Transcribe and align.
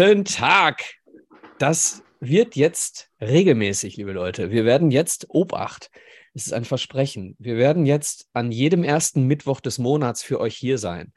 Guten 0.00 0.24
Tag. 0.24 0.94
Das 1.58 2.02
wird 2.20 2.56
jetzt 2.56 3.10
regelmäßig, 3.20 3.98
liebe 3.98 4.12
Leute. 4.12 4.50
Wir 4.50 4.64
werden 4.64 4.90
jetzt 4.90 5.26
Obacht. 5.28 5.90
Es 6.32 6.46
ist 6.46 6.54
ein 6.54 6.64
Versprechen. 6.64 7.36
Wir 7.38 7.58
werden 7.58 7.84
jetzt 7.84 8.26
an 8.32 8.50
jedem 8.50 8.82
ersten 8.82 9.26
Mittwoch 9.26 9.60
des 9.60 9.76
Monats 9.76 10.22
für 10.22 10.40
euch 10.40 10.56
hier 10.56 10.78
sein. 10.78 11.12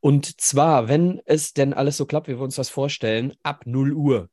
Und 0.00 0.40
zwar, 0.40 0.88
wenn 0.88 1.20
es 1.26 1.52
denn 1.52 1.72
alles 1.72 1.96
so 1.96 2.06
klappt, 2.06 2.26
wie 2.26 2.32
wir 2.32 2.42
uns 2.42 2.56
das 2.56 2.70
vorstellen, 2.70 3.34
ab 3.44 3.66
0 3.66 3.92
Uhr. 3.92 4.28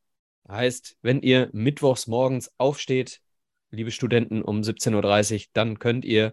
Heißt, 0.49 0.97
wenn 1.03 1.21
ihr 1.21 1.51
mittwochs 1.53 2.07
morgens 2.07 2.51
aufsteht, 2.57 3.21
liebe 3.69 3.91
Studenten, 3.91 4.41
um 4.41 4.61
17.30 4.61 5.35
Uhr, 5.35 5.45
dann 5.53 5.77
könnt 5.77 6.05
ihr 6.05 6.31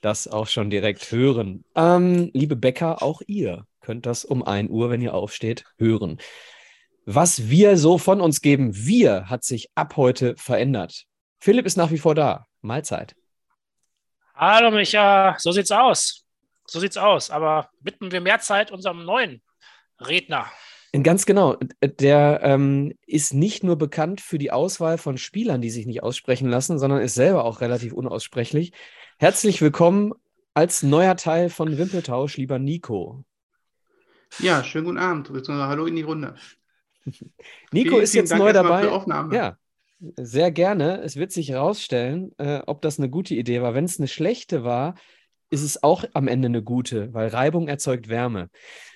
das 0.00 0.28
auch 0.28 0.46
schon 0.46 0.70
direkt 0.70 1.12
hören. 1.12 1.62
Ähm, 1.76 2.30
liebe 2.32 2.56
Bäcker, 2.56 3.02
auch 3.02 3.20
ihr 3.26 3.66
könnt 3.82 4.06
das 4.06 4.24
um 4.24 4.42
1 4.42 4.70
Uhr, 4.70 4.88
wenn 4.88 5.02
ihr 5.02 5.12
aufsteht, 5.12 5.66
hören. 5.76 6.18
Was 7.12 7.48
wir 7.48 7.76
so 7.76 7.98
von 7.98 8.20
uns 8.20 8.40
geben, 8.40 8.70
wir 8.72 9.28
hat 9.28 9.42
sich 9.42 9.68
ab 9.74 9.96
heute 9.96 10.36
verändert. 10.36 11.06
Philipp 11.40 11.66
ist 11.66 11.76
nach 11.76 11.90
wie 11.90 11.98
vor 11.98 12.14
da. 12.14 12.46
Mahlzeit. 12.60 13.16
Hallo 14.36 14.70
Micha, 14.70 15.34
so 15.38 15.50
sieht's 15.50 15.72
aus. 15.72 16.24
So 16.68 16.78
sieht's 16.78 16.96
aus. 16.96 17.30
Aber 17.30 17.68
widmen 17.80 18.12
wir 18.12 18.20
mehr 18.20 18.38
Zeit 18.38 18.70
unserem 18.70 19.04
neuen 19.04 19.42
Redner. 19.98 20.46
Ganz 21.02 21.26
genau. 21.26 21.56
Der 21.82 22.42
ähm, 22.44 22.94
ist 23.06 23.34
nicht 23.34 23.64
nur 23.64 23.74
bekannt 23.74 24.20
für 24.20 24.38
die 24.38 24.52
Auswahl 24.52 24.96
von 24.96 25.18
Spielern, 25.18 25.60
die 25.60 25.70
sich 25.70 25.86
nicht 25.86 26.04
aussprechen 26.04 26.48
lassen, 26.48 26.78
sondern 26.78 27.00
ist 27.00 27.14
selber 27.14 27.44
auch 27.44 27.60
relativ 27.60 27.92
unaussprechlich. 27.92 28.70
Herzlich 29.18 29.60
willkommen 29.60 30.12
als 30.54 30.84
neuer 30.84 31.16
Teil 31.16 31.50
von 31.50 31.76
Wimpeltausch, 31.76 32.36
lieber 32.36 32.60
Nico. 32.60 33.24
Ja, 34.38 34.62
schönen 34.62 34.84
guten 34.84 34.98
Abend. 34.98 35.28
Hallo 35.48 35.86
in 35.86 35.96
die 35.96 36.02
Runde. 36.02 36.36
Nico 37.72 37.90
vielen, 37.90 38.02
ist 38.02 38.14
jetzt 38.14 38.34
neu 38.36 38.52
dabei. 38.52 38.84
Ja, 39.32 39.56
sehr 40.16 40.50
gerne. 40.50 41.02
Es 41.02 41.16
wird 41.16 41.32
sich 41.32 41.50
herausstellen, 41.50 42.32
äh, 42.38 42.60
ob 42.66 42.82
das 42.82 42.98
eine 42.98 43.10
gute 43.10 43.34
Idee 43.34 43.62
war. 43.62 43.74
Wenn 43.74 43.84
es 43.84 43.98
eine 43.98 44.08
schlechte 44.08 44.64
war, 44.64 44.94
ist 45.50 45.62
es 45.62 45.82
auch 45.82 46.04
am 46.14 46.28
Ende 46.28 46.46
eine 46.46 46.62
gute, 46.62 47.12
weil 47.12 47.28
Reibung 47.28 47.68
erzeugt 47.68 48.08
Wärme. 48.08 48.48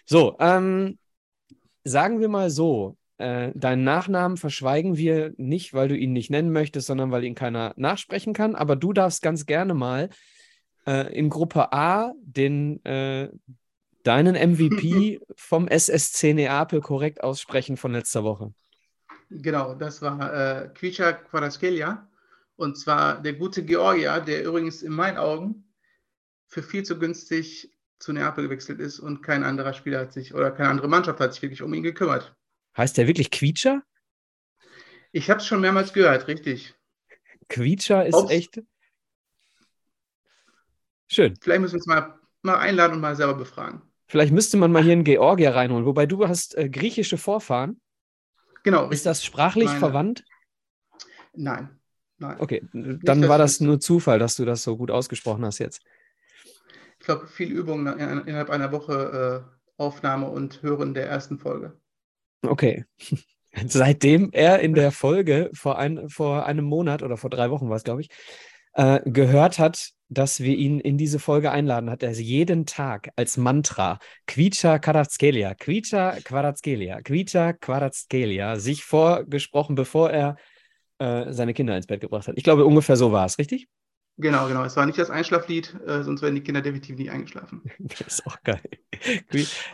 So, 0.06 0.36
ähm, 0.38 0.98
sagen 1.82 2.20
wir 2.20 2.28
mal 2.28 2.50
so, 2.50 2.96
äh, 3.18 3.52
deinen 3.54 3.84
Nachnamen 3.84 4.36
verschweigen 4.36 4.96
wir 4.96 5.32
nicht, 5.36 5.74
weil 5.74 5.88
du 5.88 5.96
ihn 5.96 6.12
nicht 6.12 6.30
nennen 6.30 6.50
möchtest, 6.50 6.86
sondern 6.86 7.10
weil 7.10 7.24
ihn 7.24 7.34
keiner 7.34 7.74
nachsprechen 7.76 8.32
kann. 8.32 8.54
Aber 8.54 8.76
du 8.76 8.92
darfst 8.92 9.22
ganz 9.22 9.46
gerne 9.46 9.74
mal 9.74 10.08
äh, 10.86 11.14
in 11.16 11.28
Gruppe 11.28 11.72
A 11.72 12.12
den, 12.22 12.84
äh, 12.84 13.28
deinen 14.04 14.34
MVP 14.52 15.20
vom 15.36 15.66
SSC 15.68 16.34
Neapel 16.34 16.80
korrekt 16.80 17.22
aussprechen 17.22 17.76
von 17.76 17.92
letzter 17.92 18.22
Woche. 18.22 18.54
Genau, 19.30 19.74
das 19.74 20.00
war 20.00 20.32
äh, 20.32 20.68
Kvicha 20.68 21.12
Kvaraskelia. 21.12 22.08
Und 22.56 22.78
zwar 22.78 23.20
der 23.20 23.32
gute 23.32 23.64
Georgier, 23.64 24.20
der 24.20 24.44
übrigens 24.44 24.82
in 24.82 24.92
meinen 24.92 25.18
Augen 25.18 25.64
für 26.46 26.62
viel 26.62 26.84
zu 26.84 26.98
günstig 26.98 27.74
zu 27.98 28.12
Neapel 28.12 28.44
gewechselt 28.44 28.80
ist 28.80 29.00
und 29.00 29.22
kein 29.22 29.42
anderer 29.42 29.72
Spieler 29.72 30.00
hat 30.00 30.12
sich 30.12 30.34
oder 30.34 30.50
keine 30.52 30.68
andere 30.68 30.88
Mannschaft 30.88 31.18
hat 31.18 31.32
sich 31.32 31.42
wirklich 31.42 31.62
um 31.62 31.74
ihn 31.74 31.82
gekümmert. 31.82 32.36
Heißt 32.76 32.96
der 32.96 33.06
wirklich 33.06 33.30
Quietscher? 33.30 33.82
Ich 35.10 35.30
habe 35.30 35.40
es 35.40 35.46
schon 35.46 35.60
mehrmals 35.60 35.92
gehört, 35.92 36.28
richtig. 36.28 36.74
Quietscher 37.48 38.06
ist 38.06 38.14
Ob's, 38.14 38.30
echt. 38.30 38.62
Schön. 41.08 41.34
Vielleicht 41.40 41.60
müssen 41.60 41.74
wir 41.74 41.78
uns 41.78 41.86
mal, 41.86 42.18
mal 42.42 42.58
einladen 42.58 42.94
und 42.94 43.00
mal 43.00 43.16
selber 43.16 43.34
befragen. 43.34 43.82
Vielleicht 44.14 44.32
müsste 44.32 44.56
man 44.56 44.70
mal 44.70 44.80
hier 44.80 44.92
einen 44.92 45.02
Georgier 45.02 45.56
reinholen, 45.56 45.86
wobei 45.86 46.06
du 46.06 46.28
hast 46.28 46.56
äh, 46.56 46.68
griechische 46.68 47.18
Vorfahren. 47.18 47.80
Genau. 48.62 48.88
Ist 48.88 49.06
das 49.06 49.24
sprachlich 49.24 49.64
Meine. 49.66 49.78
verwandt? 49.80 50.24
Nein. 51.32 51.80
Nein. 52.18 52.36
Okay, 52.38 52.62
dann 52.72 53.18
Nicht, 53.18 53.28
war 53.28 53.38
das 53.38 53.58
nur 53.58 53.80
Zufall, 53.80 54.20
dass 54.20 54.36
du 54.36 54.44
das 54.44 54.62
so 54.62 54.76
gut 54.76 54.92
ausgesprochen 54.92 55.44
hast 55.44 55.58
jetzt. 55.58 55.82
Ich 57.00 57.06
glaube, 57.06 57.26
viel 57.26 57.50
Übung 57.50 57.88
innerhalb 57.88 58.50
einer 58.50 58.70
Woche 58.70 59.44
äh, 59.48 59.82
Aufnahme 59.82 60.28
und 60.28 60.62
Hören 60.62 60.94
der 60.94 61.08
ersten 61.08 61.40
Folge. 61.40 61.76
Okay. 62.42 62.84
Seitdem 63.66 64.30
er 64.30 64.60
in 64.60 64.74
der 64.74 64.92
Folge 64.92 65.50
vor, 65.54 65.76
ein, 65.76 66.08
vor 66.08 66.46
einem 66.46 66.66
Monat 66.66 67.02
oder 67.02 67.16
vor 67.16 67.30
drei 67.30 67.50
Wochen 67.50 67.68
war 67.68 67.78
es, 67.78 67.82
glaube 67.82 68.02
ich, 68.02 68.10
äh, 68.74 69.00
gehört 69.04 69.58
hat, 69.58 69.90
dass 70.08 70.40
wir 70.40 70.56
ihn 70.56 70.80
in 70.80 70.98
diese 70.98 71.18
Folge 71.18 71.50
einladen, 71.50 71.90
hat 71.90 72.02
er 72.02 72.12
jeden 72.12 72.66
Tag 72.66 73.10
als 73.16 73.36
Mantra 73.36 73.98
Quicha 74.26 74.78
Kvaratskelia, 74.78 75.54
Quicha 75.54 76.16
Kvaratskelia, 76.22 77.00
Quicha 77.02 77.52
Kvaratskelia 77.54 78.56
sich 78.56 78.84
vorgesprochen, 78.84 79.74
bevor 79.74 80.10
er 80.10 80.36
äh, 80.98 81.32
seine 81.32 81.54
Kinder 81.54 81.76
ins 81.76 81.86
Bett 81.86 82.00
gebracht 82.00 82.28
hat. 82.28 82.36
Ich 82.36 82.44
glaube, 82.44 82.64
ungefähr 82.64 82.96
so 82.96 83.12
war 83.12 83.26
es, 83.26 83.38
richtig? 83.38 83.68
Genau, 84.16 84.46
genau. 84.46 84.62
Es 84.62 84.76
war 84.76 84.86
nicht 84.86 84.98
das 84.98 85.10
Einschlaflied, 85.10 85.76
äh, 85.86 86.04
sonst 86.04 86.22
wären 86.22 86.36
die 86.36 86.42
Kinder 86.42 86.62
definitiv 86.62 86.96
nicht 86.96 87.10
eingeschlafen. 87.10 87.62
Das 87.78 88.00
ist 88.06 88.26
auch 88.26 88.40
geil. 88.44 88.60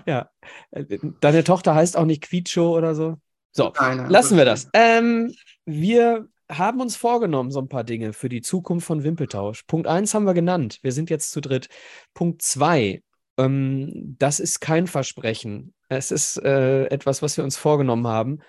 ja. 0.07 0.31
Deine 1.21 1.45
Tochter 1.45 1.75
heißt 1.75 1.97
auch 1.97 2.07
nicht 2.07 2.23
Quietscho 2.23 2.77
oder 2.77 2.95
so? 2.95 3.17
So, 3.53 3.73
nein, 3.79 3.99
nein, 3.99 4.11
lassen 4.11 4.39
wir 4.39 4.45
das. 4.45 4.69
Ähm, 4.73 5.35
wir 5.67 6.29
haben 6.51 6.81
uns 6.81 6.97
vorgenommen, 6.97 7.51
so 7.51 7.61
ein 7.61 7.69
paar 7.69 7.85
Dinge 7.85 8.13
für 8.13 8.29
die 8.29 8.43
Zukunft 8.43 8.87
von 8.87 9.05
Wimpeltausch. 9.05 9.63
Punkt 9.65 9.87
1 9.87 10.15
haben 10.15 10.25
wir 10.25 10.35
genannt. 10.35 10.79
Wir 10.83 10.93
sind 10.93 11.11
jetzt 11.11 11.31
zu 11.31 11.41
dritt. 11.41 11.69
Punkt 12.15 12.43
2, 12.43 13.03
ähm, 13.39 14.17
das 14.19 14.41
ist 14.41 14.61
kein 14.61 14.87
Versprechen. 14.87 15.75
Es 15.89 16.11
ist 16.11 16.37
äh, 16.39 16.87
etwas, 16.87 17.23
was 17.23 17.37
wir 17.37 17.45
uns 17.45 17.57
vorgenommen 17.57 18.07
haben, 18.07 18.41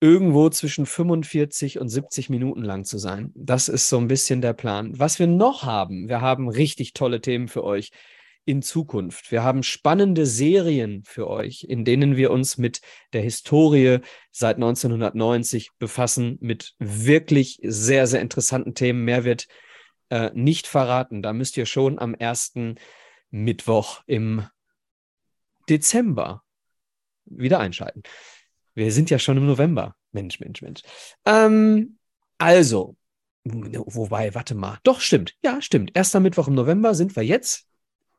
irgendwo 0.00 0.48
zwischen 0.50 0.86
45 0.86 1.78
und 1.78 1.88
70 1.88 2.30
Minuten 2.30 2.62
lang 2.62 2.84
zu 2.84 2.98
sein. 2.98 3.32
Das 3.34 3.68
ist 3.68 3.88
so 3.88 3.98
ein 3.98 4.08
bisschen 4.08 4.40
der 4.40 4.52
Plan. 4.52 4.98
Was 4.98 5.18
wir 5.18 5.26
noch 5.26 5.64
haben, 5.64 6.08
wir 6.08 6.20
haben 6.20 6.48
richtig 6.48 6.92
tolle 6.94 7.20
Themen 7.20 7.48
für 7.48 7.64
euch 7.64 7.90
in 8.44 8.62
Zukunft. 8.62 9.30
Wir 9.30 9.42
haben 9.42 9.62
spannende 9.62 10.26
Serien 10.26 11.02
für 11.04 11.28
euch, 11.28 11.64
in 11.64 11.84
denen 11.84 12.16
wir 12.16 12.30
uns 12.30 12.58
mit 12.58 12.80
der 13.12 13.22
Historie 13.22 14.00
seit 14.30 14.56
1990 14.56 15.70
befassen, 15.78 16.36
mit 16.40 16.74
wirklich 16.78 17.58
sehr, 17.62 18.06
sehr 18.06 18.20
interessanten 18.20 18.74
Themen. 18.74 19.04
Mehr 19.04 19.24
wird 19.24 19.46
äh, 20.10 20.30
nicht 20.34 20.66
verraten. 20.66 21.22
Da 21.22 21.32
müsst 21.32 21.56
ihr 21.56 21.66
schon 21.66 21.98
am 21.98 22.14
ersten 22.14 22.76
Mittwoch 23.30 24.02
im 24.06 24.46
Dezember 25.68 26.42
wieder 27.24 27.58
einschalten. 27.60 28.02
Wir 28.74 28.92
sind 28.92 29.08
ja 29.08 29.18
schon 29.18 29.38
im 29.38 29.46
November. 29.46 29.96
Mensch, 30.12 30.40
Mensch, 30.40 30.60
Mensch. 30.60 30.82
Ähm, 31.24 31.98
also, 32.38 32.96
wobei, 33.44 34.34
warte 34.34 34.54
mal. 34.54 34.78
Doch, 34.82 35.00
stimmt. 35.00 35.34
Ja, 35.42 35.62
stimmt. 35.62 35.92
Erster 35.94 36.20
Mittwoch 36.20 36.48
im 36.48 36.54
November 36.54 36.94
sind 36.94 37.16
wir 37.16 37.22
jetzt 37.22 37.66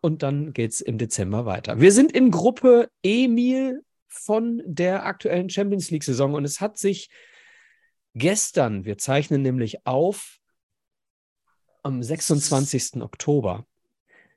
und 0.06 0.22
dann 0.22 0.54
geht 0.54 0.72
es 0.72 0.82
im 0.82 1.00
Dezember 1.00 1.48
weiter. 1.48 1.82
Wir 1.82 1.92
sind 1.92 2.12
in 2.12 2.30
Gruppe 2.30 2.92
Emil 3.02 3.84
von 4.08 4.62
der 4.64 5.08
aktuellen 5.08 5.50
Champions 5.50 5.90
League-Saison 5.90 6.36
und 6.36 6.46
es 6.46 6.62
hat 6.62 6.78
sich 6.78 7.10
gestern, 8.14 8.86
wir 8.86 9.00
zeichnen 9.00 9.42
nämlich 9.42 9.88
auf 9.88 10.38
am 11.82 12.04
26. 12.04 13.02
Oktober, 13.02 13.66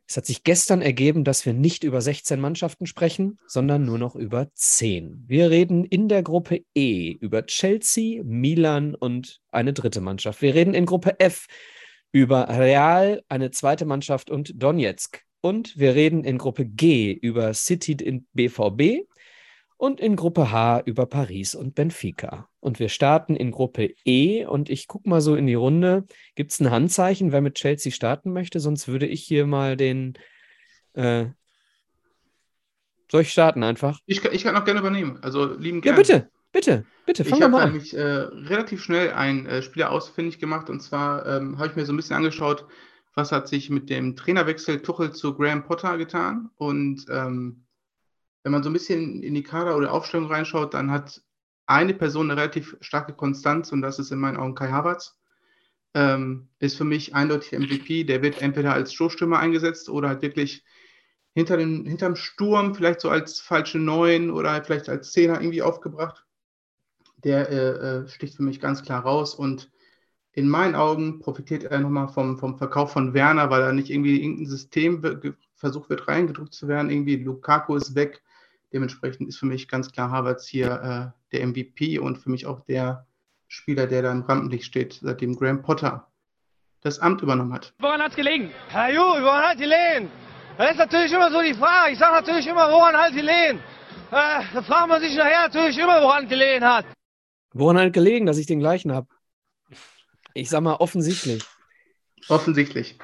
es 0.06 0.16
hat 0.16 0.24
sich 0.24 0.42
gestern 0.42 0.80
ergeben, 0.80 1.22
dass 1.22 1.44
wir 1.44 1.52
nicht 1.52 1.84
über 1.84 2.00
16 2.00 2.40
Mannschaften 2.40 2.86
sprechen, 2.86 3.38
sondern 3.46 3.84
nur 3.84 3.98
noch 3.98 4.16
über 4.16 4.48
10. 4.54 5.24
Wir 5.26 5.50
reden 5.50 5.84
in 5.84 6.08
der 6.08 6.22
Gruppe 6.22 6.64
E 6.74 7.12
über 7.12 7.44
Chelsea, 7.44 8.22
Milan 8.24 8.94
und 8.94 9.42
eine 9.50 9.74
dritte 9.74 10.00
Mannschaft. 10.00 10.40
Wir 10.40 10.54
reden 10.54 10.72
in 10.72 10.86
Gruppe 10.86 11.20
F 11.20 11.46
über 12.10 12.48
Real, 12.48 13.22
eine 13.28 13.50
zweite 13.50 13.84
Mannschaft 13.84 14.30
und 14.30 14.54
Donetsk. 14.56 15.27
Und 15.40 15.78
wir 15.78 15.94
reden 15.94 16.24
in 16.24 16.38
Gruppe 16.38 16.64
G 16.64 17.12
über 17.12 17.54
City 17.54 17.92
in 17.92 18.26
BVB 18.32 19.06
und 19.76 20.00
in 20.00 20.16
Gruppe 20.16 20.50
H 20.50 20.82
über 20.84 21.06
Paris 21.06 21.54
und 21.54 21.76
Benfica. 21.76 22.48
Und 22.60 22.80
wir 22.80 22.88
starten 22.88 23.36
in 23.36 23.52
Gruppe 23.52 23.94
E 24.04 24.44
und 24.44 24.68
ich 24.68 24.88
gucke 24.88 25.08
mal 25.08 25.20
so 25.20 25.36
in 25.36 25.46
die 25.46 25.54
Runde. 25.54 26.04
Gibt 26.34 26.50
es 26.50 26.60
ein 26.60 26.70
Handzeichen, 26.70 27.30
wer 27.30 27.40
mit 27.40 27.54
Chelsea 27.54 27.92
starten 27.92 28.32
möchte? 28.32 28.58
Sonst 28.58 28.88
würde 28.88 29.06
ich 29.06 29.22
hier 29.22 29.46
mal 29.46 29.76
den. 29.76 30.14
Äh, 30.94 31.26
soll 33.10 33.22
ich 33.22 33.30
starten 33.30 33.62
einfach? 33.62 34.00
Ich, 34.06 34.24
ich 34.24 34.42
kann 34.42 34.56
auch 34.56 34.64
gerne 34.64 34.80
übernehmen. 34.80 35.18
Also 35.22 35.54
lieben 35.54 35.80
gerne. 35.80 35.96
Ja, 35.96 36.02
bitte, 36.02 36.30
bitte, 36.52 36.84
bitte. 37.06 37.24
Fang 37.24 37.38
ich 37.38 37.44
habe 37.44 37.64
nämlich 37.64 37.96
äh, 37.96 38.02
relativ 38.02 38.82
schnell 38.82 39.12
einen 39.12 39.46
äh, 39.46 39.62
Spieler 39.62 39.92
ausfindig 39.92 40.40
gemacht 40.40 40.68
und 40.68 40.80
zwar 40.80 41.24
ähm, 41.24 41.56
habe 41.58 41.68
ich 41.68 41.76
mir 41.76 41.86
so 41.86 41.92
ein 41.92 41.96
bisschen 41.96 42.16
angeschaut, 42.16 42.66
was 43.18 43.32
hat 43.32 43.48
sich 43.48 43.68
mit 43.68 43.90
dem 43.90 44.14
Trainerwechsel 44.14 44.80
Tuchel 44.80 45.12
zu 45.12 45.34
Graham 45.34 45.64
Potter 45.64 45.98
getan. 45.98 46.50
Und 46.54 47.04
ähm, 47.10 47.64
wenn 48.44 48.52
man 48.52 48.62
so 48.62 48.70
ein 48.70 48.72
bisschen 48.72 49.24
in 49.24 49.34
die 49.34 49.42
Kader 49.42 49.76
oder 49.76 49.92
Aufstellung 49.92 50.28
reinschaut, 50.28 50.72
dann 50.72 50.92
hat 50.92 51.20
eine 51.66 51.94
Person 51.94 52.30
eine 52.30 52.40
relativ 52.40 52.76
starke 52.80 53.12
Konstanz 53.14 53.72
und 53.72 53.82
das 53.82 53.98
ist 53.98 54.12
in 54.12 54.20
meinen 54.20 54.36
Augen 54.36 54.54
Kai 54.54 54.68
Havertz. 54.68 55.18
Ähm, 55.94 56.48
ist 56.60 56.76
für 56.76 56.84
mich 56.84 57.16
eindeutig 57.16 57.58
MVP. 57.58 58.04
Der 58.04 58.22
wird 58.22 58.40
entweder 58.40 58.72
als 58.72 58.92
Stoßstürmer 58.92 59.40
eingesetzt 59.40 59.88
oder 59.88 60.10
halt 60.10 60.22
wirklich 60.22 60.62
hinter 61.34 61.56
dem, 61.56 61.86
hinterm 61.86 62.14
Sturm, 62.14 62.76
vielleicht 62.76 63.00
so 63.00 63.10
als 63.10 63.40
falsche 63.40 63.80
Neun 63.80 64.30
oder 64.30 64.62
vielleicht 64.62 64.88
als 64.88 65.10
Zehner 65.10 65.40
irgendwie 65.40 65.62
aufgebracht. 65.62 66.24
Der 67.24 67.50
äh, 67.50 67.56
äh, 67.56 68.08
sticht 68.08 68.36
für 68.36 68.44
mich 68.44 68.60
ganz 68.60 68.84
klar 68.84 69.02
raus 69.02 69.34
und 69.34 69.72
in 70.38 70.48
meinen 70.48 70.76
Augen 70.76 71.18
profitiert 71.18 71.64
er 71.64 71.80
nochmal 71.80 72.06
vom, 72.06 72.38
vom 72.38 72.56
Verkauf 72.56 72.92
von 72.92 73.12
Werner, 73.12 73.50
weil 73.50 73.60
er 73.60 73.72
nicht 73.72 73.90
irgendwie 73.90 74.22
irgendein 74.22 74.46
System 74.46 75.02
versucht 75.56 75.90
wird 75.90 76.06
reingedrückt 76.06 76.54
zu 76.54 76.68
werden. 76.68 76.90
Irgendwie 76.90 77.16
Lukaku 77.16 77.74
ist 77.74 77.96
weg. 77.96 78.22
Dementsprechend 78.72 79.28
ist 79.28 79.38
für 79.38 79.46
mich 79.46 79.66
ganz 79.66 79.90
klar 79.90 80.12
Havertz 80.12 80.46
hier 80.46 81.12
äh, 81.32 81.36
der 81.36 81.46
MVP 81.48 81.98
und 81.98 82.18
für 82.18 82.30
mich 82.30 82.46
auch 82.46 82.60
der 82.60 83.04
Spieler, 83.48 83.88
der 83.88 84.02
da 84.02 84.12
im 84.12 84.22
Rampenlicht 84.22 84.64
steht, 84.64 85.00
seitdem 85.02 85.34
Graham 85.34 85.62
Potter 85.62 86.06
das 86.82 87.00
Amt 87.00 87.20
übernommen 87.20 87.52
hat. 87.52 87.74
Woran 87.80 88.00
hat 88.00 88.10
es 88.10 88.16
gelegen? 88.16 88.50
Herr 88.68 88.92
Ju, 88.92 89.00
woran 89.00 89.42
hat 89.42 89.58
gelegen? 89.58 90.08
Das 90.56 90.70
ist 90.70 90.78
natürlich 90.78 91.12
immer 91.12 91.32
so 91.32 91.42
die 91.42 91.54
Frage. 91.54 91.94
Ich 91.94 91.98
sage 91.98 92.14
natürlich 92.14 92.46
immer, 92.46 92.70
woran 92.70 92.94
hat 92.94 93.12
gelegen? 93.12 93.58
Äh, 94.12 94.44
da 94.54 94.62
fragt 94.62 94.88
man 94.88 95.00
sich 95.00 95.16
nachher 95.16 95.48
natürlich 95.48 95.76
immer, 95.78 96.00
woran 96.00 96.28
gelegen 96.28 96.64
hat. 96.64 96.84
Woran 97.52 97.78
hat 97.78 97.92
gelegen, 97.92 98.26
dass 98.26 98.38
ich 98.38 98.46
den 98.46 98.60
gleichen 98.60 98.92
habe? 98.92 99.08
Ich 100.34 100.50
sag 100.50 100.60
mal 100.60 100.76
offensichtlich. 100.76 101.42
Offensichtlich. 102.28 102.98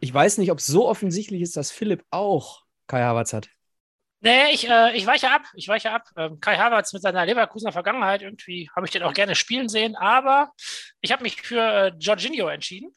Ich 0.00 0.12
weiß 0.12 0.38
nicht, 0.38 0.50
ob 0.50 0.58
es 0.58 0.66
so 0.66 0.88
offensichtlich 0.88 1.42
ist, 1.42 1.56
dass 1.56 1.70
Philipp 1.70 2.04
auch 2.10 2.62
Kai 2.86 3.02
Havertz 3.02 3.32
hat. 3.32 3.48
Nee, 4.20 4.52
ich, 4.52 4.68
äh, 4.68 4.96
ich 4.96 5.06
weiche 5.06 5.30
ab. 5.30 5.42
Ich 5.54 5.68
weiche 5.68 5.90
ab. 5.90 6.08
Ähm, 6.16 6.40
Kai 6.40 6.56
Havertz 6.56 6.92
mit 6.92 7.02
seiner 7.02 7.26
Leverkusener 7.26 7.70
Vergangenheit, 7.70 8.22
irgendwie 8.22 8.68
habe 8.74 8.86
ich 8.86 8.90
den 8.90 9.02
auch 9.02 9.12
gerne 9.12 9.34
spielen 9.34 9.68
sehen, 9.68 9.94
aber 9.94 10.52
ich 11.00 11.12
habe 11.12 11.22
mich 11.22 11.42
für 11.42 11.60
äh, 11.60 11.92
Jorginho 11.98 12.48
entschieden. 12.48 12.94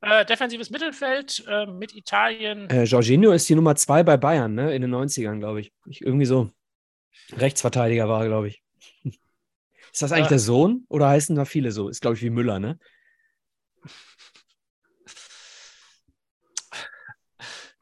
Äh, 0.00 0.24
defensives 0.24 0.70
Mittelfeld 0.70 1.44
äh, 1.48 1.66
mit 1.66 1.94
Italien. 1.94 2.70
Äh, 2.70 2.84
Jorginho 2.84 3.32
ist 3.32 3.48
die 3.48 3.56
Nummer 3.56 3.74
zwei 3.76 4.02
bei 4.02 4.16
Bayern, 4.16 4.54
ne? 4.54 4.74
In 4.74 4.82
den 4.82 4.94
90ern, 4.94 5.38
glaube 5.38 5.60
ich. 5.60 5.72
ich. 5.86 6.02
Irgendwie 6.02 6.26
so. 6.26 6.50
Rechtsverteidiger 7.32 8.08
war, 8.08 8.24
glaube 8.26 8.48
ich. 8.48 8.62
Ist 9.92 10.02
das 10.02 10.12
eigentlich 10.12 10.28
der 10.28 10.38
Sohn 10.38 10.84
oder 10.88 11.08
heißen 11.08 11.34
da 11.36 11.44
viele 11.44 11.72
so? 11.72 11.88
Ist, 11.88 12.00
glaube 12.00 12.16
ich, 12.16 12.22
wie 12.22 12.30
Müller, 12.30 12.58
ne? 12.60 12.78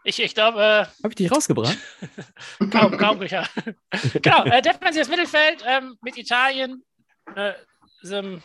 Ich, 0.08 0.22
ich 0.22 0.34
glaube. 0.34 0.58
Äh, 0.58 1.02
Habe 1.02 1.08
ich 1.10 1.16
dich 1.16 1.30
rausgebracht? 1.30 1.76
kaum, 2.70 2.96
kaum, 2.96 3.22
ja. 3.24 3.46
genau, 4.22 4.44
äh, 4.44 4.62
defensives 4.62 5.08
Mittelfeld 5.08 5.62
ähm, 5.66 5.98
mit 6.00 6.16
Italien. 6.16 6.82
Äh, 7.34 7.52
sind, 8.00 8.42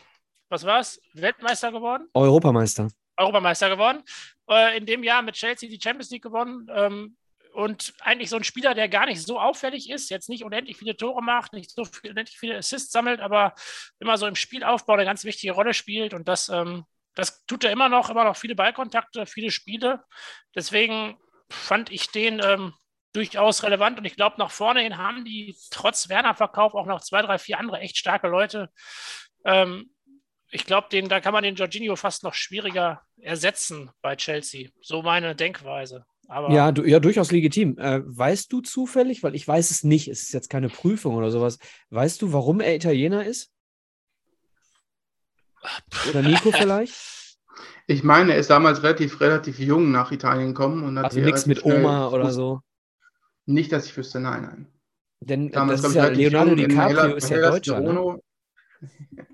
was 0.50 0.66
war's? 0.66 1.00
Weltmeister 1.13 1.71
geworden? 1.71 2.09
Europameister. 2.13 2.89
Europameister 3.16 3.69
geworden. 3.69 4.04
Äh, 4.50 4.77
in 4.77 4.86
dem 4.86 5.04
Jahr 5.04 5.21
mit 5.21 5.36
Chelsea 5.36 5.69
die 5.69 5.80
Champions 5.81 6.09
League 6.09 6.24
gewonnen. 6.24 6.68
Ähm, 6.69 7.16
und 7.54 7.94
eigentlich 8.02 8.30
so 8.30 8.36
ein 8.36 8.44
Spieler, 8.44 8.74
der 8.74 8.90
gar 8.90 9.06
nicht 9.06 9.22
so 9.22 9.40
auffällig 9.40 9.90
ist, 9.90 10.10
jetzt 10.10 10.30
nicht 10.30 10.44
unendlich 10.44 10.78
viele 10.78 10.98
Tore 10.98 11.22
macht, 11.22 11.54
nicht 11.54 11.72
so 11.72 11.86
viel, 11.86 12.12
unendlich 12.12 12.38
viele 12.38 12.58
Assists 12.58 12.92
sammelt, 12.92 13.22
aber 13.22 13.54
immer 14.00 14.18
so 14.18 14.28
im 14.28 14.36
Spielaufbau 14.36 14.94
eine 14.94 15.06
ganz 15.06 15.24
wichtige 15.24 15.54
Rolle 15.54 15.74
spielt. 15.74 16.14
Und 16.14 16.28
das, 16.28 16.50
ähm, 16.50 16.86
das 17.16 17.46
tut 17.46 17.64
er 17.64 17.72
immer 17.72 17.90
noch, 17.90 18.10
immer 18.10 18.24
noch 18.24 18.38
viele 18.38 18.56
Ballkontakte, 18.56 19.26
viele 19.26 19.52
Spiele. 19.52 20.04
Deswegen 20.56 21.18
fand 21.50 21.92
ich 21.92 22.08
den 22.10 22.42
ähm, 22.44 22.74
durchaus 23.14 23.64
relevant 23.64 24.00
und 24.00 24.06
ich 24.06 24.16
glaube, 24.16 24.38
nach 24.40 24.52
vorne 24.52 24.82
hin 24.82 24.98
haben 24.98 25.24
die 25.24 25.56
trotz 25.70 26.10
Werner-Verkauf 26.10 26.74
auch 26.74 26.88
noch 26.88 27.02
zwei, 27.02 27.22
drei, 27.22 27.38
vier 27.38 27.60
andere 27.60 27.80
echt 27.80 27.98
starke 27.98 28.28
Leute. 28.28 28.70
Ähm, 29.46 29.92
ich 30.50 30.66
glaube, 30.66 30.88
da 31.08 31.20
kann 31.20 31.34
man 31.34 31.44
den 31.44 31.56
Jorginho 31.56 31.96
fast 31.96 32.24
noch 32.24 32.34
schwieriger 32.34 33.02
ersetzen 33.18 33.92
bei 34.02 34.16
Chelsea. 34.16 34.70
So 34.82 35.02
meine 35.02 35.36
Denkweise. 35.36 36.06
Aber 36.28 36.52
ja, 36.52 36.72
du, 36.72 36.84
ja, 36.84 37.00
durchaus 37.00 37.31
legitim. 37.31 37.78
Äh, 37.78 38.02
weißt 38.06 38.52
du 38.52 38.62
zufällig, 38.62 39.24
weil 39.24 39.36
ich 39.36 39.48
weiß 39.48 39.72
es 39.72 39.84
nicht, 39.84 40.08
es 40.08 40.24
ist 40.24 40.34
jetzt 40.34 40.50
keine 40.50 40.70
Prüfung 40.70 41.16
oder 41.16 41.31
sowas, 41.31 41.60
weißt 41.90 42.22
du, 42.22 42.34
warum 42.34 42.60
er 42.62 42.75
Italiener 42.75 43.25
ist? 43.25 43.52
Oder 46.10 46.22
Nico 46.22 46.52
vielleicht? 46.52 46.94
Ich 47.88 48.04
meine, 48.04 48.34
er 48.34 48.40
ist 48.40 48.50
damals 48.50 48.81
relativ, 48.84 49.20
relativ 49.20 49.60
jung 49.60 49.92
nach 49.92 50.12
Italien 50.12 50.50
gekommen. 50.50 50.84
Und 50.84 50.98
hat 50.98 51.06
also 51.06 51.20
nichts 51.20 51.46
mit 51.46 51.64
Oma 51.66 52.08
oder 52.08 52.31
so? 52.31 52.62
Nicht, 53.46 53.72
dass 53.72 53.86
ich 53.86 53.98
wüsste, 53.98 54.19
nein, 54.19 54.44
nein. 54.44 54.68
Denn 55.19 55.52
damals, 55.52 55.81
das 55.81 55.92
ist 55.92 55.96
ja 55.96 56.08
Leonardo 56.08 56.56
DiCaprio 56.56 57.16
ist 57.16 57.30
ja 57.30 57.50
Deutscher. 57.50 57.80
Ne? 57.80 58.19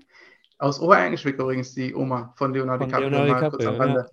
Aus 0.58 0.78
Oberenglischwick 0.80 1.38
übrigens 1.38 1.74
die 1.74 1.94
Oma 1.94 2.34
von 2.36 2.52
Leonardo 2.52 2.84
von 2.84 2.88
DiCaprio. 2.88 3.08
Leonardo 3.08 3.56
DiCaprio 3.56 3.72
ja. 3.72 4.06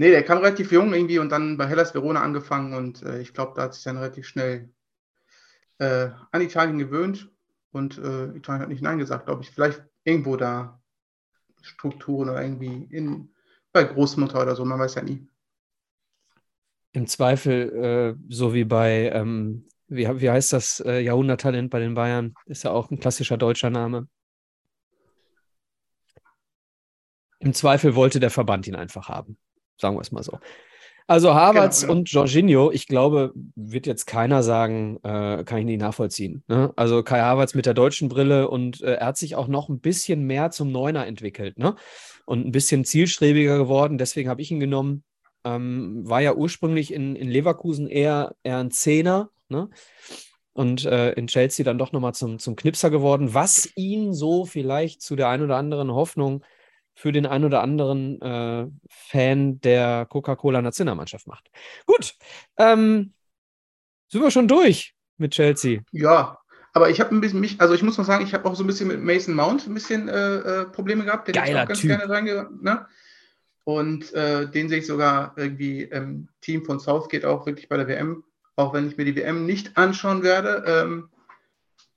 Nee, 0.00 0.12
der 0.12 0.22
kam 0.22 0.38
relativ 0.38 0.70
jung 0.70 0.94
irgendwie 0.94 1.18
und 1.18 1.30
dann 1.30 1.56
bei 1.56 1.66
Hellas 1.66 1.92
Verona 1.92 2.22
angefangen 2.22 2.72
und 2.72 3.02
äh, 3.02 3.20
ich 3.20 3.34
glaube, 3.34 3.54
da 3.56 3.62
hat 3.62 3.74
sich 3.74 3.82
dann 3.82 3.96
relativ 3.96 4.28
schnell 4.28 4.72
äh, 5.78 6.10
an 6.30 6.40
Italien 6.40 6.78
gewöhnt 6.78 7.32
und 7.72 7.98
äh, 7.98 8.26
Italien 8.26 8.62
hat 8.62 8.68
nicht 8.68 8.80
Nein 8.80 9.00
gesagt, 9.00 9.26
glaube 9.26 9.42
ich. 9.42 9.50
Vielleicht 9.50 9.82
irgendwo 10.04 10.36
da 10.36 10.80
Strukturen 11.62 12.28
oder 12.28 12.40
irgendwie 12.40 12.86
in, 12.94 13.34
bei 13.72 13.82
Großmutter 13.82 14.40
oder 14.40 14.54
so, 14.54 14.64
man 14.64 14.78
weiß 14.78 14.94
ja 14.94 15.02
nie. 15.02 15.26
Im 16.92 17.08
Zweifel, 17.08 18.16
äh, 18.16 18.32
so 18.32 18.54
wie 18.54 18.64
bei, 18.64 19.10
ähm, 19.12 19.66
wie, 19.88 20.06
wie 20.20 20.30
heißt 20.30 20.52
das, 20.52 20.78
äh, 20.78 21.00
Jahrhunderttalent 21.00 21.70
bei 21.70 21.80
den 21.80 21.94
Bayern, 21.94 22.34
ist 22.46 22.62
ja 22.62 22.70
auch 22.70 22.88
ein 22.92 23.00
klassischer 23.00 23.36
deutscher 23.36 23.70
Name. 23.70 24.06
Im 27.40 27.52
Zweifel 27.52 27.96
wollte 27.96 28.20
der 28.20 28.30
Verband 28.30 28.68
ihn 28.68 28.76
einfach 28.76 29.08
haben. 29.08 29.36
Sagen 29.78 29.96
wir 29.96 30.00
es 30.00 30.12
mal 30.12 30.22
so. 30.22 30.38
Also 31.10 31.32
Havertz 31.32 31.80
genau, 31.80 31.92
genau. 31.94 32.00
und 32.00 32.10
Jorginho, 32.12 32.70
ich 32.70 32.86
glaube, 32.86 33.32
wird 33.56 33.86
jetzt 33.86 34.04
keiner 34.04 34.42
sagen, 34.42 34.98
äh, 35.02 35.42
kann 35.42 35.58
ich 35.58 35.64
nicht 35.64 35.80
nachvollziehen. 35.80 36.44
Ne? 36.48 36.70
Also 36.76 37.02
Kai 37.02 37.20
Havertz 37.20 37.54
mit 37.54 37.64
der 37.64 37.72
deutschen 37.72 38.10
Brille 38.10 38.50
und 38.50 38.82
äh, 38.82 38.96
er 38.96 39.06
hat 39.06 39.16
sich 39.16 39.34
auch 39.34 39.48
noch 39.48 39.70
ein 39.70 39.80
bisschen 39.80 40.24
mehr 40.26 40.50
zum 40.50 40.70
Neuner 40.70 41.06
entwickelt 41.06 41.58
ne? 41.58 41.76
und 42.26 42.46
ein 42.46 42.52
bisschen 42.52 42.84
zielstrebiger 42.84 43.56
geworden. 43.56 43.96
Deswegen 43.96 44.28
habe 44.28 44.42
ich 44.42 44.50
ihn 44.50 44.60
genommen. 44.60 45.02
Ähm, 45.44 46.06
war 46.06 46.20
ja 46.20 46.34
ursprünglich 46.34 46.92
in, 46.92 47.16
in 47.16 47.30
Leverkusen 47.30 47.86
eher, 47.86 48.34
eher 48.42 48.58
ein 48.58 48.70
Zehner 48.70 49.30
ne? 49.48 49.70
und 50.52 50.84
äh, 50.84 51.12
in 51.12 51.28
Chelsea 51.28 51.64
dann 51.64 51.78
doch 51.78 51.92
nochmal 51.92 52.12
zum, 52.12 52.38
zum 52.38 52.54
Knipser 52.54 52.90
geworden, 52.90 53.32
was 53.32 53.72
ihn 53.76 54.12
so 54.12 54.44
vielleicht 54.44 55.00
zu 55.00 55.16
der 55.16 55.30
ein 55.30 55.40
oder 55.40 55.56
anderen 55.56 55.90
Hoffnung 55.90 56.44
für 56.98 57.12
den 57.12 57.26
ein 57.26 57.44
oder 57.44 57.62
anderen 57.62 58.20
äh, 58.20 58.66
Fan 58.88 59.60
der 59.60 60.04
Coca-Cola-Nationalmannschaft 60.06 61.28
macht. 61.28 61.48
Gut, 61.86 62.16
ähm, 62.56 63.12
sind 64.08 64.20
wir 64.20 64.32
schon 64.32 64.48
durch 64.48 64.96
mit 65.16 65.30
Chelsea? 65.30 65.82
Ja, 65.92 66.40
aber 66.72 66.90
ich 66.90 66.98
habe 66.98 67.14
ein 67.14 67.20
bisschen 67.20 67.38
mich, 67.38 67.60
also 67.60 67.72
ich 67.72 67.84
muss 67.84 67.98
noch 67.98 68.04
sagen, 68.04 68.24
ich 68.24 68.34
habe 68.34 68.48
auch 68.48 68.56
so 68.56 68.64
ein 68.64 68.66
bisschen 68.66 68.88
mit 68.88 69.00
Mason 69.00 69.36
Mount 69.36 69.68
ein 69.68 69.74
bisschen 69.74 70.08
äh, 70.08 70.38
äh 70.38 70.64
Probleme 70.64 71.04
gehabt. 71.04 71.28
Den 71.28 71.34
Geiler 71.34 71.48
ich 71.48 71.56
auch 71.62 71.68
ganz 71.68 71.80
typ. 71.82 71.90
gerne 71.90 72.48
ne? 72.62 72.86
Und 73.62 74.12
äh, 74.14 74.50
den 74.50 74.68
sehe 74.68 74.78
ich 74.78 74.86
sogar 74.88 75.34
irgendwie 75.36 75.82
im 75.82 76.28
Team 76.40 76.64
von 76.64 76.80
Southgate 76.80 77.26
auch 77.26 77.46
wirklich 77.46 77.68
bei 77.68 77.76
der 77.76 77.86
WM, 77.86 78.24
auch 78.56 78.74
wenn 78.74 78.88
ich 78.88 78.96
mir 78.96 79.04
die 79.04 79.14
WM 79.14 79.46
nicht 79.46 79.76
anschauen 79.76 80.24
werde. 80.24 80.64
Ähm, 80.66 81.10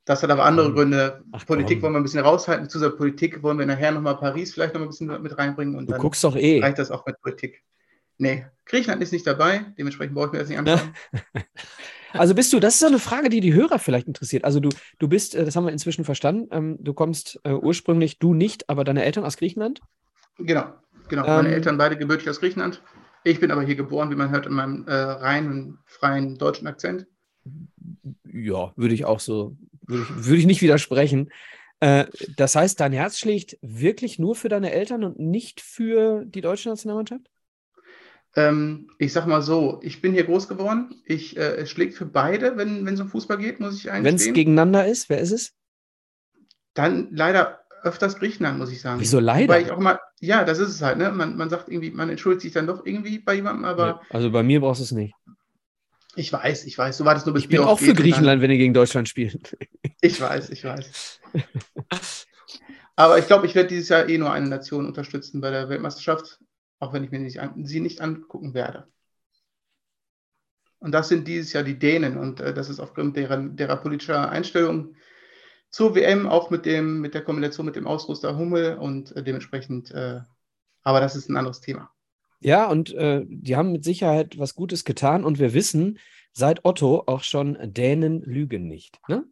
das 0.05 0.23
hat 0.23 0.31
aber 0.31 0.45
andere 0.45 0.67
hm. 0.67 0.75
Gründe. 0.75 1.23
Ach, 1.31 1.45
Politik 1.45 1.77
komm. 1.77 1.83
wollen 1.83 1.93
wir 1.93 1.99
ein 1.99 2.03
bisschen 2.03 2.23
raushalten. 2.23 2.69
Zu 2.69 2.79
dieser 2.79 2.91
Politik 2.91 3.43
wollen 3.43 3.59
wir 3.59 3.65
nachher 3.65 3.91
nochmal 3.91 4.17
Paris 4.17 4.53
vielleicht 4.53 4.73
noch 4.73 4.81
ein 4.81 4.87
bisschen 4.87 5.21
mit 5.21 5.37
reinbringen. 5.37 5.75
Und 5.75 5.85
du 5.85 5.91
dann 5.91 6.01
guckst 6.01 6.23
doch 6.23 6.35
eh. 6.35 6.59
Reicht 6.59 6.79
das 6.79 6.89
auch 6.89 7.05
mit 7.05 7.21
Politik. 7.21 7.63
Nee, 8.17 8.45
Griechenland 8.65 9.01
ist 9.01 9.13
nicht 9.13 9.25
dabei. 9.25 9.65
Dementsprechend 9.77 10.15
brauche 10.15 10.27
ich 10.27 10.31
mir 10.33 10.39
das 10.39 10.49
nicht 10.49 10.57
anschauen. 10.57 10.93
also 12.13 12.35
bist 12.35 12.51
du, 12.53 12.59
das 12.59 12.75
ist 12.75 12.79
so 12.79 12.87
eine 12.87 12.99
Frage, 12.99 13.29
die 13.29 13.41
die 13.41 13.53
Hörer 13.53 13.79
vielleicht 13.79 14.07
interessiert. 14.07 14.43
Also 14.43 14.59
du, 14.59 14.69
du 14.99 15.07
bist, 15.07 15.35
äh, 15.35 15.45
das 15.45 15.55
haben 15.55 15.65
wir 15.65 15.71
inzwischen 15.71 16.05
verstanden, 16.05 16.47
ähm, 16.51 16.77
du 16.79 16.93
kommst 16.93 17.39
äh, 17.43 17.53
ursprünglich, 17.53 18.19
du 18.19 18.33
nicht, 18.33 18.69
aber 18.69 18.83
deine 18.83 19.03
Eltern 19.03 19.23
aus 19.23 19.37
Griechenland? 19.37 19.81
Genau, 20.37 20.65
genau. 21.09 21.25
Ähm, 21.25 21.35
Meine 21.35 21.49
Eltern 21.49 21.77
beide 21.77 21.97
gebürtig 21.97 22.29
aus 22.29 22.39
Griechenland. 22.39 22.81
Ich 23.23 23.39
bin 23.39 23.51
aber 23.51 23.61
hier 23.61 23.75
geboren, 23.75 24.09
wie 24.09 24.15
man 24.15 24.31
hört, 24.31 24.47
in 24.47 24.53
meinem 24.53 24.87
äh, 24.87 24.93
reinen, 24.93 25.77
freien 25.85 26.37
deutschen 26.37 26.67
Akzent. 26.67 27.05
Ja, 28.31 28.71
würde 28.75 28.93
ich 28.93 29.05
auch 29.05 29.19
so 29.19 29.57
würde 29.91 30.37
ich, 30.37 30.45
nicht 30.45 30.61
widersprechen. 30.61 31.31
Äh, 31.79 32.05
das 32.37 32.55
heißt, 32.55 32.79
dein 32.79 32.93
Herz 32.93 33.19
schlägt 33.19 33.57
wirklich 33.61 34.19
nur 34.19 34.35
für 34.35 34.49
deine 34.49 34.71
Eltern 34.71 35.03
und 35.03 35.19
nicht 35.19 35.61
für 35.61 36.25
die 36.25 36.41
deutsche 36.41 36.69
Nationalmannschaft? 36.69 37.29
Ähm, 38.35 38.89
ich 38.97 39.11
sag 39.11 39.27
mal 39.27 39.41
so, 39.41 39.79
ich 39.83 40.01
bin 40.01 40.13
hier 40.13 40.23
groß 40.23 40.47
geworden. 40.47 41.01
Ich, 41.05 41.35
äh, 41.35 41.55
es 41.55 41.69
schlägt 41.69 41.95
für 41.95 42.05
beide, 42.05 42.55
wenn 42.55 42.87
es 42.87 42.99
um 42.99 43.09
Fußball 43.09 43.37
geht, 43.37 43.59
muss 43.59 43.77
ich 43.77 43.91
eigentlich 43.91 44.05
Wenn 44.05 44.15
es 44.15 44.33
gegeneinander 44.33 44.87
ist, 44.87 45.09
wer 45.09 45.19
ist 45.19 45.31
es? 45.31 45.53
Dann 46.73 47.09
leider 47.11 47.59
öfters 47.83 48.17
Griechenland, 48.17 48.57
muss 48.57 48.71
ich 48.71 48.81
sagen. 48.81 48.99
Wieso 48.99 49.19
leider? 49.19 49.53
Weil 49.53 49.63
ich 49.63 49.71
auch 49.71 49.79
mal, 49.79 49.99
ja, 50.19 50.43
das 50.43 50.59
ist 50.59 50.69
es 50.69 50.81
halt, 50.81 50.97
ne? 50.97 51.11
Man, 51.11 51.35
man 51.35 51.49
sagt 51.49 51.67
irgendwie, 51.67 51.91
man 51.91 52.09
entschuldigt 52.09 52.43
sich 52.43 52.53
dann 52.53 52.67
doch 52.67 52.85
irgendwie 52.85 53.19
bei 53.19 53.35
jemandem, 53.35 53.65
aber. 53.65 54.01
Also 54.09 54.31
bei 54.31 54.43
mir 54.43 54.61
brauchst 54.61 54.79
du 54.79 54.85
es 54.85 54.91
nicht. 54.91 55.13
Ich 56.15 56.31
weiß, 56.31 56.65
ich 56.65 56.77
weiß. 56.77 56.97
So 56.97 57.05
war 57.05 57.13
das 57.13 57.25
nur 57.25 57.33
bis 57.33 57.43
Ich 57.43 57.49
bin 57.49 57.59
auch 57.59 57.79
für 57.79 57.93
Griechenland, 57.93 58.41
wenn 58.41 58.51
ihr 58.51 58.57
gegen 58.57 58.73
Deutschland 58.73 59.09
spielt. 59.09 59.57
Ich 60.01 60.19
weiß, 60.19 60.49
ich 60.49 60.63
weiß. 60.63 61.19
Aber 62.95 63.17
ich 63.19 63.27
glaube, 63.27 63.45
ich 63.45 63.55
werde 63.55 63.69
dieses 63.69 63.89
Jahr 63.89 64.09
eh 64.09 64.17
nur 64.17 64.31
eine 64.31 64.49
Nation 64.49 64.85
unterstützen 64.85 65.41
bei 65.41 65.51
der 65.51 65.69
Weltmeisterschaft, 65.69 66.39
auch 66.79 66.93
wenn 66.93 67.03
ich 67.03 67.11
mir 67.11 67.19
nicht 67.19 67.39
an, 67.39 67.65
sie 67.65 67.79
nicht 67.79 68.01
angucken 68.01 68.53
werde. 68.53 68.87
Und 70.79 70.91
das 70.91 71.09
sind 71.09 71.27
dieses 71.27 71.53
Jahr 71.53 71.63
die 71.63 71.77
Dänen. 71.77 72.17
Und 72.17 72.39
äh, 72.39 72.53
das 72.53 72.69
ist 72.69 72.79
aufgrund 72.79 73.15
deren, 73.15 73.55
derer 73.55 73.77
politischer 73.77 74.29
Einstellung 74.29 74.95
zur 75.69 75.95
WM, 75.95 76.27
auch 76.27 76.49
mit, 76.49 76.65
dem, 76.65 76.99
mit 76.99 77.13
der 77.13 77.23
Kombination 77.23 77.65
mit 77.65 77.75
dem 77.75 77.87
Ausrüster 77.87 78.37
Hummel 78.37 78.77
und 78.77 79.15
äh, 79.15 79.23
dementsprechend, 79.23 79.91
äh, 79.91 80.19
aber 80.83 80.99
das 80.99 81.15
ist 81.15 81.29
ein 81.29 81.37
anderes 81.37 81.61
Thema. 81.61 81.91
Ja, 82.39 82.67
und 82.67 82.93
äh, 82.95 83.23
die 83.27 83.55
haben 83.55 83.71
mit 83.71 83.83
Sicherheit 83.83 84.37
was 84.39 84.55
Gutes 84.55 84.83
getan 84.83 85.23
und 85.23 85.37
wir 85.37 85.53
wissen 85.53 85.99
seit 86.33 86.65
Otto 86.65 87.03
auch 87.05 87.23
schon, 87.23 87.57
Dänen 87.61 88.21
lügen 88.23 88.67
nicht. 88.67 88.99
Ne? 89.07 89.23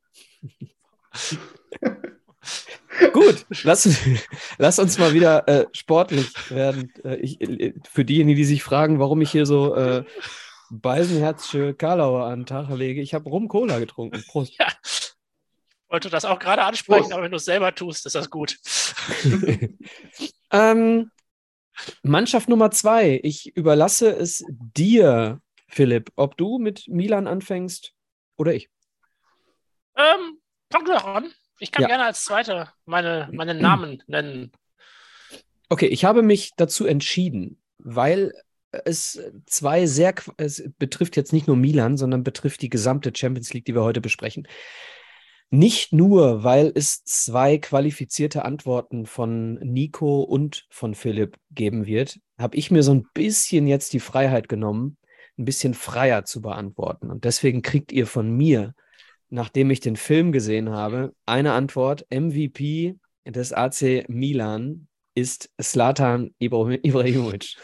Gut, 3.13 3.45
lass, 3.63 3.87
lass, 4.57 4.79
uns 4.79 4.97
mal 4.97 5.13
wieder 5.13 5.47
äh, 5.47 5.65
sportlich 5.71 6.27
werden. 6.49 6.91
Äh, 7.03 7.17
ich, 7.17 7.39
äh, 7.41 7.73
für 7.89 8.03
diejenigen, 8.03 8.37
die 8.37 8.45
sich 8.45 8.63
fragen, 8.63 8.99
warum 8.99 9.21
ich 9.21 9.31
hier 9.31 9.45
so 9.45 9.75
äh, 9.75 10.03
Beisenherzsche 10.69 11.73
Karlauer 11.73 12.25
an 12.25 12.41
den 12.41 12.45
Tag 12.45 12.69
lege, 12.69 13.01
ich 13.01 13.13
habe 13.13 13.29
Rum-Cola 13.29 13.79
getrunken. 13.79 14.23
Prost. 14.27 14.53
Ja. 14.59 14.67
Ich 14.83 15.89
wollte 15.89 16.09
das 16.09 16.25
auch 16.25 16.39
gerade 16.39 16.63
ansprechen, 16.63 17.01
Prost. 17.01 17.13
aber 17.13 17.23
wenn 17.23 17.31
du 17.31 17.37
es 17.37 17.45
selber 17.45 17.73
tust, 17.73 18.05
ist 18.05 18.15
das 18.15 18.29
gut. 18.29 18.57
ähm, 20.51 21.11
Mannschaft 22.03 22.49
Nummer 22.49 22.71
zwei. 22.71 23.19
Ich 23.23 23.55
überlasse 23.55 24.09
es 24.09 24.43
dir, 24.49 25.41
Philipp, 25.67 26.11
ob 26.15 26.37
du 26.37 26.59
mit 26.59 26.87
Milan 26.87 27.27
anfängst 27.27 27.93
oder 28.37 28.53
ich. 28.53 28.69
Ähm, 29.99 30.39
fang 30.71 30.85
du 30.85 30.93
doch 30.93 31.05
an. 31.05 31.31
Ich 31.59 31.71
kann 31.71 31.83
ja. 31.83 31.89
gerne 31.89 32.05
als 32.05 32.23
Zweiter 32.23 32.73
meine, 32.85 33.29
meine 33.33 33.53
Namen 33.53 34.01
nennen. 34.07 34.51
Okay, 35.67 35.87
ich 35.87 36.05
habe 36.05 36.23
mich 36.23 36.51
dazu 36.55 36.85
entschieden, 36.85 37.61
weil 37.77 38.33
es 38.71 39.19
zwei 39.45 39.85
sehr, 39.87 40.13
es 40.37 40.63
betrifft 40.77 41.17
jetzt 41.17 41.33
nicht 41.33 41.47
nur 41.47 41.57
Milan, 41.57 41.97
sondern 41.97 42.23
betrifft 42.23 42.61
die 42.61 42.69
gesamte 42.69 43.11
Champions 43.13 43.53
League, 43.53 43.65
die 43.65 43.75
wir 43.75 43.83
heute 43.83 44.01
besprechen. 44.01 44.47
Nicht 45.51 45.91
nur, 45.91 46.43
weil 46.43 46.71
es 46.75 47.03
zwei 47.03 47.57
qualifizierte 47.57 48.45
Antworten 48.45 49.07
von 49.07 49.55
Nico 49.55 50.21
und 50.21 50.67
von 50.69 50.93
Philipp 50.93 51.37
geben 51.49 51.87
wird, 51.87 52.19
habe 52.37 52.55
ich 52.55 52.69
mir 52.69 52.83
so 52.83 52.93
ein 52.93 53.07
bisschen 53.13 53.67
jetzt 53.67 53.93
die 53.93 53.99
Freiheit 53.99 54.47
genommen, 54.47 54.97
ein 55.39 55.45
bisschen 55.45 55.73
freier 55.73 56.23
zu 56.23 56.41
beantworten. 56.41 57.09
Und 57.09 57.25
deswegen 57.25 57.63
kriegt 57.63 57.91
ihr 57.91 58.05
von 58.05 58.29
mir 58.29 58.75
nachdem 59.29 59.71
ich 59.71 59.79
den 59.79 59.95
Film 59.95 60.31
gesehen 60.31 60.69
habe, 60.69 61.13
eine 61.25 61.53
Antwort: 61.53 62.05
MVP 62.09 62.95
des 63.25 63.53
AC 63.53 64.05
Milan 64.07 64.87
ist 65.15 65.49
Slatan 65.61 66.33
Ibrahimovic. 66.39 67.55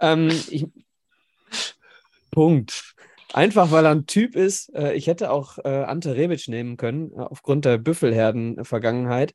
ähm, 0.00 0.28
ich, 0.50 0.66
Punkt. 2.30 2.94
Einfach 3.32 3.72
weil 3.72 3.84
er 3.84 3.90
ein 3.90 4.06
Typ 4.06 4.36
ist. 4.36 4.72
Äh, 4.74 4.94
ich 4.94 5.08
hätte 5.08 5.30
auch 5.30 5.58
äh, 5.58 5.68
Ante 5.68 6.14
Rebic 6.14 6.46
nehmen 6.46 6.76
können, 6.76 7.10
äh, 7.12 7.20
aufgrund 7.20 7.64
der 7.64 7.78
Büffelherden-Vergangenheit. 7.78 9.34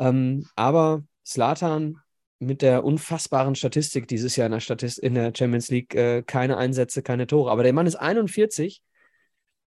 Ähm, 0.00 0.46
aber 0.56 1.04
Slatan 1.24 1.98
mit 2.40 2.62
der 2.62 2.84
unfassbaren 2.84 3.54
Statistik 3.54 4.08
dieses 4.08 4.34
Jahr 4.34 4.46
in 4.46 4.52
der, 4.52 4.60
Statist 4.60 4.98
in 4.98 5.14
der 5.14 5.32
Champions 5.36 5.70
League, 5.70 5.96
keine 6.26 6.56
Einsätze, 6.56 7.00
keine 7.00 7.28
Tore. 7.28 7.52
Aber 7.52 7.62
der 7.62 7.72
Mann 7.72 7.86
ist 7.86 7.94
41 7.94 8.82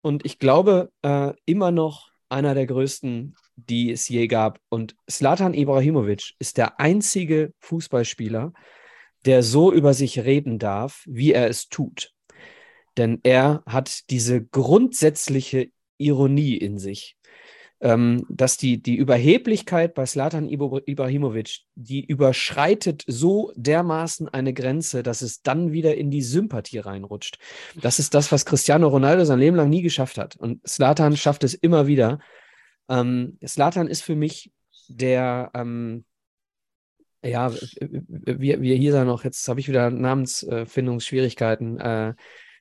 und 0.02 0.24
ich 0.24 0.38
glaube 0.38 0.90
äh, 1.02 1.32
immer 1.44 1.70
noch 1.70 2.10
einer 2.28 2.54
der 2.54 2.66
größten, 2.66 3.34
die 3.56 3.90
es 3.90 4.08
je 4.08 4.26
gab. 4.26 4.60
Und 4.68 4.96
Slatan 5.10 5.54
Ibrahimovic 5.54 6.34
ist 6.38 6.56
der 6.56 6.78
einzige 6.80 7.52
Fußballspieler, 7.58 8.52
der 9.26 9.42
so 9.42 9.72
über 9.72 9.92
sich 9.94 10.20
reden 10.20 10.58
darf, 10.58 11.04
wie 11.06 11.32
er 11.32 11.48
es 11.48 11.68
tut. 11.68 12.12
Denn 12.96 13.20
er 13.22 13.62
hat 13.66 14.10
diese 14.10 14.42
grundsätzliche 14.44 15.70
Ironie 15.98 16.56
in 16.56 16.78
sich 16.78 17.16
ähm, 17.80 18.26
dass 18.28 18.58
die, 18.58 18.82
die 18.82 18.96
Überheblichkeit 18.96 19.94
bei 19.94 20.04
Slatan 20.04 20.48
Ibrahimovic, 20.48 21.60
die 21.74 22.04
überschreitet 22.04 23.04
so 23.06 23.52
dermaßen 23.56 24.28
eine 24.28 24.52
Grenze, 24.52 25.02
dass 25.02 25.22
es 25.22 25.42
dann 25.42 25.72
wieder 25.72 25.94
in 25.96 26.10
die 26.10 26.22
Sympathie 26.22 26.78
reinrutscht. 26.78 27.38
Das 27.80 27.98
ist 27.98 28.14
das, 28.14 28.30
was 28.32 28.44
Cristiano 28.44 28.88
Ronaldo 28.88 29.24
sein 29.24 29.38
Leben 29.38 29.56
lang 29.56 29.70
nie 29.70 29.82
geschafft 29.82 30.18
hat. 30.18 30.36
Und 30.36 30.66
Slatan 30.68 31.16
schafft 31.16 31.42
es 31.42 31.54
immer 31.54 31.86
wieder. 31.86 32.18
Ähm, 32.88 33.38
Slatan 33.46 33.88
ist 33.88 34.02
für 34.02 34.16
mich 34.16 34.52
der, 34.88 35.50
ähm, 35.54 36.04
ja, 37.22 37.52
wie, 37.80 38.60
wie 38.60 38.76
hier 38.76 39.04
noch, 39.04 39.24
jetzt 39.24 39.46
habe 39.48 39.60
ich 39.60 39.68
wieder 39.68 39.90
Namensfindungsschwierigkeiten. 39.90 41.78
Äh, 41.78 42.14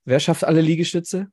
wer 0.06 0.20
schafft 0.22 0.46
alle 0.46 0.62
Liegestütze? 0.62 1.28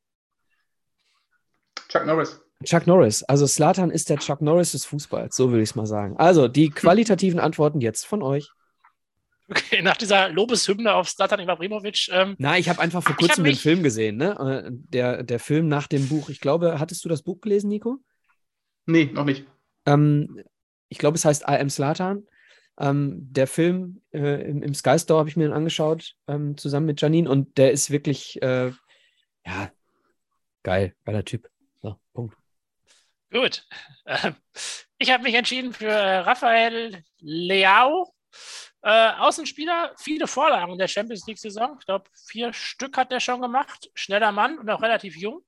Chuck 1.88 2.04
Norris. 2.04 2.45
Chuck 2.64 2.86
Norris. 2.86 3.22
Also 3.22 3.46
Slatan 3.46 3.90
ist 3.90 4.08
der 4.08 4.18
Chuck 4.18 4.40
Norris 4.40 4.72
des 4.72 4.84
Fußballs, 4.86 5.36
so 5.36 5.52
will 5.52 5.60
ich 5.60 5.70
es 5.70 5.74
mal 5.74 5.86
sagen. 5.86 6.16
Also 6.16 6.48
die 6.48 6.70
qualitativen 6.70 7.40
Antworten 7.40 7.80
jetzt 7.80 8.06
von 8.06 8.22
euch. 8.22 8.50
Okay, 9.48 9.80
nach 9.80 9.96
dieser 9.96 10.28
Lobeshymne 10.28 10.92
auf 10.92 11.08
Slatan 11.08 11.38
Ibrahimovic. 11.38 12.08
Ähm, 12.10 12.34
Na, 12.38 12.58
ich 12.58 12.68
habe 12.68 12.80
einfach 12.80 13.02
vor 13.02 13.14
kurzem 13.14 13.44
den 13.44 13.54
Film 13.54 13.82
gesehen, 13.84 14.16
ne? 14.16 14.64
Äh, 14.66 14.70
der, 14.72 15.22
der 15.22 15.38
Film 15.38 15.68
nach 15.68 15.86
dem 15.86 16.08
Buch. 16.08 16.30
Ich 16.30 16.40
glaube, 16.40 16.80
hattest 16.80 17.04
du 17.04 17.08
das 17.08 17.22
Buch 17.22 17.40
gelesen, 17.40 17.68
Nico? 17.68 17.98
Nee, 18.86 19.10
noch 19.12 19.24
nicht. 19.24 19.46
Ähm, 19.86 20.42
ich 20.88 20.98
glaube, 20.98 21.16
es 21.16 21.24
heißt 21.24 21.42
I 21.42 21.58
Am 21.60 21.70
Slatan. 21.70 22.26
Ähm, 22.78 23.32
der 23.32 23.46
Film 23.46 24.02
äh, 24.12 24.50
im, 24.50 24.62
im, 24.62 24.74
Sky 24.74 24.98
Store 24.98 25.20
habe 25.20 25.28
ich 25.28 25.36
mir 25.36 25.44
den 25.44 25.52
angeschaut, 25.52 26.14
ähm, 26.26 26.56
zusammen 26.56 26.86
mit 26.86 27.00
Janine, 27.00 27.30
und 27.30 27.56
der 27.56 27.72
ist 27.72 27.90
wirklich, 27.90 28.42
äh, 28.42 28.72
ja, 29.46 29.70
geil, 30.62 30.94
geiler 31.04 31.24
Typ. 31.24 31.48
Gut. 33.30 33.64
Ähm, 34.06 34.36
ich 34.98 35.10
habe 35.10 35.24
mich 35.24 35.34
entschieden 35.34 35.72
für 35.72 35.88
äh, 35.88 36.18
Rafael 36.18 37.02
Leao. 37.18 38.14
Äh, 38.82 39.10
Außenspieler, 39.18 39.94
viele 39.98 40.26
Vorlagen 40.26 40.72
in 40.72 40.78
der 40.78 40.88
Champions 40.88 41.26
League-Saison. 41.26 41.76
Ich 41.80 41.86
glaube, 41.86 42.08
vier 42.28 42.52
Stück 42.52 42.96
hat 42.96 43.10
er 43.10 43.20
schon 43.20 43.42
gemacht. 43.42 43.90
Schneller 43.94 44.30
Mann 44.32 44.58
und 44.58 44.70
auch 44.70 44.82
relativ 44.82 45.16
jung. 45.16 45.42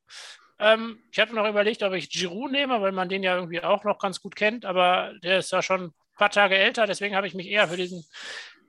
Ähm, 0.58 1.02
ich 1.12 1.18
hatte 1.20 1.34
noch 1.34 1.48
überlegt, 1.48 1.82
ob 1.82 1.92
ich 1.92 2.10
Giroud 2.10 2.50
nehme, 2.50 2.80
weil 2.80 2.92
man 2.92 3.08
den 3.08 3.22
ja 3.22 3.36
irgendwie 3.36 3.62
auch 3.62 3.84
noch 3.84 3.98
ganz 3.98 4.20
gut 4.20 4.34
kennt, 4.34 4.64
aber 4.64 5.14
der 5.22 5.38
ist 5.38 5.52
ja 5.52 5.62
schon 5.62 5.84
ein 5.84 5.94
paar 6.16 6.30
Tage 6.30 6.56
älter. 6.56 6.86
Deswegen 6.86 7.14
habe 7.14 7.28
ich 7.28 7.34
mich 7.34 7.46
eher 7.48 7.68
für 7.68 7.76
diesen 7.76 8.04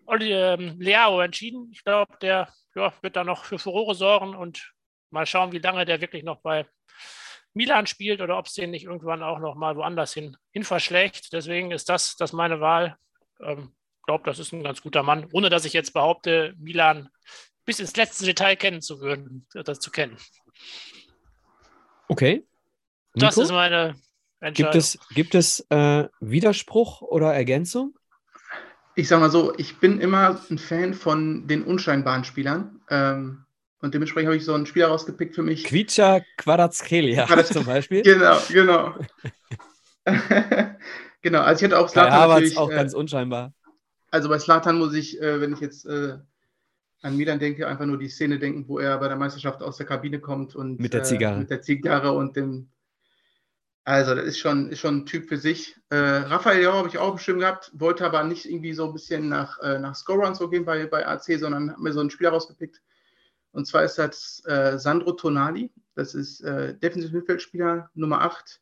Oli, 0.05 0.31
ähm, 0.31 0.79
Leao 0.79 1.19
entschieden. 1.21 1.69
Ich 1.71 1.83
glaube, 1.83 2.15
der 2.21 2.53
ja, 2.75 2.93
wird 3.01 3.15
da 3.15 3.23
noch 3.23 3.45
für 3.45 3.57
Furore 3.57 3.95
sorgen 3.95 4.35
und 4.35 4.71
mal 5.09 5.25
schauen, 5.25 5.51
wie 5.51 5.59
lange 5.59 5.85
der 5.85 6.01
wirklich 6.01 6.23
noch 6.23 6.41
bei 6.41 6.67
Milan 7.59 7.87
spielt 7.87 8.21
oder 8.21 8.37
ob 8.37 8.45
es 8.45 8.53
den 8.53 8.71
nicht 8.71 8.85
irgendwann 8.85 9.21
auch 9.21 9.37
noch 9.37 9.55
mal 9.55 9.75
woanders 9.75 10.13
hin, 10.13 10.37
hin 10.53 10.63
verschlägt. 10.63 11.33
Deswegen 11.33 11.71
ist 11.71 11.89
das, 11.89 12.15
das 12.15 12.31
meine 12.31 12.61
Wahl. 12.61 12.95
Ich 13.37 13.47
ähm, 13.47 13.73
glaube, 14.05 14.23
das 14.23 14.39
ist 14.39 14.53
ein 14.53 14.63
ganz 14.63 14.81
guter 14.81 15.03
Mann, 15.03 15.27
ohne 15.33 15.49
dass 15.49 15.65
ich 15.65 15.73
jetzt 15.73 15.91
behaupte, 15.91 16.53
Milan 16.57 17.09
bis 17.65 17.81
ins 17.81 17.97
letzte 17.97 18.25
Detail 18.25 18.55
kennen 18.55 18.81
zu 18.81 19.01
würden, 19.01 19.45
das 19.53 19.81
zu 19.81 19.91
kennen. 19.91 20.15
Okay. 22.07 22.45
Nico? 23.13 23.25
Das 23.25 23.37
ist 23.37 23.51
meine 23.51 23.95
Entscheidung. 24.39 24.71
Gibt 24.71 24.75
es, 24.75 24.99
gibt 25.13 25.35
es 25.35 25.59
äh, 25.69 26.07
Widerspruch 26.21 27.01
oder 27.01 27.33
Ergänzung? 27.33 27.93
Ich 28.95 29.09
sage 29.09 29.19
mal 29.19 29.29
so, 29.29 29.53
ich 29.57 29.79
bin 29.79 29.99
immer 29.99 30.39
ein 30.49 30.57
Fan 30.57 30.93
von 30.93 31.45
den 31.45 31.65
unscheinbaren 31.65 32.23
Spielern. 32.23 32.79
Ähm, 32.89 33.43
und 33.81 33.93
dementsprechend 33.93 34.27
habe 34.27 34.37
ich 34.37 34.45
so 34.45 34.53
einen 34.53 34.65
Spieler 34.65 34.87
rausgepickt 34.87 35.35
für 35.35 35.43
mich. 35.43 35.63
Quicha 35.63 36.21
Quadratskelia 36.37 37.25
zum 37.45 37.65
Beispiel. 37.65 38.01
genau, 38.01 38.37
genau. 38.49 38.95
genau, 41.21 41.41
also 41.41 41.65
ich 41.65 41.71
hatte 41.71 41.79
auch 41.79 41.89
Slatan 41.89 42.29
natürlich. 42.29 42.57
auch 42.57 42.69
äh, 42.69 42.75
ganz 42.75 42.93
unscheinbar. 42.93 43.53
Also 44.11 44.27
bei 44.27 44.39
Slatan 44.39 44.77
muss 44.77 44.93
ich, 44.93 45.21
äh, 45.21 45.39
wenn 45.39 45.53
ich 45.53 45.59
jetzt 45.59 45.85
äh, 45.85 46.17
an 47.01 47.15
Milan 47.15 47.39
denke, 47.39 47.67
einfach 47.67 47.85
nur 47.85 47.97
die 47.97 48.09
Szene 48.09 48.39
denken, 48.39 48.67
wo 48.67 48.79
er 48.79 48.97
bei 48.97 49.07
der 49.07 49.17
Meisterschaft 49.17 49.61
aus 49.61 49.77
der 49.77 49.85
Kabine 49.85 50.19
kommt 50.19 50.55
und 50.55 50.79
mit 50.79 50.93
der 50.93 51.03
Zigarre, 51.03 51.35
äh, 51.35 51.39
mit 51.39 51.49
der 51.49 51.61
Zigarre 51.61 52.11
und 52.11 52.35
dem. 52.35 52.69
Also 53.85 54.13
das 54.13 54.25
ist 54.25 54.39
schon, 54.39 54.69
ist 54.69 54.79
schon 54.79 54.97
ein 54.97 55.05
Typ 55.05 55.29
für 55.29 55.37
sich. 55.37 55.75
Äh, 55.89 55.95
Raphael 55.95 56.61
Jau 56.61 56.73
habe 56.73 56.89
ich 56.89 56.99
auch 56.99 57.13
bestimmt 57.13 57.39
gehabt, 57.39 57.71
wollte 57.73 58.05
aber 58.05 58.23
nicht 58.23 58.45
irgendwie 58.45 58.73
so 58.73 58.85
ein 58.85 58.93
bisschen 58.93 59.29
nach, 59.29 59.57
äh, 59.61 59.79
nach 59.79 59.95
Score-Runs 59.95 60.37
so 60.37 60.49
gehen 60.49 60.65
bei, 60.65 60.85
bei 60.85 61.07
AC, 61.07 61.39
sondern 61.39 61.71
habe 61.71 61.81
mir 61.81 61.93
so 61.93 62.01
einen 62.01 62.11
Spieler 62.11 62.29
rausgepickt, 62.29 62.81
und 63.59 63.65
zwar 63.65 63.83
ist 63.83 63.97
das 63.97 64.41
äh, 64.45 64.79
Sandro 64.79 65.11
Tonali. 65.11 65.69
Das 65.93 66.15
ist 66.15 66.39
äh, 66.39 66.77
Defensiv-Mittelfeldspieler 66.77 67.89
Nummer 67.93 68.21
8. 68.21 68.61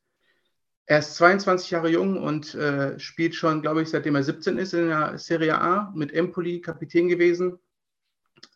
Er 0.88 1.00
ist 1.00 1.14
22 1.18 1.70
Jahre 1.70 1.90
jung 1.90 2.18
und 2.18 2.56
äh, 2.56 3.00
spielt 3.00 3.36
schon, 3.36 3.62
glaube 3.62 3.84
ich, 3.84 3.90
seitdem 3.90 4.16
er 4.16 4.24
17 4.24 4.58
ist 4.58 4.74
in 4.74 4.88
der 4.88 5.20
Serie 5.20 5.62
A 5.62 5.92
mit 5.94 6.12
Empoli 6.12 6.62
Kapitän 6.62 7.10
gewesen. 7.10 7.60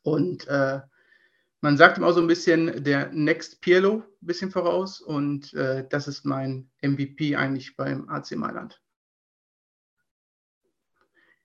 Und 0.01 0.47
äh, 0.47 0.79
man 1.61 1.77
sagt 1.77 1.99
ihm 1.99 2.05
auch 2.05 2.13
so 2.13 2.21
ein 2.21 2.27
bisschen 2.27 2.83
der 2.83 3.11
Next 3.11 3.61
Pirlo 3.61 3.97
ein 3.97 4.25
bisschen 4.25 4.49
voraus. 4.49 4.99
Und 4.99 5.53
äh, 5.53 5.85
das 5.87 6.07
ist 6.07 6.25
mein 6.25 6.71
MVP 6.81 7.35
eigentlich 7.35 7.75
beim 7.75 8.09
AC 8.09 8.31
Mailand. 8.31 8.81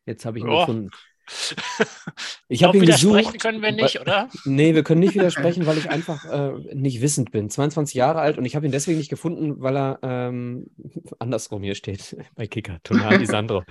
Jetzt 0.06 0.24
habe 0.24 0.38
ich 0.38 0.44
oh. 0.46 0.60
gefunden. 0.60 0.90
Ich 2.48 2.62
habe 2.62 2.78
ihn 2.78 2.86
gesucht. 2.86 3.40
können 3.40 3.60
wir 3.60 3.72
nicht, 3.72 4.00
oder? 4.00 4.28
Nee, 4.44 4.74
wir 4.74 4.84
können 4.84 5.00
nicht 5.00 5.14
widersprechen, 5.14 5.66
weil 5.66 5.78
ich 5.78 5.90
einfach 5.90 6.24
äh, 6.24 6.52
nicht 6.74 7.00
wissend 7.00 7.32
bin. 7.32 7.50
22 7.50 7.94
Jahre 7.94 8.20
alt 8.20 8.38
und 8.38 8.44
ich 8.44 8.54
habe 8.54 8.66
ihn 8.66 8.72
deswegen 8.72 8.98
nicht 8.98 9.10
gefunden, 9.10 9.60
weil 9.60 9.76
er 9.76 9.98
ähm, 10.02 10.70
andersrum 11.18 11.62
hier 11.62 11.74
steht 11.74 12.16
bei 12.34 12.46
Kicker, 12.46 12.78
Tonali 12.82 13.26
Sandro. 13.26 13.64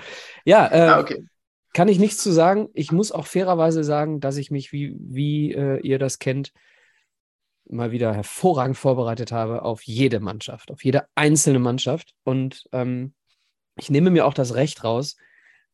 Ja, 0.44 0.68
äh, 0.72 0.80
ah, 0.90 1.00
okay. 1.00 1.26
kann 1.74 1.88
ich 1.88 2.00
nichts 2.00 2.22
zu 2.22 2.32
sagen. 2.32 2.70
Ich 2.74 2.92
muss 2.92 3.12
auch 3.12 3.28
fairerweise 3.28 3.84
sagen, 3.84 4.20
dass 4.20 4.38
ich 4.38 4.52
mich, 4.52 4.72
wie, 4.74 4.96
wie 5.00 5.54
äh, 5.54 5.80
ihr 5.80 6.00
das 6.00 6.20
kennt, 6.20 6.52
mal 7.68 7.92
wieder 7.92 8.14
hervorragend 8.14 8.78
vorbereitet 8.78 9.32
habe 9.32 9.64
auf 9.64 9.84
jede 9.84 10.20
Mannschaft, 10.20 10.70
auf 10.70 10.84
jede 10.84 11.06
einzelne 11.16 11.60
Mannschaft. 11.60 12.14
Und 12.24 12.66
ähm, 12.74 13.14
ich 13.78 13.90
nehme 13.90 14.12
mir 14.12 14.26
auch 14.26 14.34
das 14.34 14.54
Recht 14.54 14.84
raus, 14.84 15.16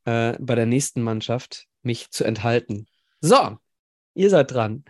äh, 0.05 0.33
bei 0.39 0.55
der 0.55 0.65
nächsten 0.65 1.01
Mannschaft 1.01 1.67
mich 1.83 2.11
zu 2.11 2.23
enthalten. 2.23 2.88
So, 3.19 3.57
ihr 4.13 4.29
seid 4.29 4.51
dran. 4.51 4.83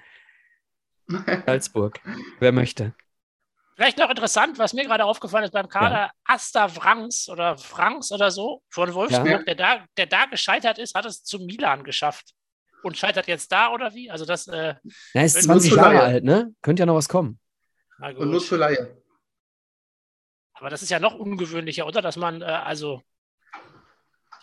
Salzburg. 1.45 1.99
Wer 2.39 2.51
möchte? 2.51 2.93
Vielleicht 3.75 3.97
noch 3.97 4.09
interessant, 4.09 4.59
was 4.59 4.73
mir 4.73 4.85
gerade 4.85 5.05
aufgefallen 5.05 5.45
ist 5.45 5.53
beim 5.53 5.67
Kader, 5.67 5.95
ja. 5.95 6.11
Asta 6.25 6.67
Franks 6.67 7.27
oder 7.29 7.57
Franks 7.57 8.11
oder 8.11 8.29
so 8.29 8.61
von 8.69 8.93
Wolfsburg, 8.93 9.27
ja. 9.27 9.43
der, 9.43 9.55
da, 9.55 9.85
der 9.97 10.05
da 10.05 10.25
gescheitert 10.25 10.77
ist, 10.77 10.93
hat 10.93 11.05
es 11.05 11.23
zu 11.23 11.39
Milan 11.39 11.83
geschafft. 11.83 12.33
Und 12.83 12.97
scheitert 12.97 13.27
jetzt 13.27 13.51
da 13.51 13.71
oder 13.71 13.93
wie? 13.93 14.09
Also 14.09 14.25
das. 14.25 14.47
Äh, 14.47 14.75
ja, 15.13 15.21
ist 15.21 15.41
20 15.43 15.75
Jahre 15.75 16.01
alt, 16.01 16.23
ne? 16.23 16.53
Könnte 16.61 16.81
ja 16.81 16.85
noch 16.85 16.95
was 16.95 17.09
kommen. 17.09 17.39
Und 17.99 18.31
nur 18.31 18.39
zur 18.39 18.57
Laie. 18.57 19.01
Aber 20.53 20.69
das 20.69 20.81
ist 20.81 20.89
ja 20.89 20.99
noch 20.99 21.15
ungewöhnlicher, 21.15 21.85
oder? 21.85 22.01
Dass 22.01 22.17
man, 22.17 22.41
äh, 22.41 22.45
also 22.45 23.01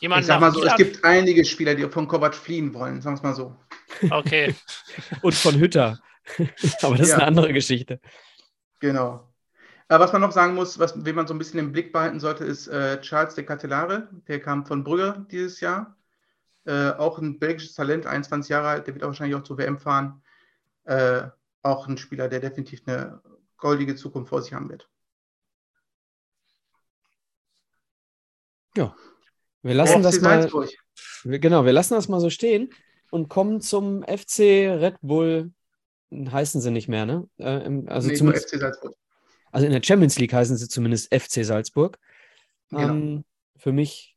Jemand 0.00 0.20
ich 0.20 0.26
sag 0.26 0.40
mal 0.40 0.52
so, 0.52 0.64
es 0.64 0.76
gibt 0.76 1.04
einige 1.04 1.44
Spieler, 1.44 1.74
die 1.74 1.88
von 1.88 2.06
Kovac 2.06 2.34
fliehen 2.34 2.72
wollen, 2.74 3.00
sagen 3.00 3.16
wir 3.16 3.18
es 3.18 3.22
mal 3.22 3.34
so. 3.34 3.56
Okay. 4.10 4.54
Und 5.22 5.34
von 5.34 5.58
Hütter. 5.58 5.98
Aber 6.82 6.96
das 6.96 7.08
ja. 7.08 7.14
ist 7.14 7.20
eine 7.20 7.26
andere 7.26 7.52
Geschichte. 7.52 8.00
Genau. 8.80 9.28
Aber 9.88 10.04
was 10.04 10.12
man 10.12 10.20
noch 10.20 10.32
sagen 10.32 10.54
muss, 10.54 10.78
was, 10.78 11.04
wen 11.04 11.16
man 11.16 11.26
so 11.26 11.34
ein 11.34 11.38
bisschen 11.38 11.58
im 11.58 11.72
Blick 11.72 11.92
behalten 11.92 12.20
sollte, 12.20 12.44
ist 12.44 12.68
äh, 12.68 13.00
Charles 13.00 13.34
de 13.34 13.44
Catelare. 13.44 14.08
Der 14.28 14.40
kam 14.40 14.66
von 14.66 14.84
Brügge 14.84 15.26
dieses 15.30 15.60
Jahr. 15.60 15.96
Äh, 16.64 16.90
auch 16.90 17.18
ein 17.18 17.38
belgisches 17.38 17.74
Talent, 17.74 18.06
21 18.06 18.50
Jahre 18.50 18.68
alt, 18.68 18.86
der 18.86 18.94
wird 18.94 19.02
auch 19.02 19.08
wahrscheinlich 19.08 19.36
auch 19.36 19.42
zur 19.42 19.56
WM 19.56 19.78
fahren. 19.78 20.22
Äh, 20.84 21.22
auch 21.62 21.88
ein 21.88 21.96
Spieler, 21.96 22.28
der 22.28 22.40
definitiv 22.40 22.82
eine 22.86 23.22
goldige 23.56 23.96
Zukunft 23.96 24.28
vor 24.28 24.42
sich 24.42 24.52
haben 24.52 24.68
wird. 24.68 24.88
Ja, 28.76 28.94
wir 29.62 29.74
lassen 29.74 30.02
das 30.02 30.20
mal. 30.20 30.50
Genau, 31.24 31.64
wir 31.64 31.72
lassen 31.72 31.94
das 31.94 32.08
mal 32.08 32.20
so 32.20 32.30
stehen 32.30 32.70
und 33.10 33.28
kommen 33.28 33.60
zum 33.60 34.02
FC 34.02 34.40
Red 34.40 34.96
Bull. 35.02 35.52
Heißen 36.12 36.60
sie 36.60 36.70
nicht 36.70 36.88
mehr, 36.88 37.04
ne? 37.04 37.28
Äh, 37.36 37.82
also 37.86 38.08
nee, 38.08 38.14
zumindest, 38.14 38.48
FC 38.48 38.60
Salzburg. 38.60 38.96
Also 39.52 39.66
in 39.66 39.72
der 39.72 39.82
Champions 39.82 40.18
League 40.18 40.32
heißen 40.32 40.56
sie 40.56 40.68
zumindest 40.68 41.14
FC 41.14 41.44
Salzburg. 41.44 41.98
Genau. 42.70 42.88
Ähm, 42.88 43.24
für 43.56 43.72
mich 43.72 44.16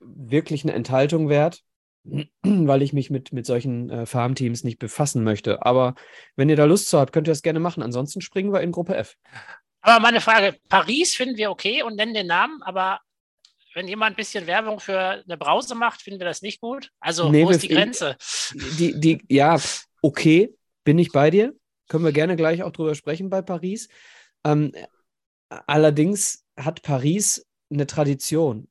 wirklich 0.00 0.64
eine 0.64 0.72
Enthaltung 0.74 1.28
wert, 1.28 1.62
weil 2.42 2.82
ich 2.82 2.92
mich 2.92 3.10
mit, 3.10 3.32
mit 3.32 3.46
solchen 3.46 3.88
äh, 3.90 4.06
Farmteams 4.06 4.64
nicht 4.64 4.78
befassen 4.78 5.24
möchte. 5.24 5.64
Aber 5.64 5.94
wenn 6.36 6.48
ihr 6.48 6.56
da 6.56 6.64
Lust 6.64 6.88
zu 6.88 6.98
habt, 6.98 7.12
könnt 7.12 7.28
ihr 7.28 7.32
das 7.32 7.42
gerne 7.42 7.60
machen. 7.60 7.82
Ansonsten 7.82 8.20
springen 8.20 8.52
wir 8.52 8.60
in 8.60 8.72
Gruppe 8.72 8.96
F. 8.96 9.16
Aber 9.80 10.00
meine 10.00 10.20
Frage: 10.20 10.56
Paris 10.68 11.14
finden 11.14 11.36
wir 11.36 11.50
okay 11.50 11.82
und 11.82 11.96
nennen 11.96 12.14
den 12.14 12.26
Namen, 12.26 12.62
aber 12.62 13.00
wenn 13.74 13.88
jemand 13.88 14.14
ein 14.14 14.16
bisschen 14.16 14.46
Werbung 14.46 14.80
für 14.80 14.98
eine 14.98 15.36
Brause 15.36 15.74
macht, 15.74 16.02
finden 16.02 16.20
wir 16.20 16.26
das 16.26 16.42
nicht 16.42 16.60
gut. 16.60 16.90
Also, 17.00 17.30
nee, 17.30 17.44
wo 17.44 17.50
ist 17.50 17.62
die 17.62 17.68
Grenze? 17.68 18.16
Die, 18.78 18.98
die, 18.98 19.22
ja, 19.28 19.58
okay, 20.02 20.54
bin 20.84 20.98
ich 20.98 21.12
bei 21.12 21.30
dir. 21.30 21.54
Können 21.88 22.04
wir 22.04 22.12
gerne 22.12 22.36
gleich 22.36 22.62
auch 22.62 22.72
drüber 22.72 22.94
sprechen 22.94 23.30
bei 23.30 23.42
Paris. 23.42 23.88
Ähm, 24.44 24.72
allerdings 25.66 26.44
hat 26.56 26.82
Paris 26.82 27.46
eine 27.70 27.86
Tradition. 27.86 28.68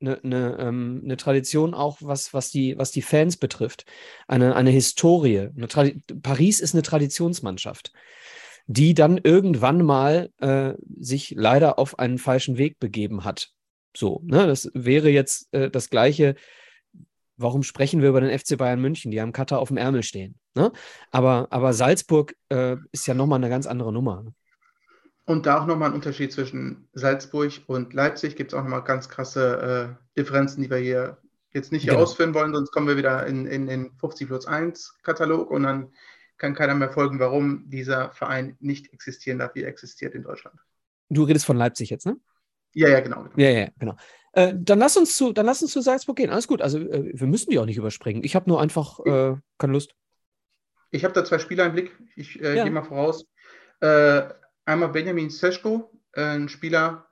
Eine, 0.00 0.18
eine, 0.24 0.56
ähm, 0.58 1.00
eine, 1.04 1.16
Tradition 1.16 1.74
auch, 1.74 1.98
was, 2.00 2.34
was, 2.34 2.50
die, 2.50 2.76
was 2.76 2.90
die 2.90 3.02
Fans 3.02 3.36
betrifft. 3.36 3.84
Eine, 4.26 4.56
eine 4.56 4.70
Historie. 4.70 5.50
Eine 5.56 5.68
Paris 6.22 6.58
ist 6.58 6.74
eine 6.74 6.82
Traditionsmannschaft, 6.82 7.92
die 8.66 8.94
dann 8.94 9.18
irgendwann 9.22 9.84
mal 9.84 10.30
äh, 10.40 10.72
sich 10.98 11.34
leider 11.36 11.78
auf 11.78 12.00
einen 12.00 12.18
falschen 12.18 12.58
Weg 12.58 12.80
begeben 12.80 13.24
hat. 13.24 13.52
So, 13.96 14.20
ne, 14.24 14.46
das 14.46 14.70
wäre 14.74 15.10
jetzt 15.10 15.52
äh, 15.52 15.70
das 15.70 15.90
Gleiche. 15.90 16.34
Warum 17.36 17.62
sprechen 17.62 18.02
wir 18.02 18.08
über 18.08 18.20
den 18.20 18.36
FC 18.36 18.56
Bayern 18.56 18.80
München? 18.80 19.10
Die 19.10 19.20
haben 19.20 19.32
Cutter 19.32 19.58
auf 19.58 19.68
dem 19.68 19.76
Ärmel 19.76 20.02
stehen. 20.02 20.38
Ne? 20.54 20.70
Aber, 21.10 21.48
aber 21.50 21.72
Salzburg 21.72 22.34
äh, 22.50 22.76
ist 22.92 23.06
ja 23.06 23.14
nochmal 23.14 23.38
eine 23.38 23.48
ganz 23.48 23.66
andere 23.66 23.92
Nummer. 23.92 24.22
Ne? 24.22 24.34
Und 25.24 25.46
da 25.46 25.60
auch 25.60 25.66
nochmal 25.66 25.90
ein 25.90 25.94
Unterschied 25.94 26.32
zwischen 26.32 26.88
Salzburg 26.92 27.52
und 27.66 27.94
Leipzig. 27.94 28.36
Gibt 28.36 28.52
es 28.52 28.58
auch 28.58 28.62
nochmal 28.62 28.84
ganz 28.84 29.08
krasse 29.08 29.96
äh, 30.16 30.20
Differenzen, 30.20 30.62
die 30.62 30.70
wir 30.70 30.78
hier 30.78 31.18
jetzt 31.52 31.72
nicht 31.72 31.86
genau. 31.86 32.00
ausführen 32.00 32.34
wollen, 32.34 32.54
sonst 32.54 32.70
kommen 32.70 32.88
wir 32.88 32.96
wieder 32.96 33.26
in, 33.26 33.46
in 33.46 33.66
den 33.66 33.92
50 33.98 34.28
plus 34.28 34.46
1 34.46 34.98
Katalog 35.02 35.50
und 35.50 35.64
dann 35.64 35.92
kann 36.38 36.54
keiner 36.54 36.74
mehr 36.74 36.90
folgen, 36.90 37.18
warum 37.18 37.68
dieser 37.68 38.10
Verein 38.12 38.56
nicht 38.58 38.92
existieren 38.92 39.38
darf, 39.38 39.54
wie 39.54 39.62
er 39.62 39.68
existiert 39.68 40.14
in 40.14 40.22
Deutschland. 40.22 40.58
Du 41.08 41.24
redest 41.24 41.44
von 41.44 41.56
Leipzig 41.56 41.90
jetzt, 41.90 42.06
ne? 42.06 42.16
Ja, 42.74 42.88
ja, 42.88 43.00
genau. 43.00 43.26
Ja, 43.36 43.50
ja, 43.50 43.68
genau. 43.78 43.96
Äh, 44.32 44.54
dann 44.56 44.78
lass 44.78 44.96
uns 44.96 45.16
zu, 45.16 45.32
dann 45.32 45.46
lass 45.46 45.62
uns 45.62 45.72
zu 45.72 45.80
Salzburg 45.82 46.16
gehen. 46.16 46.30
Alles 46.30 46.48
gut. 46.48 46.62
Also 46.62 46.78
äh, 46.78 47.12
wir 47.14 47.26
müssen 47.26 47.50
die 47.50 47.58
auch 47.58 47.66
nicht 47.66 47.76
überspringen. 47.76 48.24
Ich 48.24 48.34
habe 48.34 48.48
nur 48.48 48.60
einfach 48.60 48.98
äh, 49.00 49.36
keine 49.58 49.72
Lust. 49.72 49.94
Ich 50.90 51.04
habe 51.04 51.14
da 51.14 51.24
zwei 51.24 51.38
Spieler 51.38 51.66
im 51.66 51.72
Blick. 51.72 51.96
Ich 52.16 52.40
äh, 52.40 52.56
ja. 52.56 52.64
gehe 52.64 52.72
mal 52.72 52.82
voraus. 52.82 53.26
Äh, 53.80 54.22
einmal 54.64 54.88
Benjamin 54.88 55.30
Seschko, 55.30 55.90
äh, 56.12 56.22
ein 56.22 56.48
Spieler, 56.48 57.06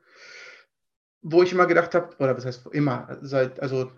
wo 1.22 1.42
ich 1.42 1.52
immer 1.52 1.66
gedacht 1.66 1.94
habe, 1.94 2.16
oder 2.18 2.36
was 2.36 2.46
heißt 2.46 2.66
immer, 2.72 3.18
seit, 3.20 3.60
also 3.60 3.92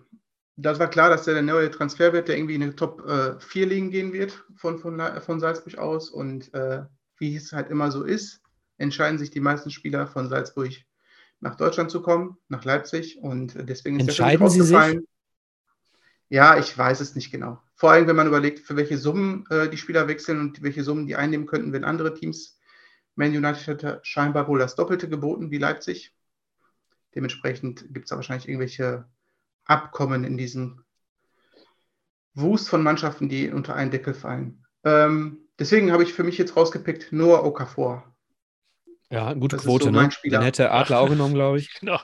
das 0.57 0.79
war 0.79 0.89
klar, 0.89 1.09
dass 1.09 1.23
der, 1.23 1.35
der 1.35 1.43
neue 1.43 1.71
Transfer 1.71 2.11
wird, 2.11 2.27
der 2.27 2.37
irgendwie 2.37 2.55
in 2.55 2.61
die 2.61 2.75
Top 2.75 3.05
äh, 3.07 3.39
4 3.39 3.67
liegen 3.67 3.91
gehen 3.91 4.11
wird 4.11 4.43
von, 4.55 4.79
von, 4.79 4.99
von 5.21 5.39
Salzburg 5.39 5.77
aus. 5.77 6.09
Und 6.09 6.51
wie 7.19 7.35
es 7.35 7.53
halt 7.53 7.69
immer 7.69 7.89
so 7.89 8.03
ist, 8.03 8.41
entscheiden 8.77 9.17
sich 9.17 9.31
die 9.31 9.39
meisten 9.39 9.71
Spieler 9.71 10.07
von 10.07 10.27
Salzburg 10.27 10.73
nach 11.43 11.55
Deutschland 11.55 11.91
zu 11.91 12.01
kommen, 12.01 12.37
nach 12.47 12.63
Leipzig. 12.63 13.19
Und 13.19 13.53
deswegen 13.69 13.99
ist 13.99 14.07
Entscheiden 14.07 14.45
das 14.45 14.53
Sie 14.53 14.61
sich? 14.61 14.99
Ja, 16.29 16.57
ich 16.57 16.75
weiß 16.75 16.99
es 17.01 17.13
nicht 17.15 17.31
genau. 17.31 17.61
Vor 17.75 17.91
allem, 17.91 18.07
wenn 18.07 18.15
man 18.15 18.27
überlegt, 18.27 18.59
für 18.59 18.75
welche 18.75 18.97
Summen 18.97 19.45
äh, 19.51 19.69
die 19.69 19.77
Spieler 19.77 20.07
wechseln 20.07 20.39
und 20.39 20.63
welche 20.63 20.83
Summen 20.83 21.05
die 21.05 21.15
einnehmen 21.15 21.45
könnten, 21.45 21.73
wenn 21.73 21.83
andere 21.83 22.15
Teams. 22.15 22.57
Man 23.15 23.29
United 23.29 23.83
hat 23.83 24.07
scheinbar 24.07 24.47
wohl 24.47 24.57
das 24.57 24.75
Doppelte 24.75 25.07
geboten 25.07 25.51
wie 25.51 25.59
Leipzig. 25.59 26.15
Dementsprechend 27.13 27.93
gibt 27.93 28.05
es 28.05 28.09
da 28.09 28.15
wahrscheinlich 28.15 28.47
irgendwelche 28.47 29.05
Abkommen 29.65 30.23
in 30.23 30.37
diesem 30.37 30.83
Wust 32.33 32.69
von 32.69 32.81
Mannschaften, 32.81 33.29
die 33.29 33.51
unter 33.51 33.75
einen 33.75 33.91
Deckel 33.91 34.15
fallen. 34.15 34.65
Ähm, 34.83 35.49
deswegen 35.59 35.91
habe 35.91 36.01
ich 36.01 36.13
für 36.13 36.23
mich 36.23 36.39
jetzt 36.39 36.55
rausgepickt 36.55 37.11
Noah 37.11 37.45
Okafor. 37.45 38.12
Ja, 39.13 39.33
gute 39.33 39.57
das 39.57 39.65
Quote, 39.65 39.85
so 39.85 39.91
ne? 39.91 40.09
Den 40.25 40.41
hätte 40.41 40.71
Adler 40.71 40.99
auch 40.99 41.09
genommen, 41.09 41.35
glaube 41.35 41.59
ich. 41.59 41.69
Genau. 41.79 41.99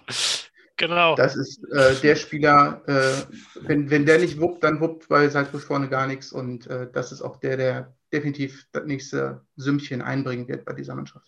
genau. 0.78 1.16
Das 1.16 1.36
ist 1.36 1.64
äh, 1.74 1.96
der 2.04 2.16
Spieler, 2.16 2.84
äh, 2.86 3.68
wenn, 3.68 3.90
wenn 3.90 4.06
der 4.06 4.20
nicht 4.20 4.40
wuppt, 4.40 4.64
dann 4.64 4.80
wuppt 4.80 5.10
bei 5.10 5.28
Salzburg 5.28 5.62
vorne 5.62 5.90
gar 5.90 6.06
nichts. 6.06 6.32
Und 6.32 6.68
äh, 6.68 6.88
das 6.94 7.12
ist 7.12 7.24
auch 7.24 7.38
der, 7.38 7.58
der 7.58 7.94
definitiv 8.14 8.68
das 8.72 8.86
nächste 8.86 9.42
Sümmchen 9.56 10.04
einbringen 10.04 10.48
wird 10.48 10.66
bei 10.66 10.74
dieser 10.74 10.94
Mannschaft. 10.94 11.26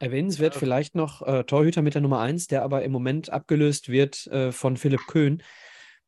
Erwähnenswert 0.00 0.54
ja. 0.54 0.58
vielleicht 0.58 0.96
noch 0.96 1.22
äh, 1.22 1.44
Torhüter 1.44 1.82
mit 1.82 1.94
der 1.94 2.02
Nummer 2.02 2.20
1, 2.20 2.48
der 2.48 2.62
aber 2.62 2.82
im 2.82 2.90
Moment 2.90 3.30
abgelöst 3.30 3.88
wird 3.88 4.26
äh, 4.26 4.50
von 4.50 4.76
Philipp 4.76 5.06
Köhn. 5.06 5.42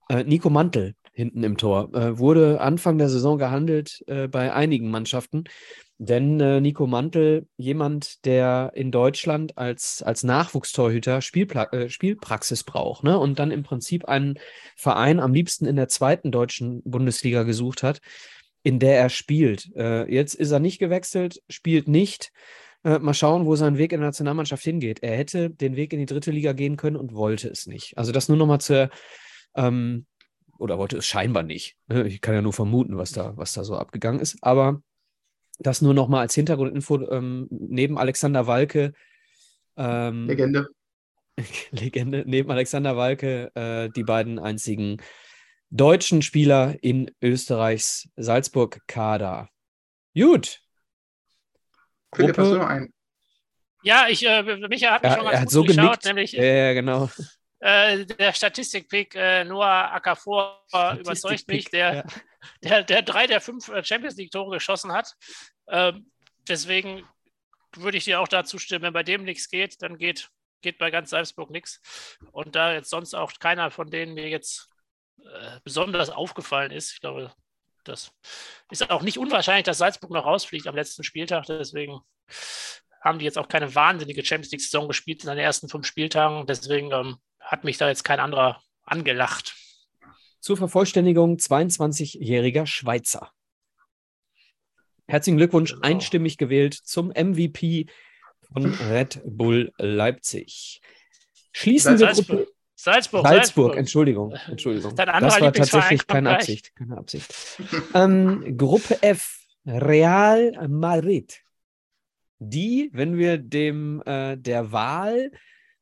Äh, 0.09 0.25
Nico 0.25 0.51
Mantel 0.51 0.95
hinten 1.15 1.45
im 1.45 1.59
Tor. 1.59 1.91
wurde 2.19 2.61
Anfang 2.63 2.97
der 2.97 3.11
Saison 3.11 3.37
gehandelt 3.37 4.03
bei 4.07 4.51
einigen 4.51 4.91
Mannschaften. 4.91 5.45
Denn 6.05 6.41
äh, 6.41 6.61
Nico 6.61 6.89
Mantel, 6.89 7.47
jemand, 7.57 8.25
der 8.25 8.73
in 8.75 8.91
Deutschland 8.91 9.57
als, 9.57 10.03
als 10.03 10.25
Nachwuchstorhüter 10.25 11.21
Spielpla 11.21 11.69
äh, 11.71 11.89
Spielpraxis 11.89 12.65
braucht 12.65 13.05
ne? 13.05 13.17
und 13.17 13.39
dann 13.39 13.53
im 13.53 13.63
Prinzip 13.63 14.07
einen 14.07 14.35
Verein 14.75 15.21
am 15.21 15.33
liebsten 15.33 15.65
in 15.65 15.77
der 15.77 15.87
zweiten 15.87 16.33
deutschen 16.33 16.83
Bundesliga 16.83 17.45
gesucht 17.45 17.85
hat, 17.85 18.01
in 18.65 18.81
der 18.81 18.99
er 18.99 19.11
spielt. 19.11 19.71
Äh, 19.77 20.13
jetzt 20.13 20.35
ist 20.35 20.51
er 20.51 20.59
nicht 20.59 20.81
gewechselt, 20.81 21.41
spielt 21.49 21.87
nicht. 21.87 22.33
Äh, 22.83 22.99
mal 22.99 23.15
schauen, 23.15 23.47
wo 23.47 23.55
sein 23.55 23.79
Weg 23.79 23.93
in 23.93 24.01
der 24.01 24.09
Nationalmannschaft 24.09 24.65
hingeht. 24.65 25.05
Er 25.05 25.17
hätte 25.17 25.51
den 25.51 25.77
Weg 25.77 25.93
in 25.93 26.01
die 26.01 26.07
dritte 26.07 26.33
Liga 26.33 26.53
gehen 26.53 26.77
können 26.77 26.97
und 26.97 27.15
wollte 27.15 27.49
es 27.49 27.69
nicht. 27.69 27.97
Also 27.97 28.11
das 28.11 28.29
nur 28.29 28.39
nochmal 28.39 28.61
zur, 28.61 28.91
ähm, 29.55 30.07
oder 30.59 30.79
wollte 30.79 30.97
es 30.97 31.07
scheinbar 31.07 31.45
nicht. 31.45 31.77
Ne? 31.87 32.09
Ich 32.09 32.21
kann 32.21 32.35
ja 32.35 32.43
nur 32.43 32.53
vermuten, 32.53 32.97
was 32.97 33.13
da, 33.13 33.37
was 33.37 33.53
da 33.53 33.63
so 33.63 33.77
abgegangen 33.77 34.21
ist. 34.21 34.39
Aber 34.41 34.83
das 35.63 35.83
nur 35.83 35.95
noch 35.95 36.09
mal 36.09 36.21
als 36.21 36.35
Hintergrundinfo 36.35 37.11
ähm, 37.11 37.47
neben 37.51 37.99
Alexander 37.99 38.47
Walke. 38.47 38.93
Ähm, 39.77 40.27
Legende. 40.27 40.69
Legende. 41.71 42.25
Neben 42.27 42.51
Alexander 42.51 42.97
Walke 42.97 43.51
äh, 43.55 43.91
die 43.91 44.05
beiden 44.05 44.39
einzigen 44.39 44.99
deutschen 45.71 46.21
Spieler 46.23 46.77
in 46.83 47.11
Österreichs 47.23 48.09
Salzburg-Kader. 48.17 49.49
Gut. 50.15 50.61
Philipp, 52.15 52.37
hast 52.37 52.51
du 52.51 52.57
noch 52.59 52.67
einen? 52.67 52.93
Ja, 53.83 54.07
ich, 54.09 54.25
äh, 54.25 54.43
Micha 54.43 54.93
hat 54.93 55.03
mich 55.03 55.11
ja, 55.11 55.17
schon 55.17 55.25
ganz 55.25 55.35
er 55.35 55.41
hat 55.41 55.47
gut 55.47 55.53
so 55.53 55.63
geschaut, 55.65 55.77
genickt. 55.77 56.05
nämlich 56.05 56.33
Ja, 56.33 56.45
ja, 56.45 56.73
genau. 56.75 57.11
äh, 57.61 58.05
der 58.05 58.33
Statistikpick 58.33 59.15
äh, 59.15 59.45
Noah 59.45 59.93
Akafor 59.93 60.63
überzeugt 61.01 61.49
mich, 61.49 61.65
der, 61.71 61.95
ja. 61.95 62.05
der, 62.63 62.83
der 62.85 63.03
drei 63.03 63.27
der 63.27 63.41
fünf 63.41 63.69
äh, 63.69 63.83
Champions 63.83 64.17
League-Tore 64.17 64.57
geschossen 64.57 64.93
hat. 64.93 65.15
Ähm, 65.69 66.11
deswegen 66.49 67.07
würde 67.77 67.99
ich 67.99 68.05
dir 68.05 68.21
auch 68.21 68.29
dazu 68.29 68.59
stimmen, 68.59 68.85
wenn 68.85 68.93
bei 68.93 69.03
dem 69.03 69.25
nichts 69.25 69.49
geht, 69.49 69.81
dann 69.83 69.99
geht, 69.99 70.31
geht 70.61 70.79
bei 70.79 70.91
ganz 70.91 71.11
Salzburg 71.11 71.51
nichts. 71.51 71.81
Und 72.33 72.55
da 72.55 72.73
jetzt 72.73 72.91
sonst 72.91 73.15
auch 73.15 73.33
keiner 73.39 73.71
von 73.71 73.91
denen 73.91 74.15
mir 74.15 74.29
jetzt 74.29 74.69
äh, 75.19 75.61
besonders 75.65 76.11
aufgefallen 76.11 76.71
ist, 76.71 76.93
ich 76.93 77.01
glaube, 77.01 77.33
das 77.85 78.13
ist 78.71 78.91
auch 78.91 79.03
nicht 79.03 79.19
unwahrscheinlich, 79.19 79.65
dass 79.65 79.79
Salzburg 79.79 80.11
noch 80.11 80.25
rausfliegt 80.25 80.67
am 80.67 80.77
letzten 80.77 81.03
Spieltag. 81.03 81.47
Deswegen 81.47 82.01
haben 83.01 83.19
die 83.19 83.25
jetzt 83.25 83.39
auch 83.39 83.49
keine 83.49 83.75
wahnsinnige 83.75 84.25
Champions 84.25 84.53
League-Saison 84.53 84.87
gespielt 84.87 85.25
in 85.25 85.31
den 85.31 85.39
ersten 85.39 85.69
fünf 85.69 85.87
Spieltagen. 85.87 86.47
Deswegen 86.47 86.93
ähm, 86.93 87.17
hat 87.41 87.65
mich 87.65 87.79
da 87.79 87.89
jetzt 87.89 88.05
kein 88.05 88.21
anderer 88.21 88.63
angelacht. 88.85 89.55
Zur 90.41 90.57
Vervollständigung 90.57 91.37
22-jähriger 91.37 92.67
Schweizer. 92.67 93.33
Herzlichen 95.07 95.37
Glückwunsch, 95.37 95.73
Genau. 95.73 95.87
einstimmig 95.87 96.39
gewählt 96.39 96.75
zum 96.75 97.09
MVP 97.09 97.87
von 98.53 98.67
Red 98.91 99.21
Bull 99.25 99.73
Leipzig. 99.79 100.81
Schließen 101.53 101.99
wir. 101.99 102.09
Gruppe 102.13 102.47
Salzburg, 102.75 103.25
Salzburg, 103.25 103.77
Entschuldigung, 103.77 104.33
Entschuldigung. 104.49 104.97
Das 104.97 105.41
war 105.41 105.53
tatsächlich 105.53 106.05
keine 106.09 106.31
gleich. 106.31 106.35
Absicht, 106.41 106.75
keine 106.75 106.97
Absicht. 106.99 107.33
ähm, 107.95 108.57
Gruppe 108.59 109.01
F, 109.03 109.39
Real 109.65 110.69
Madrid. 110.69 111.43
Die, 112.41 112.91
wenn 112.93 113.17
wir 113.17 113.39
dem 113.39 114.03
äh, 114.05 114.37
der 114.37 114.73
Wahl 114.73 115.31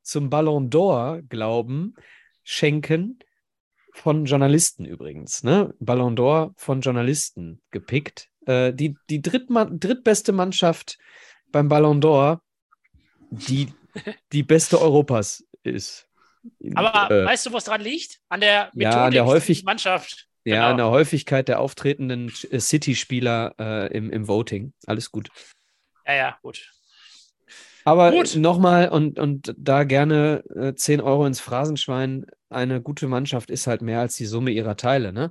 zum 0.02 0.28
Ballon 0.28 0.68
d'Or 0.68 1.22
glauben, 1.22 1.94
schenken 2.44 3.18
von 3.94 4.26
Journalisten 4.26 4.84
übrigens. 4.84 5.42
Ne? 5.42 5.74
Ballon 5.80 6.14
d'Or 6.14 6.52
von 6.56 6.82
Journalisten 6.82 7.62
gepickt. 7.70 8.28
Äh, 8.50 8.72
die 8.74 8.96
die 9.08 9.22
Drittma 9.22 9.64
drittbeste 9.66 10.32
Mannschaft 10.32 10.98
beim 11.52 11.68
Ballon 11.68 12.00
d'Or, 12.00 12.40
die 13.30 13.68
die 14.32 14.42
beste 14.42 14.80
Europas 14.80 15.44
ist. 15.62 16.06
Aber 16.74 17.10
Äh, 17.10 17.24
weißt 17.26 17.46
du, 17.46 17.52
was 17.52 17.64
dran 17.64 17.80
liegt? 17.82 18.18
An 18.28 18.40
der 18.40 18.70
Methodik 18.74 18.82
Ja, 18.82 19.04
an 19.06 19.12
der 19.12 19.26
häufig- 19.26 19.64
Mannschaft. 19.64 20.26
Ja, 20.44 20.54
Genau. 20.56 20.66
an 20.70 20.76
der 20.78 20.90
Häufigkeit 20.90 21.48
der 21.48 21.60
auftretenden 21.60 22.32
äh, 22.50 22.60
City-Spieler 22.60 23.54
äh, 23.58 23.96
im, 23.96 24.10
im 24.10 24.26
Voting. 24.26 24.72
Alles 24.86 25.10
gut. 25.12 25.28
Ja, 26.06 26.14
ja, 26.14 26.38
gut. 26.42 26.72
Aber 27.84 28.10
nochmal 28.36 28.88
und, 28.88 29.18
und 29.18 29.54
da 29.58 29.84
gerne 29.84 30.42
äh, 30.54 30.74
10 30.74 31.00
Euro 31.02 31.26
ins 31.26 31.40
Phrasenschwein. 31.40 32.24
Eine 32.48 32.80
gute 32.80 33.06
Mannschaft 33.06 33.50
ist 33.50 33.66
halt 33.66 33.82
mehr 33.82 34.00
als 34.00 34.16
die 34.16 34.26
Summe 34.26 34.50
ihrer 34.50 34.76
Teile, 34.76 35.12
ne? 35.12 35.30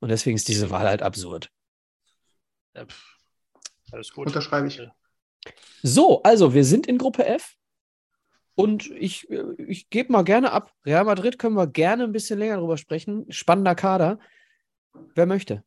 Und 0.00 0.08
deswegen 0.10 0.36
ist 0.36 0.48
diese 0.48 0.70
Wahl 0.70 0.86
halt 0.88 1.02
absurd. 1.02 1.50
Ja, 2.74 2.86
pff, 2.86 3.18
alles 3.92 4.12
gut. 4.12 4.26
Unterschreibe 4.26 4.68
ich. 4.68 4.80
So, 5.82 6.22
also 6.22 6.54
wir 6.54 6.64
sind 6.64 6.86
in 6.86 6.98
Gruppe 6.98 7.26
F. 7.26 7.56
Und 8.56 8.90
ich, 8.90 9.28
äh, 9.30 9.42
ich 9.66 9.90
gebe 9.90 10.12
mal 10.12 10.22
gerne 10.22 10.52
ab. 10.52 10.72
Real 10.86 11.04
Madrid 11.04 11.38
können 11.38 11.56
wir 11.56 11.66
gerne 11.66 12.04
ein 12.04 12.12
bisschen 12.12 12.38
länger 12.38 12.58
drüber 12.58 12.76
sprechen. 12.76 13.30
Spannender 13.30 13.74
Kader. 13.74 14.18
Wer 15.14 15.26
möchte? 15.26 15.64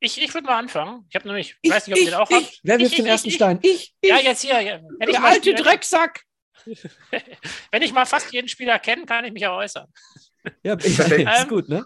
Ich, 0.00 0.22
ich 0.22 0.32
würde 0.34 0.46
mal 0.46 0.58
anfangen. 0.58 1.06
Ich 1.08 1.16
habe 1.16 1.26
nämlich, 1.26 1.56
ich, 1.62 1.70
weiß 1.70 1.86
nicht, 1.86 1.96
ob 1.96 2.00
ihr 2.00 2.10
den 2.10 2.14
auch 2.14 2.30
ich. 2.30 2.36
habt. 2.36 2.60
Wer 2.62 2.78
wirft 2.78 2.92
Ich, 2.92 2.96
den 2.96 3.06
ich, 3.06 3.10
ersten 3.10 3.28
ich, 3.28 3.34
Stein? 3.34 3.58
Ich. 3.62 3.94
ich. 4.00 4.10
Ja, 4.10 4.18
jetzt 4.20 4.42
hier. 4.42 4.60
Ja. 4.60 4.78
Der 4.78 5.20
mal, 5.20 5.32
alte 5.32 5.54
Drecksack. 5.54 6.22
wenn 7.70 7.82
ich 7.82 7.92
mal 7.92 8.06
fast 8.06 8.32
jeden 8.32 8.48
Spieler 8.48 8.78
kenne, 8.78 9.06
kann 9.06 9.24
ich 9.24 9.32
mich 9.32 9.46
auch 9.46 9.58
äußern. 9.58 9.86
Ja, 10.62 10.76
ich, 10.78 10.98
ist 10.98 11.48
gut, 11.48 11.68
ne? 11.68 11.84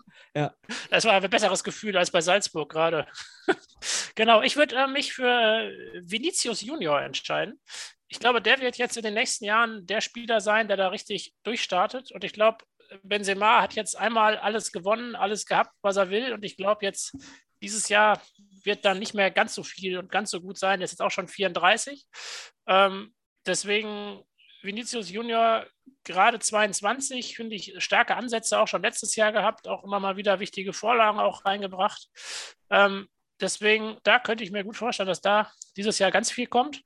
Das 0.90 1.04
war 1.04 1.14
ein 1.14 1.30
besseres 1.30 1.64
Gefühl 1.64 1.96
als 1.96 2.10
bei 2.10 2.20
Salzburg 2.20 2.70
gerade. 2.70 3.06
genau, 4.14 4.42
ich 4.42 4.56
würde 4.56 4.76
äh, 4.76 4.86
mich 4.86 5.12
für 5.12 5.28
äh, 5.28 6.00
Vinicius 6.02 6.60
Junior 6.60 7.00
entscheiden. 7.00 7.60
Ich 8.08 8.20
glaube, 8.20 8.40
der 8.40 8.60
wird 8.60 8.78
jetzt 8.78 8.96
in 8.96 9.02
den 9.02 9.14
nächsten 9.14 9.44
Jahren 9.44 9.86
der 9.86 10.00
Spieler 10.00 10.40
sein, 10.40 10.68
der 10.68 10.76
da 10.76 10.88
richtig 10.88 11.34
durchstartet. 11.42 12.10
Und 12.12 12.24
ich 12.24 12.32
glaube, 12.32 12.64
Benzema 13.02 13.60
hat 13.60 13.74
jetzt 13.74 13.96
einmal 13.96 14.38
alles 14.38 14.72
gewonnen, 14.72 15.14
alles 15.14 15.46
gehabt, 15.46 15.74
was 15.82 15.96
er 15.96 16.10
will. 16.10 16.32
Und 16.32 16.44
ich 16.44 16.56
glaube, 16.56 16.84
jetzt 16.84 17.16
dieses 17.62 17.88
Jahr 17.88 18.22
wird 18.64 18.84
dann 18.84 18.98
nicht 18.98 19.14
mehr 19.14 19.30
ganz 19.30 19.54
so 19.54 19.62
viel 19.62 19.98
und 19.98 20.10
ganz 20.10 20.30
so 20.30 20.40
gut 20.40 20.58
sein. 20.58 20.80
Er 20.80 20.84
ist 20.84 20.92
jetzt 20.92 21.02
auch 21.02 21.10
schon 21.10 21.28
34. 21.28 22.06
Ähm, 22.66 23.14
deswegen 23.46 24.22
Vinicius 24.62 25.10
Junior 25.10 25.66
gerade 26.08 26.38
22, 26.38 27.36
finde 27.36 27.54
ich, 27.54 27.74
starke 27.78 28.16
Ansätze 28.16 28.58
auch 28.58 28.66
schon 28.66 28.82
letztes 28.82 29.14
Jahr 29.14 29.30
gehabt, 29.30 29.68
auch 29.68 29.84
immer 29.84 30.00
mal 30.00 30.16
wieder 30.16 30.40
wichtige 30.40 30.72
Vorlagen 30.72 31.20
auch 31.20 31.44
reingebracht. 31.44 32.08
Ähm, 32.70 33.08
deswegen, 33.40 33.98
da 34.02 34.18
könnte 34.18 34.42
ich 34.42 34.50
mir 34.50 34.64
gut 34.64 34.76
vorstellen, 34.76 35.06
dass 35.06 35.20
da 35.20 35.52
dieses 35.76 35.98
Jahr 35.98 36.10
ganz 36.10 36.32
viel 36.32 36.46
kommt. 36.46 36.82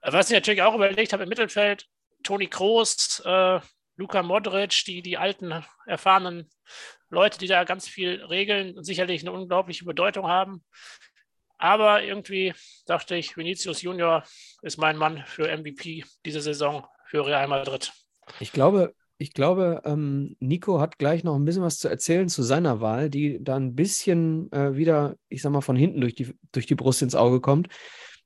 Was 0.00 0.30
ich 0.30 0.34
natürlich 0.34 0.62
auch 0.62 0.74
überlegt 0.74 1.12
habe 1.12 1.22
im 1.22 1.28
Mittelfeld, 1.28 1.86
Toni 2.22 2.48
Kroos, 2.48 3.20
äh, 3.24 3.60
Luka 3.96 4.22
Modric, 4.22 4.84
die, 4.86 5.02
die 5.02 5.18
alten, 5.18 5.64
erfahrenen 5.86 6.50
Leute, 7.10 7.38
die 7.38 7.46
da 7.46 7.64
ganz 7.64 7.86
viel 7.86 8.24
regeln 8.24 8.76
und 8.76 8.84
sicherlich 8.84 9.22
eine 9.22 9.32
unglaubliche 9.32 9.84
Bedeutung 9.84 10.26
haben. 10.26 10.64
Aber 11.58 12.02
irgendwie 12.02 12.52
dachte 12.86 13.14
ich, 13.14 13.36
Vinicius 13.36 13.82
Junior 13.82 14.24
ist 14.62 14.78
mein 14.78 14.96
Mann 14.96 15.24
für 15.26 15.54
MVP 15.56 16.04
diese 16.24 16.40
Saison 16.40 16.86
für 17.06 17.24
Real 17.24 17.46
Madrid. 17.46 17.92
Ich 18.40 18.52
glaube, 18.52 18.94
ich 19.16 19.32
glaube, 19.32 19.82
ähm, 19.84 20.36
Nico 20.40 20.80
hat 20.80 20.98
gleich 20.98 21.22
noch 21.24 21.36
ein 21.36 21.44
bisschen 21.44 21.62
was 21.62 21.78
zu 21.78 21.88
erzählen 21.88 22.28
zu 22.28 22.42
seiner 22.42 22.80
Wahl, 22.80 23.10
die 23.10 23.42
da 23.42 23.56
ein 23.56 23.74
bisschen 23.74 24.50
äh, 24.52 24.76
wieder, 24.76 25.16
ich 25.28 25.42
sag 25.42 25.52
mal, 25.52 25.60
von 25.60 25.76
hinten 25.76 26.00
durch 26.00 26.14
die, 26.14 26.34
durch 26.52 26.66
die 26.66 26.74
Brust 26.74 27.02
ins 27.02 27.14
Auge 27.14 27.40
kommt. 27.40 27.68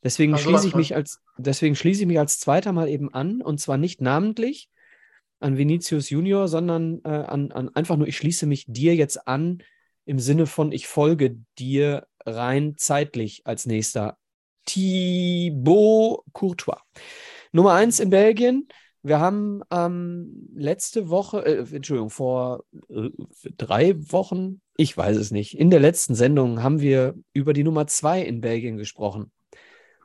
Deswegen 0.03 0.33
sowas 0.33 0.43
schließe 0.43 0.69
ich 0.69 0.75
mich 0.75 0.95
als, 0.95 1.21
deswegen 1.37 1.75
schließe 1.75 2.03
ich 2.03 2.07
mich 2.07 2.19
als 2.19 2.39
zweiter 2.39 2.73
mal 2.73 2.89
eben 2.89 3.13
an 3.13 3.43
und 3.43 3.61
zwar 3.61 3.77
nicht 3.77 4.01
namentlich 4.01 4.71
an 5.41 5.59
Vinicius 5.59 6.11
Junior, 6.11 6.49
sondern 6.49 7.01
äh, 7.05 7.09
an, 7.09 7.53
an 7.53 7.69
einfach 7.75 7.97
nur, 7.97 8.09
ich 8.09 8.17
schließe 8.17 8.47
mich 8.47 8.65
dir 8.67 8.95
jetzt 8.95 9.29
an 9.29 9.63
im 10.05 10.19
Sinne 10.19 10.47
von, 10.47 10.73
ich 10.73 10.87
folge 10.87 11.39
dir 11.59 12.07
rein 12.25 12.75
zeitlich 12.77 13.43
als 13.45 13.67
nächster. 13.67 14.17
Thibaut 14.65 16.25
Courtois. 16.33 16.81
Nummer 17.53 17.75
eins 17.75 18.01
in 18.01 18.11
Belgien. 18.11 18.69
Wir 19.09 19.21
haben 19.21 19.63
ähm, 19.71 20.51
letzte 20.55 21.09
Woche, 21.09 21.45
äh, 21.45 21.75
Entschuldigung, 21.75 22.11
vor 22.11 22.65
äh, 22.91 23.09
drei 23.57 23.95
Wochen, 24.13 24.61
ich 24.77 24.95
weiß 24.95 25.17
es 25.17 25.31
nicht, 25.31 25.59
in 25.59 25.71
der 25.71 25.81
letzten 25.81 26.15
Sendung 26.15 26.63
haben 26.63 26.81
wir 26.81 27.15
über 27.33 27.55
die 27.55 27.65
Nummer 27.65 27.87
zwei 27.87 28.21
in 28.21 28.43
Belgien 28.43 28.77
gesprochen 28.77 29.33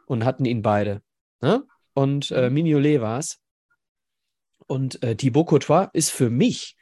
und 0.05 0.23
hatten 0.23 0.45
ihn 0.45 0.61
beide. 0.61 1.01
Ne? 1.41 1.65
Und 1.93 2.31
äh, 2.31 2.49
Mignolet 2.49 3.01
war 3.01 3.19
es. 3.19 3.39
Und 4.67 5.03
äh, 5.03 5.15
Thibaut 5.17 5.47
Courtois 5.47 5.89
ist 5.91 6.09
für 6.09 6.29
mich 6.29 6.77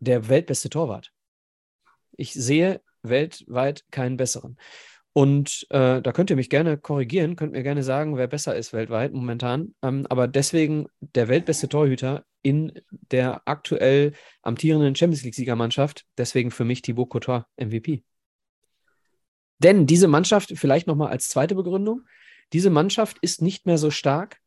der 0.00 0.28
weltbeste 0.28 0.70
Torwart. 0.70 1.12
Ich 2.16 2.34
sehe 2.34 2.82
weltweit 3.02 3.84
keinen 3.92 4.16
besseren. 4.16 4.58
Und 5.14 5.66
äh, 5.70 6.00
da 6.00 6.12
könnt 6.12 6.30
ihr 6.30 6.36
mich 6.36 6.48
gerne 6.48 6.78
korrigieren, 6.78 7.36
könnt 7.36 7.52
mir 7.52 7.62
gerne 7.62 7.82
sagen, 7.82 8.16
wer 8.16 8.26
besser 8.26 8.56
ist 8.56 8.72
weltweit 8.72 9.12
momentan. 9.12 9.74
Ähm, 9.82 10.06
aber 10.08 10.26
deswegen 10.26 10.86
der 11.00 11.28
weltbeste 11.28 11.68
Torhüter 11.68 12.24
in 12.40 12.72
der 12.88 13.42
aktuell 13.44 14.12
amtierenden 14.40 14.94
Champions 14.94 15.22
League-Siegermannschaft. 15.22 16.06
Deswegen 16.16 16.50
für 16.50 16.64
mich 16.64 16.80
Thibaut 16.80 17.10
Courtois 17.10 17.44
MVP. 17.58 18.04
Denn 19.58 19.86
diese 19.86 20.08
Mannschaft, 20.08 20.52
vielleicht 20.56 20.86
nochmal 20.86 21.08
als 21.08 21.28
zweite 21.28 21.54
Begründung, 21.54 22.02
diese 22.52 22.70
Mannschaft 22.70 23.18
ist 23.20 23.42
nicht 23.42 23.66
mehr 23.66 23.78
so 23.78 23.90
stark, 23.90 24.38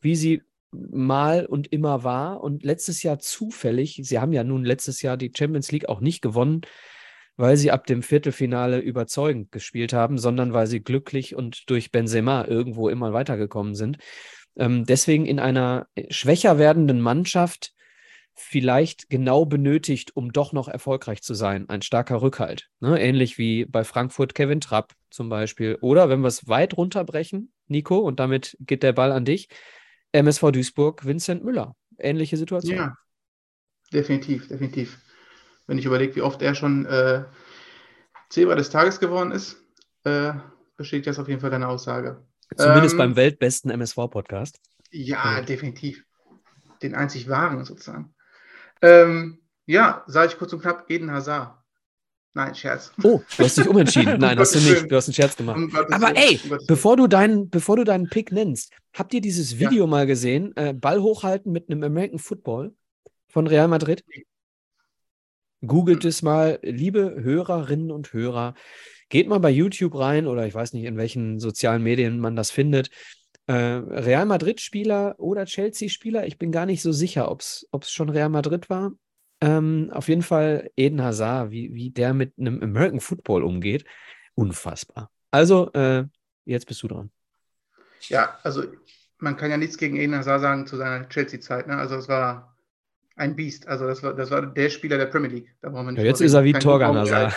wie 0.00 0.16
sie 0.16 0.42
mal 0.70 1.46
und 1.46 1.72
immer 1.72 2.04
war. 2.04 2.42
Und 2.42 2.62
letztes 2.62 3.02
Jahr 3.02 3.18
zufällig, 3.18 4.00
sie 4.02 4.18
haben 4.18 4.32
ja 4.32 4.44
nun 4.44 4.64
letztes 4.64 5.02
Jahr 5.02 5.16
die 5.16 5.32
Champions 5.34 5.72
League 5.72 5.88
auch 5.88 6.00
nicht 6.00 6.20
gewonnen, 6.20 6.60
weil 7.36 7.56
sie 7.56 7.70
ab 7.70 7.86
dem 7.86 8.02
Viertelfinale 8.02 8.78
überzeugend 8.78 9.50
gespielt 9.52 9.92
haben, 9.92 10.18
sondern 10.18 10.52
weil 10.52 10.66
sie 10.66 10.80
glücklich 10.80 11.34
und 11.34 11.68
durch 11.68 11.90
Benzema 11.90 12.44
irgendwo 12.46 12.88
immer 12.88 13.12
weitergekommen 13.12 13.74
sind. 13.74 13.98
Ähm, 14.56 14.84
deswegen 14.84 15.26
in 15.26 15.40
einer 15.40 15.88
schwächer 16.10 16.58
werdenden 16.58 17.00
Mannschaft 17.00 17.72
vielleicht 18.34 19.08
genau 19.10 19.46
benötigt, 19.46 20.16
um 20.16 20.32
doch 20.32 20.52
noch 20.52 20.68
erfolgreich 20.68 21.22
zu 21.22 21.34
sein. 21.34 21.68
Ein 21.68 21.82
starker 21.82 22.20
Rückhalt. 22.20 22.68
Ne? 22.80 23.00
Ähnlich 23.00 23.38
wie 23.38 23.64
bei 23.64 23.84
Frankfurt 23.84 24.34
Kevin 24.34 24.60
Trapp 24.60 24.92
zum 25.10 25.28
Beispiel. 25.28 25.78
Oder 25.80 26.08
wenn 26.08 26.20
wir 26.20 26.28
es 26.28 26.48
weit 26.48 26.76
runterbrechen, 26.76 27.52
Nico, 27.68 27.98
und 27.98 28.20
damit 28.20 28.56
geht 28.60 28.82
der 28.82 28.92
Ball 28.92 29.12
an 29.12 29.24
dich, 29.24 29.48
MSV 30.12 30.50
Duisburg, 30.52 31.04
Vincent 31.04 31.44
Müller. 31.44 31.76
Ähnliche 31.98 32.36
Situation. 32.36 32.76
Ja, 32.76 32.96
definitiv, 33.92 34.48
definitiv. 34.48 34.98
Wenn 35.66 35.78
ich 35.78 35.86
überlege, 35.86 36.16
wie 36.16 36.22
oft 36.22 36.42
er 36.42 36.54
schon 36.54 36.86
äh, 36.86 37.24
Zebra 38.28 38.54
des 38.54 38.70
Tages 38.70 39.00
geworden 39.00 39.32
ist, 39.32 39.56
äh, 40.04 40.32
bestätigt 40.76 41.06
das 41.06 41.18
auf 41.18 41.28
jeden 41.28 41.40
Fall 41.40 41.50
deine 41.50 41.68
Aussage. 41.68 42.22
Zumindest 42.56 42.94
ähm, 42.94 42.98
beim 42.98 43.16
weltbesten 43.16 43.70
MSV-Podcast. 43.70 44.60
Ja, 44.90 45.36
ja, 45.36 45.42
definitiv. 45.42 46.04
Den 46.82 46.94
einzig 46.94 47.28
wahren 47.28 47.64
sozusagen. 47.64 48.14
Ähm, 48.82 49.38
ja, 49.66 50.04
sage 50.06 50.32
ich 50.32 50.38
kurz 50.38 50.52
und 50.52 50.60
knapp, 50.60 50.90
Eden 50.90 51.10
Hazard. 51.10 51.56
Nein, 52.34 52.54
Scherz. 52.54 52.92
Oh, 53.02 53.22
du 53.36 53.44
hast 53.44 53.56
dich 53.56 53.68
umentschieden. 53.68 54.18
Nein, 54.20 54.38
hast 54.38 54.56
du 54.56 54.58
nicht. 54.58 54.90
Du 54.90 54.96
hast 54.96 55.06
einen 55.06 55.14
Scherz 55.14 55.36
gemacht. 55.36 55.56
Um 55.56 55.74
Aber 55.92 56.16
ey, 56.16 56.40
bevor 56.66 56.96
du, 56.96 57.06
deinen, 57.06 57.48
bevor 57.48 57.76
du 57.76 57.84
deinen 57.84 58.08
Pick 58.08 58.32
nennst, 58.32 58.72
habt 58.92 59.14
ihr 59.14 59.20
dieses 59.20 59.58
Video 59.58 59.84
ja. 59.84 59.86
mal 59.86 60.06
gesehen? 60.06 60.54
Äh, 60.56 60.74
Ball 60.74 61.00
hochhalten 61.00 61.52
mit 61.52 61.70
einem 61.70 61.84
American 61.84 62.18
Football 62.18 62.74
von 63.28 63.46
Real 63.46 63.68
Madrid? 63.68 64.04
Googelt 65.66 66.04
es 66.04 66.22
mal, 66.22 66.58
liebe 66.62 67.16
Hörerinnen 67.22 67.90
und 67.90 68.12
Hörer. 68.12 68.54
Geht 69.08 69.28
mal 69.28 69.38
bei 69.38 69.50
YouTube 69.50 69.96
rein 69.98 70.26
oder 70.26 70.46
ich 70.46 70.54
weiß 70.54 70.72
nicht, 70.72 70.84
in 70.84 70.96
welchen 70.96 71.38
sozialen 71.38 71.82
Medien 71.82 72.18
man 72.18 72.36
das 72.36 72.50
findet. 72.50 72.90
Äh, 73.46 73.54
Real 73.54 74.26
Madrid-Spieler 74.26 75.16
oder 75.18 75.44
Chelsea-Spieler, 75.44 76.26
ich 76.26 76.38
bin 76.38 76.50
gar 76.50 76.66
nicht 76.66 76.82
so 76.82 76.92
sicher, 76.92 77.30
ob 77.30 77.40
es 77.40 77.90
schon 77.90 78.08
Real 78.08 78.30
Madrid 78.30 78.70
war. 78.70 78.92
Ähm, 79.40 79.90
auf 79.92 80.08
jeden 80.08 80.22
Fall 80.22 80.70
Eden 80.76 81.02
Hazard, 81.02 81.50
wie, 81.50 81.74
wie 81.74 81.90
der 81.90 82.14
mit 82.14 82.32
einem 82.38 82.62
American 82.62 83.00
Football 83.00 83.42
umgeht. 83.42 83.84
Unfassbar. 84.34 85.10
Also, 85.30 85.70
äh, 85.72 86.04
jetzt 86.44 86.66
bist 86.66 86.82
du 86.82 86.88
dran. 86.88 87.10
Ja, 88.08 88.38
also 88.42 88.64
man 89.18 89.36
kann 89.36 89.50
ja 89.50 89.56
nichts 89.56 89.76
gegen 89.76 89.96
Eden 89.96 90.14
Hazard 90.14 90.40
sagen 90.40 90.66
zu 90.66 90.76
seiner 90.76 91.08
Chelsea-Zeit. 91.08 91.66
Ne? 91.66 91.76
Also 91.76 91.96
es 91.96 92.08
war 92.08 92.53
ein 93.16 93.36
Biest. 93.36 93.66
Also 93.66 93.86
das 93.86 94.02
war, 94.02 94.14
das 94.14 94.30
war 94.30 94.42
der 94.42 94.70
Spieler 94.70 94.98
der 94.98 95.06
Premier 95.06 95.30
League. 95.30 95.54
Da 95.60 95.70
ja, 95.70 96.02
jetzt 96.02 96.20
ist 96.20 96.34
er 96.34 96.44
wie 96.44 96.52
Torgan 96.52 96.96
Hazard. 96.96 97.34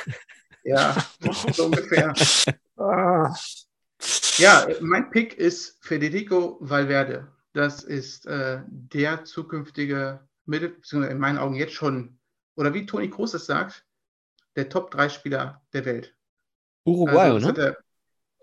Ja, 0.64 0.96
so 1.54 1.66
ungefähr. 1.66 2.14
Ah. 2.78 3.34
Ja, 4.38 4.68
mein 4.82 5.10
Pick 5.10 5.38
ist 5.38 5.78
Federico 5.82 6.58
Valverde. 6.60 7.28
Das 7.54 7.84
ist 7.84 8.26
äh, 8.28 8.62
der 8.68 9.24
zukünftige 9.24 10.28
Mittel, 10.46 10.70
beziehungsweise 10.70 11.14
in 11.14 11.20
meinen 11.20 11.38
Augen 11.38 11.56
jetzt 11.56 11.74
schon, 11.74 12.20
oder 12.56 12.74
wie 12.74 12.86
Toni 12.86 13.10
Kroos 13.10 13.34
es 13.34 13.46
sagt, 13.46 13.86
der 14.56 14.70
Top-3-Spieler 14.70 15.62
der 15.74 15.86
Welt. 15.86 16.16
Uruguay, 16.86 17.32
also, 17.32 17.52
ne? 17.52 17.58
Er, 17.58 17.78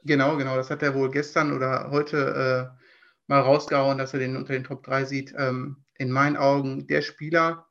genau, 0.02 0.36
genau. 0.36 0.56
Das 0.56 0.70
hat 0.70 0.82
er 0.82 0.94
wohl 0.94 1.10
gestern 1.10 1.54
oder 1.54 1.90
heute 1.90 2.74
äh, 2.76 2.84
mal 3.26 3.40
rausgehauen, 3.40 3.98
dass 3.98 4.12
er 4.12 4.20
den 4.20 4.36
unter 4.36 4.52
den 4.52 4.64
Top 4.64 4.82
3 4.82 5.04
sieht. 5.04 5.34
Ähm, 5.36 5.83
in 5.96 6.10
meinen 6.10 6.36
Augen 6.36 6.86
der 6.86 7.02
Spieler, 7.02 7.66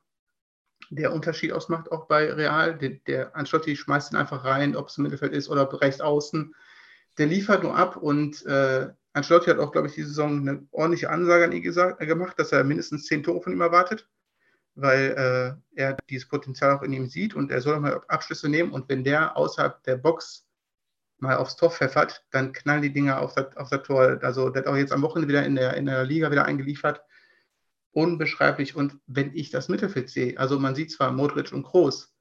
der 0.90 1.12
Unterschied 1.12 1.52
ausmacht, 1.52 1.90
auch 1.90 2.06
bei 2.06 2.32
Real. 2.32 2.76
Der, 2.78 2.90
der 3.06 3.36
Ancelotti 3.36 3.76
schmeißt 3.76 4.12
ihn 4.12 4.16
einfach 4.16 4.44
rein, 4.44 4.76
ob 4.76 4.88
es 4.88 4.96
im 4.98 5.04
Mittelfeld 5.04 5.32
ist 5.32 5.48
oder 5.48 5.68
rechts 5.80 6.00
außen. 6.00 6.54
Der 7.18 7.26
liefert 7.26 7.62
nur 7.62 7.76
ab 7.76 7.96
und 7.96 8.44
äh, 8.46 8.88
Ancelotti 9.12 9.50
hat 9.50 9.58
auch, 9.58 9.72
glaube 9.72 9.86
ich, 9.86 9.94
diese 9.94 10.08
Saison 10.08 10.40
eine 10.40 10.66
ordentliche 10.72 11.10
Ansage 11.10 11.44
an 11.44 11.52
ihn 11.52 11.62
gesagt, 11.62 12.00
gemacht, 12.00 12.38
dass 12.38 12.52
er 12.52 12.64
mindestens 12.64 13.06
zehn 13.06 13.22
Tore 13.22 13.40
von 13.40 13.52
ihm 13.52 13.60
erwartet, 13.60 14.08
weil 14.74 15.56
äh, 15.76 15.80
er 15.80 15.96
dieses 16.10 16.28
Potenzial 16.28 16.72
auch 16.72 16.82
in 16.82 16.92
ihm 16.92 17.06
sieht 17.06 17.34
und 17.34 17.52
er 17.52 17.60
soll 17.60 17.78
mal 17.78 18.02
Abschlüsse 18.08 18.48
nehmen 18.48 18.72
und 18.72 18.88
wenn 18.88 19.04
der 19.04 19.36
außerhalb 19.36 19.82
der 19.84 19.96
Box 19.96 20.46
mal 21.18 21.36
aufs 21.36 21.56
Tor 21.56 21.70
pfeffert, 21.70 22.24
dann 22.32 22.52
knallen 22.52 22.82
die 22.82 22.92
Dinger 22.92 23.20
auf 23.20 23.34
das, 23.34 23.56
auf 23.56 23.70
das 23.70 23.84
Tor. 23.84 24.18
Also 24.22 24.50
der 24.50 24.62
hat 24.62 24.68
auch 24.68 24.76
jetzt 24.76 24.92
am 24.92 25.02
Wochenende 25.02 25.28
wieder 25.28 25.44
in 25.44 25.54
der, 25.54 25.74
in 25.74 25.86
der 25.86 26.04
Liga 26.04 26.30
wieder 26.30 26.44
eingeliefert 26.44 27.02
unbeschreiblich. 27.94 28.76
Und 28.76 28.98
wenn 29.06 29.34
ich 29.34 29.50
das 29.50 29.68
Mittelfeld 29.68 30.10
sehe, 30.10 30.38
also 30.38 30.58
man 30.58 30.74
sieht 30.74 30.90
zwar 30.90 31.12
Modric 31.12 31.52
und 31.52 31.62
Groß, 31.62 32.12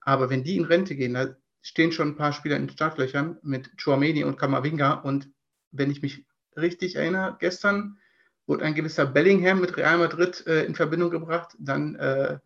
aber 0.00 0.30
wenn 0.30 0.42
die 0.42 0.56
in 0.56 0.64
Rente 0.64 0.96
gehen, 0.96 1.14
da 1.14 1.36
stehen 1.62 1.92
schon 1.92 2.08
ein 2.08 2.16
paar 2.16 2.32
Spieler 2.32 2.56
in 2.56 2.66
den 2.66 2.72
Startlöchern 2.72 3.38
mit 3.42 3.70
Chouameni 3.76 4.24
und 4.24 4.38
Kamavinga. 4.38 4.94
Und 4.94 5.30
wenn 5.72 5.90
ich 5.90 6.00
mich 6.00 6.24
richtig 6.56 6.96
erinnere, 6.96 7.36
gestern 7.40 7.98
wurde 8.46 8.64
ein 8.64 8.74
gewisser 8.74 9.04
Bellingham 9.04 9.60
mit 9.60 9.76
Real 9.76 9.98
Madrid 9.98 10.46
äh, 10.46 10.64
in 10.64 10.74
Verbindung 10.74 11.10
gebracht, 11.10 11.56
dann, 11.58 11.96
äh, 11.96 12.38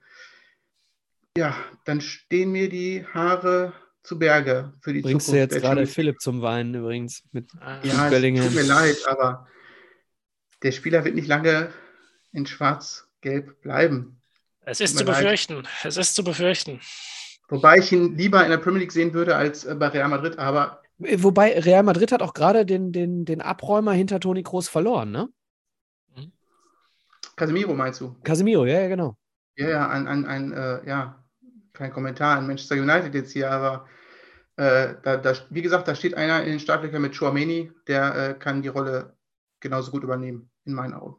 ja, 1.37 1.55
dann 1.85 2.01
stehen 2.01 2.51
mir 2.51 2.69
die 2.69 3.05
Haare 3.13 3.75
zu 4.03 4.19
Berge 4.19 4.73
für 4.81 4.95
die 4.95 5.03
Bringst 5.03 5.27
Zukunft. 5.27 5.51
Bringst 5.51 5.53
du 5.53 5.57
jetzt 5.57 5.63
gerade 5.63 5.87
Philipp 5.87 6.21
zum 6.21 6.41
Weinen 6.41 6.75
übrigens 6.75 7.23
mit, 7.33 7.53
ja, 7.83 8.05
mit 8.05 8.11
Bellingham? 8.11 8.47
Tut 8.47 8.55
mir 8.55 8.63
leid, 8.63 8.97
aber 9.07 9.47
der 10.63 10.73
Spieler 10.73 11.05
wird 11.05 11.15
nicht 11.15 11.29
lange 11.29 11.71
in 12.33 12.47
Schwarz-Gelb 12.47 13.61
bleiben. 13.63 14.21
Es 14.63 14.81
ist 14.81 14.97
zu 14.99 15.05
befürchten. 15.05 15.55
Leid. 15.55 15.69
Es 15.85 15.97
ist 15.97 16.15
zu 16.15 16.23
befürchten. 16.23 16.81
Wobei 17.49 17.79
ich 17.79 17.91
ihn 17.91 18.17
lieber 18.17 18.45
in 18.45 18.51
der 18.51 18.59
Premier 18.59 18.81
League 18.81 18.93
sehen 18.93 19.13
würde 19.13 19.35
als 19.37 19.65
äh, 19.65 19.75
bei 19.75 19.89
Real 19.89 20.09
Madrid, 20.09 20.39
aber. 20.39 20.83
Wobei 20.99 21.59
Real 21.59 21.83
Madrid 21.83 22.13
hat 22.13 22.23
auch 22.23 22.35
gerade 22.35 22.65
den, 22.65 22.93
den, 22.93 23.25
den 23.25 23.41
Abräumer 23.41 23.93
hinter 23.93 24.21
Toni 24.21 24.43
Kroos 24.43 24.69
verloren, 24.69 25.11
ne? 25.11 25.29
Mhm. 26.15 26.33
Casemiro 27.37 27.75
meinst 27.75 28.01
du? 28.01 28.15
Casemiro, 28.23 28.67
ja, 28.67 28.81
ja, 28.83 28.89
genau. 28.89 29.17
Ja, 29.57 29.69
ja, 29.69 29.89
ein, 29.89 30.07
ein, 30.07 30.27
ein 30.27 30.53
äh, 30.53 30.87
ja, 30.87 31.25
kein 31.73 31.93
Kommentar 31.93 32.39
an 32.39 32.47
Manchester 32.47 32.77
United 32.77 33.15
jetzt 33.15 33.33
hier, 33.33 33.51
aber 33.51 33.87
äh, 34.57 34.95
da, 35.03 35.17
da, 35.17 35.35
wie 35.49 35.63
gesagt, 35.63 35.89
da 35.89 35.95
steht 35.95 36.15
einer 36.15 36.43
in 36.45 36.51
den 36.51 36.61
Startlöchern 36.61 37.03
mit 37.03 37.17
Chouameni, 37.17 37.73
der 37.89 38.15
äh, 38.15 38.35
kann 38.35 38.63
die 38.63 38.69
Rolle 38.69 39.17
genauso 39.59 39.91
gut 39.91 40.05
übernehmen, 40.05 40.51
in 40.67 40.75
meinen 40.75 40.95
Augen. 40.95 41.17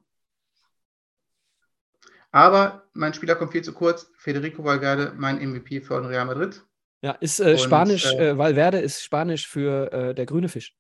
Aber 2.31 2.87
mein 2.93 3.13
Spieler 3.13 3.35
kommt 3.35 3.51
viel 3.51 3.63
zu 3.63 3.73
kurz. 3.73 4.09
Federico 4.17 4.63
Valverde, 4.63 5.13
mein 5.17 5.37
MVP 5.37 5.81
für 5.81 6.07
Real 6.07 6.25
Madrid. 6.25 6.63
Ja, 7.01 7.11
ist 7.13 7.39
äh, 7.39 7.51
Und, 7.51 7.59
Spanisch, 7.59 8.05
äh, 8.05 8.29
äh, 8.29 8.37
Valverde 8.37 8.79
ist 8.79 9.03
Spanisch 9.03 9.47
für 9.47 9.91
äh, 9.91 10.15
der 10.15 10.25
grüne 10.25 10.49
Fisch. 10.49 10.75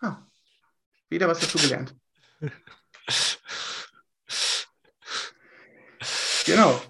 Ah, 0.00 0.18
wieder 1.10 1.28
was 1.28 1.40
dazu 1.40 1.58
gelernt. 1.58 1.94
genau. 6.46 6.80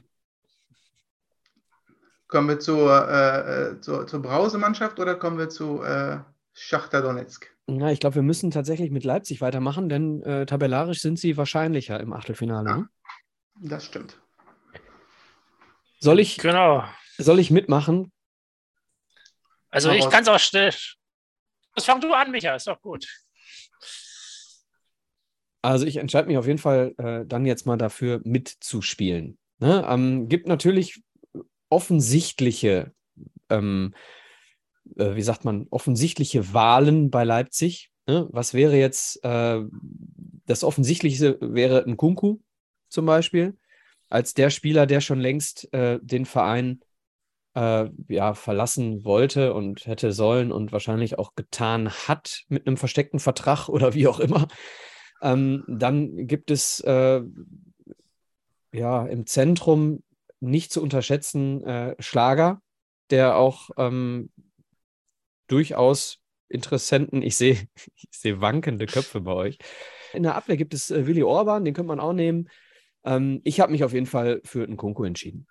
Kommen 2.28 2.48
wir 2.48 2.60
zur, 2.60 3.08
äh, 3.08 3.72
äh, 3.72 3.80
zur, 3.80 4.06
zur 4.06 4.22
Brause-Mannschaft 4.22 5.00
oder 5.00 5.16
kommen 5.16 5.38
wir 5.38 5.48
zu 5.48 5.82
äh, 5.82 6.20
Schachter 6.52 7.02
Donetsk? 7.02 7.50
Na, 7.66 7.92
ich 7.92 8.00
glaube, 8.00 8.16
wir 8.16 8.22
müssen 8.22 8.50
tatsächlich 8.50 8.90
mit 8.90 9.04
Leipzig 9.04 9.40
weitermachen, 9.40 9.88
denn 9.88 10.22
äh, 10.22 10.46
tabellarisch 10.46 11.00
sind 11.00 11.18
sie 11.18 11.36
wahrscheinlicher 11.36 12.00
im 12.00 12.12
Achtelfinale. 12.12 12.68
Ja. 12.68 12.76
Ne? 12.76 12.88
Das 13.64 13.84
stimmt. 13.84 14.18
Soll 16.00 16.18
ich, 16.18 16.36
genau. 16.38 16.84
soll 17.16 17.38
ich 17.38 17.52
mitmachen? 17.52 18.10
Also 19.70 19.90
ich 19.92 20.10
kann 20.10 20.22
es 20.22 20.28
auch 20.28 20.40
schnell. 20.40 20.74
Das 21.76 21.84
fang 21.84 22.00
du 22.00 22.12
an, 22.12 22.32
Micha, 22.32 22.56
ist 22.56 22.66
doch 22.66 22.82
gut. 22.82 23.06
Also 25.62 25.86
ich 25.86 25.96
entscheide 25.96 26.26
mich 26.26 26.38
auf 26.38 26.46
jeden 26.48 26.58
Fall 26.58 26.92
äh, 26.98 27.24
dann 27.24 27.46
jetzt 27.46 27.64
mal 27.64 27.78
dafür 27.78 28.20
mitzuspielen. 28.24 29.38
Ne? 29.58 29.86
Ähm, 29.88 30.28
gibt 30.28 30.48
natürlich 30.48 31.00
offensichtliche, 31.68 32.92
ähm, 33.48 33.94
äh, 34.96 35.14
wie 35.14 35.22
sagt 35.22 35.44
man, 35.44 35.68
offensichtliche 35.70 36.52
Wahlen 36.52 37.10
bei 37.10 37.22
Leipzig. 37.22 37.92
Ne? 38.08 38.28
Was 38.32 38.54
wäre 38.54 38.76
jetzt, 38.76 39.24
äh, 39.24 39.60
das 40.46 40.64
Offensichtlichste 40.64 41.38
wäre 41.40 41.84
ein 41.84 41.96
Kunku, 41.96 42.40
zum 42.92 43.06
Beispiel, 43.06 43.56
als 44.08 44.34
der 44.34 44.50
Spieler, 44.50 44.86
der 44.86 45.00
schon 45.00 45.20
längst 45.20 45.72
äh, 45.72 45.98
den 46.02 46.26
Verein 46.26 46.80
äh, 47.54 47.88
ja, 48.08 48.34
verlassen 48.34 49.04
wollte 49.04 49.54
und 49.54 49.86
hätte 49.86 50.12
sollen 50.12 50.52
und 50.52 50.72
wahrscheinlich 50.72 51.18
auch 51.18 51.34
getan 51.34 51.90
hat 51.90 52.44
mit 52.48 52.66
einem 52.66 52.76
versteckten 52.76 53.20
Vertrag 53.20 53.68
oder 53.68 53.94
wie 53.94 54.06
auch 54.06 54.20
immer. 54.20 54.48
Ähm, 55.22 55.64
dann 55.68 56.26
gibt 56.26 56.50
es 56.50 56.80
äh, 56.80 57.22
ja 58.72 59.06
im 59.06 59.26
Zentrum 59.26 60.02
nicht 60.40 60.72
zu 60.72 60.82
unterschätzen 60.82 61.64
äh, 61.64 61.94
Schlager, 61.98 62.60
der 63.10 63.36
auch 63.36 63.70
ähm, 63.76 64.30
durchaus 65.46 66.18
Interessenten, 66.48 67.22
ich 67.22 67.36
sehe 67.36 67.66
ich 67.94 68.08
seh 68.10 68.40
wankende 68.40 68.86
Köpfe 68.86 69.20
bei 69.20 69.32
euch. 69.32 69.58
In 70.12 70.22
der 70.22 70.34
Abwehr 70.34 70.56
gibt 70.56 70.74
es 70.74 70.90
äh, 70.90 71.06
Willi 71.06 71.22
Orban, 71.22 71.64
den 71.64 71.74
könnte 71.74 71.88
man 71.88 72.00
auch 72.00 72.12
nehmen. 72.12 72.48
Ähm, 73.04 73.40
ich 73.44 73.60
habe 73.60 73.72
mich 73.72 73.84
auf 73.84 73.92
jeden 73.92 74.06
Fall 74.06 74.40
für 74.44 74.64
einen 74.64 74.76
Kunku 74.76 75.04
entschieden. 75.04 75.46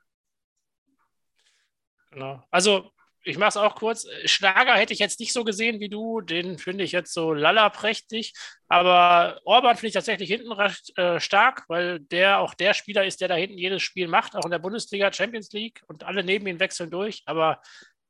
Genau. 2.11 2.43
Also, 2.51 2.91
ich 3.23 3.37
mache 3.37 3.49
es 3.49 3.57
auch 3.57 3.75
kurz. 3.75 4.07
Schlager 4.25 4.73
hätte 4.73 4.93
ich 4.93 4.99
jetzt 4.99 5.19
nicht 5.19 5.31
so 5.31 5.43
gesehen 5.43 5.79
wie 5.79 5.89
du. 5.89 6.21
Den 6.21 6.57
finde 6.57 6.83
ich 6.83 6.91
jetzt 6.91 7.13
so 7.13 7.33
lallerprächtig. 7.33 8.33
Aber 8.67 9.39
Orban 9.45 9.75
finde 9.75 9.87
ich 9.89 9.93
tatsächlich 9.93 10.29
hinten 10.29 10.51
recht 10.51 10.97
äh, 10.97 11.19
stark, 11.19 11.65
weil 11.67 11.99
der 11.99 12.39
auch 12.39 12.53
der 12.55 12.73
Spieler 12.73 13.05
ist, 13.05 13.21
der 13.21 13.27
da 13.27 13.35
hinten 13.35 13.57
jedes 13.57 13.83
Spiel 13.83 14.07
macht, 14.07 14.35
auch 14.35 14.45
in 14.45 14.51
der 14.51 14.59
Bundesliga, 14.59 15.13
Champions 15.13 15.51
League 15.51 15.83
und 15.87 16.03
alle 16.03 16.23
neben 16.23 16.47
ihm 16.47 16.59
wechseln 16.59 16.89
durch. 16.89 17.21
Aber 17.25 17.61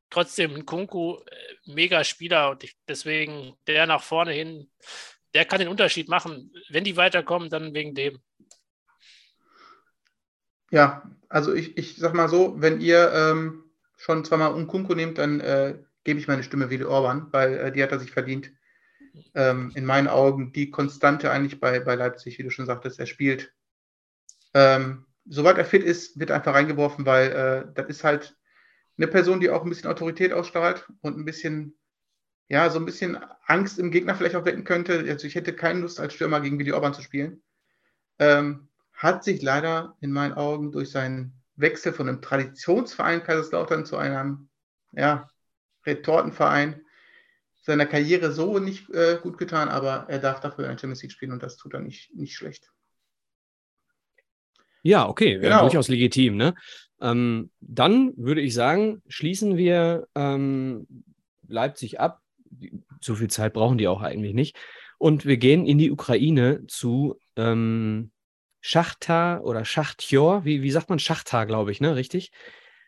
trotzdem 0.10 0.66
Kunku, 0.66 1.18
äh, 1.18 1.26
mega 1.66 2.04
Spieler 2.04 2.52
und 2.52 2.64
ich, 2.64 2.76
deswegen 2.88 3.56
der 3.68 3.88
nach 3.88 4.04
vorne 4.04 4.32
hin, 4.32 4.72
der 5.34 5.46
kann 5.46 5.60
den 5.60 5.68
Unterschied 5.68 6.08
machen. 6.08 6.54
Wenn 6.70 6.84
die 6.84 6.98
weiterkommen, 6.98 7.50
dann 7.50 7.74
wegen 7.74 7.96
dem. 7.96 8.22
Ja, 10.72 11.04
also 11.30 11.54
ich, 11.54 11.78
ich 11.78 11.98
sag 11.98 12.14
mal 12.14 12.30
so, 12.30 12.60
wenn 12.60 12.80
ihr 12.82 13.12
ähm, 13.14 13.66
schon 13.98 14.26
zweimal 14.26 14.54
Unkunku 14.54 14.96
nehmt, 14.96 15.18
dann 15.18 15.40
äh, 15.42 15.78
gebe 16.04 16.20
ich 16.20 16.28
meine 16.28 16.44
Stimme 16.44 16.70
wieder 16.70 16.90
Orban, 16.90 17.28
weil 17.32 17.54
äh, 17.58 17.72
die 17.72 17.84
hat 17.84 17.92
er 17.92 18.00
sich 18.00 18.12
verdient. 18.12 18.52
Ähm, 19.36 19.72
in 19.76 19.86
meinen 19.86 20.08
Augen 20.08 20.54
die 20.54 20.72
Konstante 20.72 21.30
eigentlich 21.30 21.60
bei, 21.60 21.80
bei 21.82 21.96
Leipzig, 21.96 22.40
wie 22.40 22.44
du 22.44 22.50
schon 22.50 22.66
sagtest, 22.66 23.00
er 23.00 23.06
spielt. 23.06 23.54
Ähm, 24.54 25.06
sobald 25.26 25.58
er 25.58 25.66
fit 25.66 25.84
ist, 25.84 26.20
wird 26.20 26.32
einfach 26.32 26.54
reingeworfen, 26.54 27.06
weil 27.06 27.32
äh, 27.32 27.74
das 27.74 27.88
ist 27.88 28.04
halt 28.04 28.38
eine 28.98 29.08
Person, 29.08 29.40
die 29.40 29.50
auch 29.50 29.64
ein 29.64 29.70
bisschen 29.70 29.90
Autorität 29.90 30.34
ausstrahlt 30.34 30.88
und 31.02 31.18
ein 31.18 31.26
bisschen, 31.26 31.78
ja, 32.50 32.70
so 32.70 32.80
ein 32.80 32.86
bisschen 32.86 33.18
Angst 33.46 33.80
im 33.80 33.92
Gegner 33.92 34.16
vielleicht 34.16 34.36
auch 34.36 34.46
wecken 34.46 34.64
könnte. 34.66 35.06
Also 35.10 35.28
ich 35.28 35.36
hätte 35.36 35.54
keine 35.56 35.82
Lust, 35.82 36.00
als 36.00 36.14
Stürmer 36.14 36.42
gegen 36.42 36.60
Video 36.60 36.76
Orban 36.76 36.94
zu 36.94 37.02
spielen. 37.02 37.44
Ähm, 38.20 38.70
hat 39.02 39.24
sich 39.24 39.42
leider 39.42 39.98
in 40.00 40.12
meinen 40.12 40.34
Augen 40.34 40.72
durch 40.72 40.92
seinen 40.92 41.34
Wechsel 41.56 41.92
von 41.92 42.08
einem 42.08 42.22
Traditionsverein 42.22 43.24
Kaiserslautern 43.24 43.84
zu 43.84 43.98
einem 43.98 44.50
ja, 44.92 45.28
Retortenverein 45.86 46.82
seiner 47.64 47.88
Karriere 47.88 48.32
so 48.32 48.60
nicht 48.60 48.90
äh, 48.92 49.20
gut 49.22 49.40
getan, 49.40 49.70
aber 49.70 50.06
er 50.08 50.20
darf 50.20 50.40
dafür 50.40 50.70
ein 50.70 50.78
Champions 50.78 51.02
League 51.02 51.12
spielen 51.12 51.32
und 51.32 51.42
das 51.42 51.58
tut 51.58 51.74
er 51.74 51.80
nicht, 51.80 52.14
nicht 52.16 52.36
schlecht. 52.36 52.72
Ja, 54.84 55.08
okay, 55.08 55.36
genau. 55.36 55.48
ja, 55.48 55.62
durchaus 55.62 55.88
legitim. 55.88 56.38
Ne? 56.38 56.54
Ähm, 57.02 57.50
dann 57.60 58.14
würde 58.18 58.42
ich 58.42 58.54
sagen, 58.54 59.02
schließen 59.08 59.58
wir 59.58 60.08
ähm, 60.14 60.88
Leipzig 61.48 62.00
ab. 62.00 62.22
So 63.00 63.16
viel 63.16 63.30
Zeit 63.30 63.54
brauchen 63.54 63.80
die 63.80 63.88
auch 63.88 64.02
eigentlich 64.02 64.36
nicht. 64.36 64.58
Und 65.00 65.26
wir 65.26 65.38
gehen 65.38 65.66
in 65.66 65.80
die 65.80 65.92
Ukraine 65.92 66.66
zu 66.68 67.20
ähm, 67.36 68.12
Schachtar 68.62 69.43
oder 69.43 69.65
Schachtjor. 69.65 70.45
Wie, 70.45 70.62
wie 70.62 70.71
sagt 70.71 70.89
man 70.89 71.00
Schachtar, 71.00 71.45
glaube 71.45 71.71
ich, 71.71 71.82
ne? 71.82 71.95
Richtig? 71.95 72.32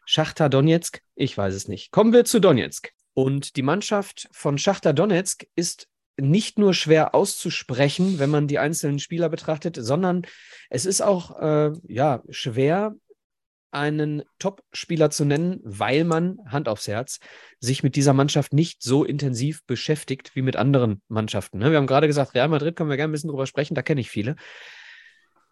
Schachtar 0.05 0.49
Donetsk? 0.49 1.01
Ich 1.15 1.38
weiß 1.38 1.53
es 1.53 1.67
nicht. 1.67 1.91
Kommen 1.91 2.13
wir 2.13 2.25
zu 2.25 2.39
Donetsk. 2.39 2.91
Und 3.13 3.55
die 3.55 3.62
Mannschaft 3.62 4.27
von 4.31 4.57
Schachtar 4.57 4.93
Donetsk 4.93 5.45
ist 5.55 5.88
nicht 6.17 6.59
nur 6.59 6.73
schwer 6.73 7.15
auszusprechen, 7.15 8.19
wenn 8.19 8.29
man 8.29 8.47
die 8.47 8.59
einzelnen 8.59 8.99
Spieler 8.99 9.29
betrachtet, 9.29 9.77
sondern 9.79 10.23
es 10.69 10.86
ist 10.86 11.01
auch 11.01 11.39
äh, 11.39 11.71
ja, 11.88 12.21
schwer, 12.29 12.95
einen 13.71 14.21
Top-Spieler 14.38 15.09
zu 15.09 15.25
nennen, 15.25 15.59
weil 15.63 16.03
man, 16.03 16.38
Hand 16.45 16.69
aufs 16.69 16.88
Herz, 16.88 17.19
sich 17.59 17.81
mit 17.81 17.95
dieser 17.95 18.13
Mannschaft 18.13 18.53
nicht 18.53 18.83
so 18.83 19.03
intensiv 19.03 19.65
beschäftigt 19.65 20.36
wie 20.36 20.43
mit 20.43 20.55
anderen 20.55 21.01
Mannschaften. 21.07 21.57
Ne? 21.57 21.71
Wir 21.71 21.77
haben 21.77 21.88
gerade 21.88 22.07
gesagt, 22.07 22.36
Real 22.36 22.49
Madrid 22.49 22.75
können 22.75 22.91
wir 22.91 22.97
gerne 22.97 23.09
ein 23.09 23.13
bisschen 23.13 23.31
drüber 23.31 23.47
sprechen, 23.47 23.73
da 23.73 23.81
kenne 23.81 24.01
ich 24.01 24.12
viele. 24.12 24.36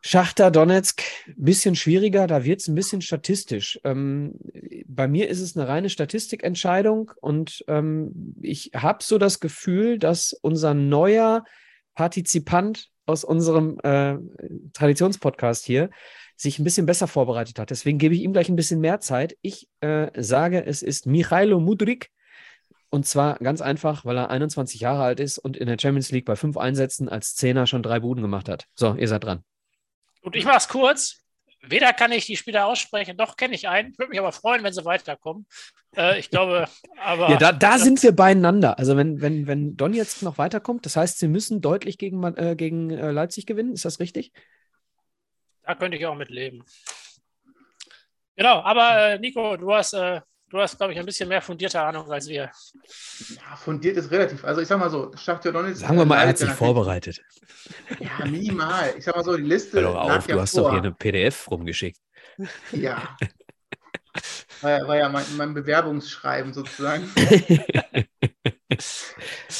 Schachter 0.03 0.49
Donetsk, 0.49 1.03
bisschen 1.35 1.75
schwieriger, 1.75 2.25
da 2.25 2.43
wird 2.43 2.59
es 2.59 2.67
ein 2.67 2.73
bisschen 2.73 3.01
statistisch. 3.01 3.79
Ähm, 3.83 4.33
bei 4.87 5.07
mir 5.07 5.29
ist 5.29 5.39
es 5.41 5.55
eine 5.55 5.67
reine 5.67 5.89
Statistikentscheidung 5.89 7.11
und 7.21 7.63
ähm, 7.67 8.35
ich 8.41 8.71
habe 8.75 9.03
so 9.03 9.19
das 9.19 9.39
Gefühl, 9.39 9.99
dass 9.99 10.33
unser 10.33 10.73
neuer 10.73 11.43
Partizipant 11.93 12.89
aus 13.05 13.23
unserem 13.23 13.77
äh, 13.83 14.17
Traditionspodcast 14.73 15.65
hier 15.65 15.91
sich 16.35 16.57
ein 16.57 16.63
bisschen 16.63 16.87
besser 16.87 17.07
vorbereitet 17.07 17.59
hat. 17.59 17.69
Deswegen 17.69 17.99
gebe 17.99 18.15
ich 18.15 18.21
ihm 18.21 18.33
gleich 18.33 18.49
ein 18.49 18.55
bisschen 18.55 18.79
mehr 18.79 19.01
Zeit. 19.01 19.37
Ich 19.41 19.69
äh, 19.81 20.09
sage, 20.19 20.65
es 20.65 20.81
ist 20.81 21.05
Michailo 21.05 21.59
Mudrik. 21.59 22.09
Und 22.89 23.05
zwar 23.05 23.37
ganz 23.37 23.61
einfach, 23.61 24.03
weil 24.03 24.17
er 24.17 24.31
21 24.31 24.81
Jahre 24.81 25.03
alt 25.03 25.19
ist 25.19 25.37
und 25.37 25.55
in 25.55 25.67
der 25.67 25.77
Champions 25.79 26.11
League 26.11 26.25
bei 26.25 26.35
fünf 26.35 26.57
Einsätzen 26.57 27.07
als 27.07 27.35
Zehner 27.35 27.67
schon 27.67 27.83
drei 27.83 27.99
Buden 27.99 28.21
gemacht 28.21 28.49
hat. 28.49 28.65
So, 28.73 28.95
ihr 28.95 29.07
seid 29.07 29.23
dran. 29.23 29.43
Und 30.21 30.35
ich 30.35 30.45
mache 30.45 30.57
es 30.57 30.67
kurz. 30.67 31.17
Weder 31.63 31.93
kann 31.93 32.11
ich 32.11 32.25
die 32.25 32.37
Spieler 32.37 32.65
aussprechen, 32.65 33.17
noch 33.17 33.37
kenne 33.37 33.53
ich 33.53 33.67
einen. 33.67 33.95
Würde 33.97 34.09
mich 34.09 34.19
aber 34.19 34.31
freuen, 34.31 34.63
wenn 34.63 34.73
sie 34.73 34.83
weiterkommen. 34.83 35.45
Äh, 35.95 36.19
ich 36.19 36.31
glaube, 36.31 36.67
aber. 36.99 37.29
Ja, 37.29 37.37
da, 37.37 37.51
da 37.51 37.77
sind 37.77 38.01
wir 38.01 38.15
beieinander. 38.15 38.79
Also, 38.79 38.97
wenn, 38.97 39.21
wenn, 39.21 39.45
wenn 39.45 39.77
Don 39.77 39.93
jetzt 39.93 40.23
noch 40.23 40.39
weiterkommt, 40.39 40.85
das 40.87 40.95
heißt, 40.95 41.19
sie 41.19 41.27
müssen 41.27 41.61
deutlich 41.61 41.99
gegen, 41.99 42.23
äh, 42.23 42.55
gegen 42.55 42.89
äh, 42.89 43.11
Leipzig 43.11 43.45
gewinnen. 43.45 43.73
Ist 43.73 43.85
das 43.85 43.99
richtig? 43.99 44.31
Da 45.63 45.75
könnte 45.75 45.97
ich 45.97 46.05
auch 46.07 46.15
mit 46.15 46.29
leben. 46.29 46.63
Genau, 48.35 48.61
aber 48.61 49.11
äh, 49.11 49.19
Nico, 49.19 49.55
du 49.55 49.71
hast 49.71 49.93
äh, 49.93 50.21
Du 50.51 50.59
hast, 50.59 50.77
glaube 50.77 50.91
ich, 50.91 50.99
ein 50.99 51.05
bisschen 51.05 51.29
mehr 51.29 51.41
fundierte 51.41 51.79
Ahnung 51.79 52.11
als 52.11 52.27
wir. 52.27 52.51
Ja, 53.29 53.55
fundiert 53.55 53.95
ist 53.95 54.11
relativ. 54.11 54.43
Also 54.43 54.59
ich 54.59 54.67
sag 54.67 54.79
mal 54.79 54.89
so, 54.89 55.09
Schachtja 55.15 55.49
Donetsk. 55.49 55.79
Sagen 55.79 55.97
wir 55.97 56.03
mal, 56.03 56.21
er 56.21 56.27
hat 56.27 56.37
sich 56.37 56.49
vorbereitet. 56.49 57.21
Ja, 57.99 58.25
minimal. 58.25 58.93
Ich 58.97 59.05
sag 59.05 59.15
mal 59.15 59.23
so, 59.23 59.37
die 59.37 59.43
Liste. 59.43 59.79
Hör 59.79 59.93
doch 59.93 59.95
auf, 59.95 60.27
du 60.27 60.33
ja 60.33 60.41
hast 60.41 60.51
vor. 60.51 60.63
doch 60.63 60.71
hier 60.71 60.79
eine 60.79 60.91
PDF 60.91 61.49
rumgeschickt. 61.49 61.99
Ja. 62.73 63.17
War 64.59 64.71
ja, 64.71 64.87
war 64.87 64.97
ja 64.97 65.07
mein, 65.07 65.23
mein 65.37 65.53
Bewerbungsschreiben 65.53 66.53
sozusagen. 66.53 67.09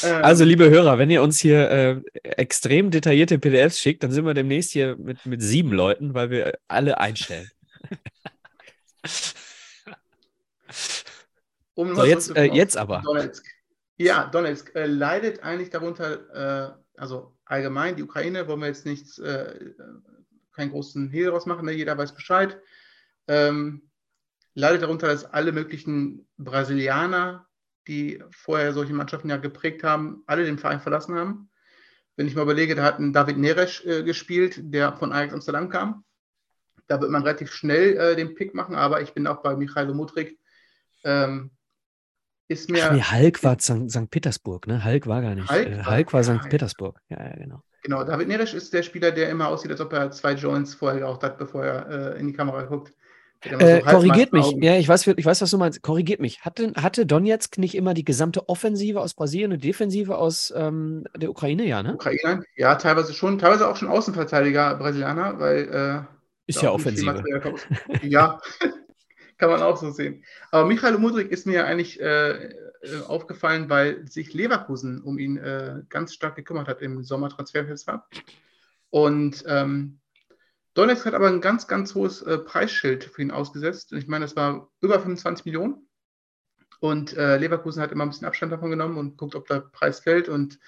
Ähm. 0.04 0.24
also, 0.24 0.46
liebe 0.46 0.70
Hörer, 0.70 0.98
wenn 0.98 1.10
ihr 1.10 1.22
uns 1.22 1.40
hier 1.40 1.70
äh, 1.70 2.02
extrem 2.24 2.92
detaillierte 2.92 3.38
PDFs 3.38 3.78
schickt, 3.78 4.04
dann 4.04 4.12
sind 4.12 4.26
wir 4.26 4.34
demnächst 4.34 4.72
hier 4.72 4.96
mit, 4.96 5.26
mit 5.26 5.42
sieben 5.42 5.74
Leuten, 5.74 6.14
weil 6.14 6.30
wir 6.30 6.58
alle 6.70 6.98
einstellen. 6.98 7.52
Um 11.74 11.96
so, 11.96 12.04
jetzt, 12.04 12.36
äh, 12.36 12.46
jetzt 12.46 12.78
aber. 12.78 13.02
Donetsk. 13.04 13.46
Ja, 13.98 14.28
Donetsk 14.28 14.76
äh, 14.76 14.86
leidet 14.86 15.44
eigentlich 15.44 15.70
darunter, 15.70 16.74
äh, 16.74 17.00
also 17.00 17.38
allgemein, 17.46 17.96
die 17.96 18.04
Ukraine, 18.04 18.48
wollen 18.48 18.62
wir 18.62 18.68
jetzt 18.68 18.86
nichts, 18.86 19.20
äh, 19.20 19.74
keinen 20.54 20.72
großen 20.72 21.10
Hehl 21.10 21.26
daraus 21.26 21.46
machen, 21.46 21.66
ne? 21.66 21.72
jeder 21.72 21.98
weiß 21.98 22.14
Bescheid. 22.14 22.60
Ähm, 23.28 23.90
leidet 24.54 24.82
darunter, 24.82 25.08
dass 25.08 25.26
alle 25.26 25.52
möglichen 25.52 26.28
Brasilianer, 26.38 27.48
die 27.88 28.24
vorher 28.32 28.74
solche 28.74 28.94
Mannschaften 28.94 29.30
ja 29.30 29.38
geprägt 29.38 29.84
haben, 29.84 30.24
alle 30.28 30.46
den 30.46 30.58
Verein 30.58 30.82
verlassen 30.82 31.16
haben. 31.16 31.50
Wenn 32.16 32.28
ich 32.28 32.36
mal 32.36 32.44
überlege, 32.44 32.76
da 32.76 32.84
hat 32.84 33.00
ein 33.00 33.14
David 33.14 33.38
Neres 33.38 33.84
äh, 33.86 34.04
gespielt, 34.04 34.60
der 34.62 34.94
von 34.94 35.12
Ajax 35.14 35.34
Amsterdam 35.34 35.70
kam. 35.70 36.04
Da 36.88 37.00
wird 37.00 37.10
man 37.10 37.24
relativ 37.24 37.52
schnell 37.54 37.98
äh, 37.98 38.16
den 38.16 38.36
Pick 38.36 38.54
machen, 38.54 38.76
aber 38.76 39.02
ich 39.02 39.14
bin 39.14 39.26
auch 39.28 39.42
bei 39.42 39.56
Michailo 39.56 39.94
Mudrik. 39.94 40.38
Ähm, 41.04 41.52
ist 42.48 42.70
mir. 42.70 42.86
Ach 42.86 42.92
nee, 42.94 43.02
Hulk 43.02 43.44
war 43.44 43.58
St. 43.60 44.12
Petersburg, 44.12 44.68
ne? 44.68 44.84
Hulk 44.84 45.08
war 45.08 45.22
gar 45.22 45.36
nicht. 45.36 45.50
Hulk, 45.50 45.68
äh, 45.68 45.86
Hulk 45.86 46.14
war, 46.14 46.24
St. 46.24 46.50
Petersburg. 46.50 47.00
Ja, 47.10 47.24
ja, 47.24 47.36
genau. 47.36 47.64
Genau, 47.84 48.04
David 48.04 48.28
Neres 48.28 48.54
ist 48.54 48.74
der 48.74 48.84
Spieler, 48.84 49.12
der 49.12 49.30
immer 49.30 49.48
aussieht, 49.48 49.72
als 49.72 49.82
ob 49.82 49.92
er 49.94 50.12
zwei 50.12 50.34
Joints 50.34 50.76
vorher 50.76 51.00
geraucht 51.00 51.24
hat, 51.24 51.38
bevor 51.38 51.66
er 51.66 52.16
äh, 52.16 52.20
in 52.20 52.28
die 52.28 52.34
Kamera 52.34 52.64
guckt. 52.64 52.94
Äh, 53.44 53.80
so 53.80 53.86
korrigiert 53.90 54.34
mich, 54.34 54.52
ja, 54.60 54.76
ich 54.78 54.88
weiß, 54.88 55.08
ich 55.08 55.26
weiß, 55.26 55.42
was 55.42 55.50
du 55.50 55.58
meinst. 55.58 55.82
Korrigiert 55.82 56.20
mich. 56.20 56.42
Hatte, 56.42 56.74
hatte 56.76 57.08
Donetsk 57.08 57.58
nicht 57.58 57.74
immer 57.74 57.96
die 57.96 58.06
gesamte 58.06 58.48
Offensive 58.50 59.02
aus 59.02 59.16
Brasilien 59.16 59.52
und 59.52 59.64
Defensive 59.64 60.16
aus 60.16 60.54
ähm, 60.56 61.06
der 61.18 61.32
Ukraine, 61.32 61.66
ja, 61.66 61.82
ne? 61.82 61.96
Ukraine, 61.96 62.44
ja, 62.56 62.76
teilweise 62.76 63.14
schon, 63.14 63.40
teilweise 63.40 63.68
auch 63.68 63.78
schon 63.78 63.88
Außenverteidiger 63.88 64.76
Brasilianer, 64.76 65.40
weil. 65.40 66.06
Äh, 66.08 66.22
ist 66.46 66.62
ja 66.62 66.72
Offensive. 66.72 67.24
Ja, 68.04 68.40
kann 69.42 69.50
man 69.50 69.64
auch 69.64 69.76
so 69.76 69.90
sehen. 69.90 70.24
Aber 70.52 70.68
Michael 70.68 71.00
Mudrik 71.00 71.32
ist 71.32 71.48
mir 71.48 71.66
eigentlich 71.66 72.00
äh, 72.00 72.46
äh, 72.46 73.02
aufgefallen, 73.08 73.72
weil 73.72 74.08
sich 74.08 74.36
Leverkusen 74.36 75.02
um 75.02 75.18
ihn 75.18 75.38
äh, 75.38 75.82
ganz 75.90 76.14
stark 76.14 76.36
gekümmert 76.36 76.68
hat 76.68 76.84
im 76.84 77.04
Sommertransferfenster. 77.04 78.08
Und 78.92 79.44
ähm, 79.48 80.00
Donetsk 80.76 81.08
hat 81.08 81.16
aber 81.16 81.28
ein 81.28 81.42
ganz, 81.42 81.68
ganz 81.68 81.96
hohes 81.96 82.22
äh, 82.22 82.38
Preisschild 82.38 83.04
für 83.04 83.24
ihn 83.24 83.32
ausgesetzt. 83.32 83.94
Ich 83.94 84.08
meine, 84.08 84.26
das 84.26 84.36
war 84.36 84.70
über 84.80 85.00
25 85.00 85.46
Millionen. 85.46 85.88
Und 86.80 87.18
äh, 87.18 87.38
Leverkusen 87.38 87.82
hat 87.82 87.92
immer 87.92 88.06
ein 88.06 88.10
bisschen 88.10 88.28
Abstand 88.28 88.52
davon 88.52 88.70
genommen 88.70 88.98
und 88.98 89.18
guckt, 89.18 89.34
ob 89.34 89.48
der 89.48 89.62
Preis 89.62 90.02
fällt. 90.02 90.30
Und 90.30 90.60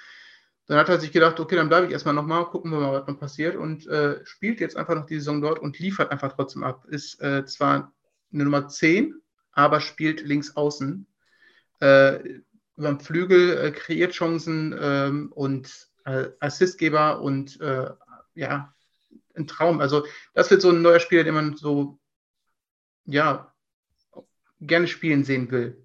dann 0.66 0.80
hat 0.80 0.90
er 0.90 1.00
sich 1.00 1.12
gedacht, 1.12 1.40
okay, 1.40 1.58
dann 1.58 1.70
bleibe 1.70 1.86
ich 1.86 1.94
erstmal 1.94 2.16
nochmal, 2.16 2.46
gucken 2.46 2.72
wir 2.72 2.80
mal, 2.80 2.94
was 2.94 3.08
noch 3.08 3.20
passiert. 3.20 3.56
Und 3.56 3.86
äh, 3.86 4.26
spielt 4.26 4.60
jetzt 4.60 4.78
einfach 4.78 4.96
noch 4.96 5.06
die 5.06 5.20
Saison 5.20 5.42
dort 5.42 5.60
und 5.60 5.78
liefert 5.78 6.12
einfach 6.12 6.34
trotzdem 6.34 6.64
ab. 6.64 6.86
Ist 6.86 7.22
äh, 7.22 7.46
zwar 7.46 7.94
eine 8.34 8.44
Nummer 8.44 8.68
10, 8.68 9.16
aber 9.52 9.80
spielt 9.80 10.22
links 10.22 10.56
außen. 10.56 11.08
Äh, 11.80 12.42
über 12.76 12.88
den 12.88 13.00
Flügel 13.00 13.58
äh, 13.58 13.72
kreiert 13.72 14.14
Chancen 14.14 14.76
ähm, 14.80 15.32
und 15.34 15.90
äh, 16.06 16.30
Assistgeber 16.40 17.22
und 17.22 17.60
äh, 17.62 17.92
ja, 18.36 18.74
ein 19.36 19.48
Traum. 19.48 19.80
Also, 19.80 20.06
das 20.34 20.50
wird 20.50 20.62
so 20.62 20.70
ein 20.70 20.82
neuer 20.82 21.00
Spieler, 21.00 21.24
den 21.24 21.36
man 21.36 21.56
so, 21.56 22.00
ja, 23.06 23.54
gerne 24.60 24.88
spielen 24.88 25.24
sehen 25.24 25.52
will. 25.52 25.84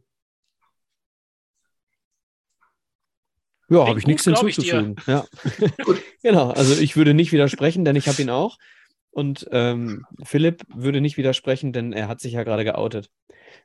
Ja, 3.70 3.86
habe 3.86 3.98
ich 3.98 4.06
nichts 4.06 4.24
hinzuzufügen. 4.24 4.96
Ja. 5.06 5.26
genau, 6.22 6.50
also 6.52 6.80
ich 6.80 6.96
würde 6.96 7.12
nicht 7.12 7.32
widersprechen, 7.32 7.84
denn 7.84 7.96
ich 7.96 8.08
habe 8.08 8.22
ihn 8.22 8.30
auch. 8.30 8.56
Und 9.18 9.48
ähm, 9.50 10.06
Philipp 10.22 10.62
würde 10.72 11.00
nicht 11.00 11.16
widersprechen, 11.16 11.72
denn 11.72 11.92
er 11.92 12.06
hat 12.06 12.20
sich 12.20 12.34
ja 12.34 12.44
gerade 12.44 12.62
geoutet. 12.62 13.10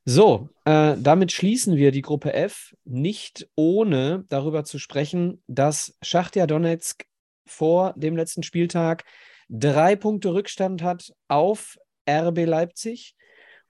So, 0.04 0.50
äh, 0.66 0.96
damit 0.98 1.32
schließen 1.32 1.76
wir 1.76 1.92
die 1.92 2.02
Gruppe 2.02 2.34
F, 2.34 2.76
nicht 2.86 3.48
ohne 3.54 4.26
darüber 4.30 4.64
zu 4.64 4.80
sprechen, 4.80 5.44
dass 5.46 5.96
Schachtja 6.02 6.48
Donetsk 6.48 7.06
vor 7.46 7.94
dem 7.96 8.18
letzten 8.18 8.42
Spieltag 8.42 9.04
drei 9.48 9.96
Punkte 9.96 10.34
Rückstand 10.34 10.82
hat 10.82 11.14
auf 11.28 11.78
RB 12.10 12.48
Leipzig 12.48 13.16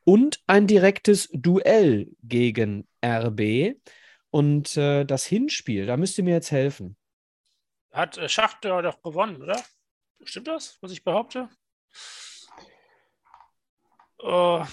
und 0.06 0.40
ein 0.48 0.68
direktes 0.68 1.28
Duell 1.34 2.08
gegen 2.24 2.88
RB. 3.06 3.76
Und 4.30 4.78
äh, 4.78 5.04
das 5.04 5.26
Hinspiel, 5.26 5.86
da 5.86 5.98
müsst 5.98 6.18
ihr 6.18 6.24
mir 6.24 6.36
jetzt 6.36 6.52
helfen. 6.52 6.96
Hat 7.92 8.18
äh, 8.18 8.30
Schachter 8.30 8.82
doch 8.82 9.02
gewonnen, 9.02 9.42
oder? 9.42 9.62
Stimmt 10.24 10.48
das, 10.48 10.78
was 10.80 10.94
ich 10.94 11.04
behaupte? 11.04 11.50
Oh. 14.20 14.66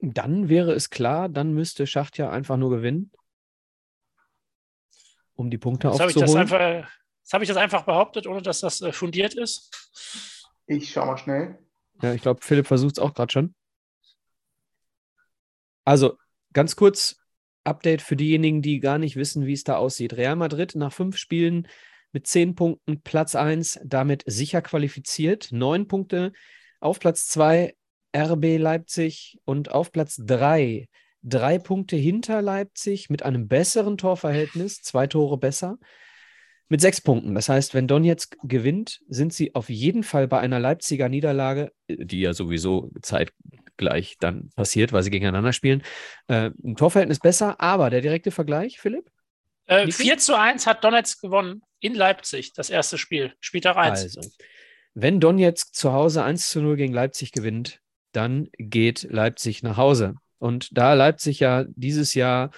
Dann 0.00 0.48
wäre 0.48 0.72
es 0.72 0.90
klar, 0.90 1.28
dann 1.28 1.52
müsste 1.52 1.86
Schacht 1.86 2.18
ja 2.18 2.30
einfach 2.30 2.56
nur 2.56 2.70
gewinnen, 2.70 3.12
um 5.34 5.50
die 5.50 5.58
Punkte 5.58 5.88
jetzt 5.88 6.00
aufzuholen. 6.00 6.50
Hab 6.50 6.88
jetzt 7.22 7.32
habe 7.32 7.44
ich 7.44 7.48
das 7.48 7.56
einfach 7.56 7.84
behauptet, 7.84 8.26
ohne 8.26 8.42
dass 8.42 8.60
das 8.60 8.80
äh, 8.80 8.92
fundiert 8.92 9.34
ist. 9.34 9.70
Ich 10.66 10.90
schau 10.90 11.06
mal 11.06 11.18
schnell. 11.18 11.58
Ja, 12.02 12.14
ich 12.14 12.22
glaube, 12.22 12.40
Philipp 12.42 12.66
versucht 12.66 12.96
es 12.96 12.98
auch 12.98 13.14
gerade 13.14 13.32
schon. 13.32 13.54
Also, 15.84 16.18
ganz 16.52 16.76
kurz, 16.76 17.16
Update 17.64 18.02
für 18.02 18.16
diejenigen, 18.16 18.62
die 18.62 18.80
gar 18.80 18.98
nicht 18.98 19.16
wissen, 19.16 19.46
wie 19.46 19.52
es 19.52 19.64
da 19.64 19.76
aussieht. 19.76 20.14
Real 20.14 20.36
Madrid 20.36 20.74
nach 20.74 20.92
fünf 20.92 21.16
Spielen 21.16 21.68
mit 22.12 22.26
zehn 22.26 22.54
Punkten 22.54 23.02
Platz 23.02 23.34
1, 23.34 23.80
damit 23.84 24.22
sicher 24.26 24.62
qualifiziert. 24.62 25.48
Neun 25.50 25.88
Punkte 25.88 26.32
auf 26.80 27.00
Platz 27.00 27.26
2 27.28 27.74
RB 28.14 28.58
Leipzig 28.58 29.38
und 29.44 29.70
auf 29.70 29.92
Platz 29.92 30.20
3 30.24 30.88
drei 31.22 31.58
Punkte 31.58 31.96
hinter 31.96 32.42
Leipzig 32.42 33.08
mit 33.08 33.22
einem 33.22 33.48
besseren 33.48 33.96
Torverhältnis, 33.96 34.82
zwei 34.82 35.06
Tore 35.06 35.38
besser, 35.38 35.78
mit 36.68 36.80
sechs 36.80 37.00
Punkten. 37.00 37.34
Das 37.34 37.48
heißt, 37.48 37.74
wenn 37.74 37.86
Donetsk 37.86 38.36
gewinnt, 38.42 39.00
sind 39.08 39.32
sie 39.32 39.54
auf 39.54 39.68
jeden 39.68 40.02
Fall 40.02 40.26
bei 40.26 40.40
einer 40.40 40.58
Leipziger 40.58 41.08
Niederlage, 41.08 41.72
die 41.88 42.20
ja 42.20 42.32
sowieso 42.34 42.90
zeitgleich 43.02 44.16
dann 44.18 44.50
passiert, 44.56 44.92
weil 44.92 45.02
sie 45.02 45.10
gegeneinander 45.10 45.52
spielen, 45.52 45.82
äh, 46.28 46.50
ein 46.64 46.76
Torverhältnis 46.76 47.20
besser. 47.20 47.60
Aber 47.60 47.90
der 47.90 48.00
direkte 48.00 48.30
Vergleich, 48.30 48.80
Philipp? 48.80 49.10
Äh, 49.66 49.90
4 49.90 50.18
zu 50.18 50.36
1 50.36 50.66
hat 50.66 50.82
Donetsk 50.82 51.20
gewonnen 51.20 51.62
in 51.82 51.94
Leipzig, 51.94 52.54
das 52.54 52.70
erste 52.70 52.96
Spiel, 52.96 53.34
Spieltag 53.40 53.76
1. 53.76 54.16
Also, 54.16 54.30
wenn 54.94 55.20
Donetsk 55.20 55.74
zu 55.74 55.92
Hause 55.92 56.22
1 56.22 56.48
zu 56.48 56.62
0 56.62 56.76
gegen 56.76 56.94
Leipzig 56.94 57.32
gewinnt, 57.32 57.80
dann 58.12 58.48
geht 58.58 59.02
Leipzig 59.10 59.62
nach 59.62 59.76
Hause. 59.76 60.14
Und 60.38 60.76
da 60.76 60.94
Leipzig 60.94 61.40
ja 61.40 61.64
dieses 61.68 62.14
Jahr 62.14 62.50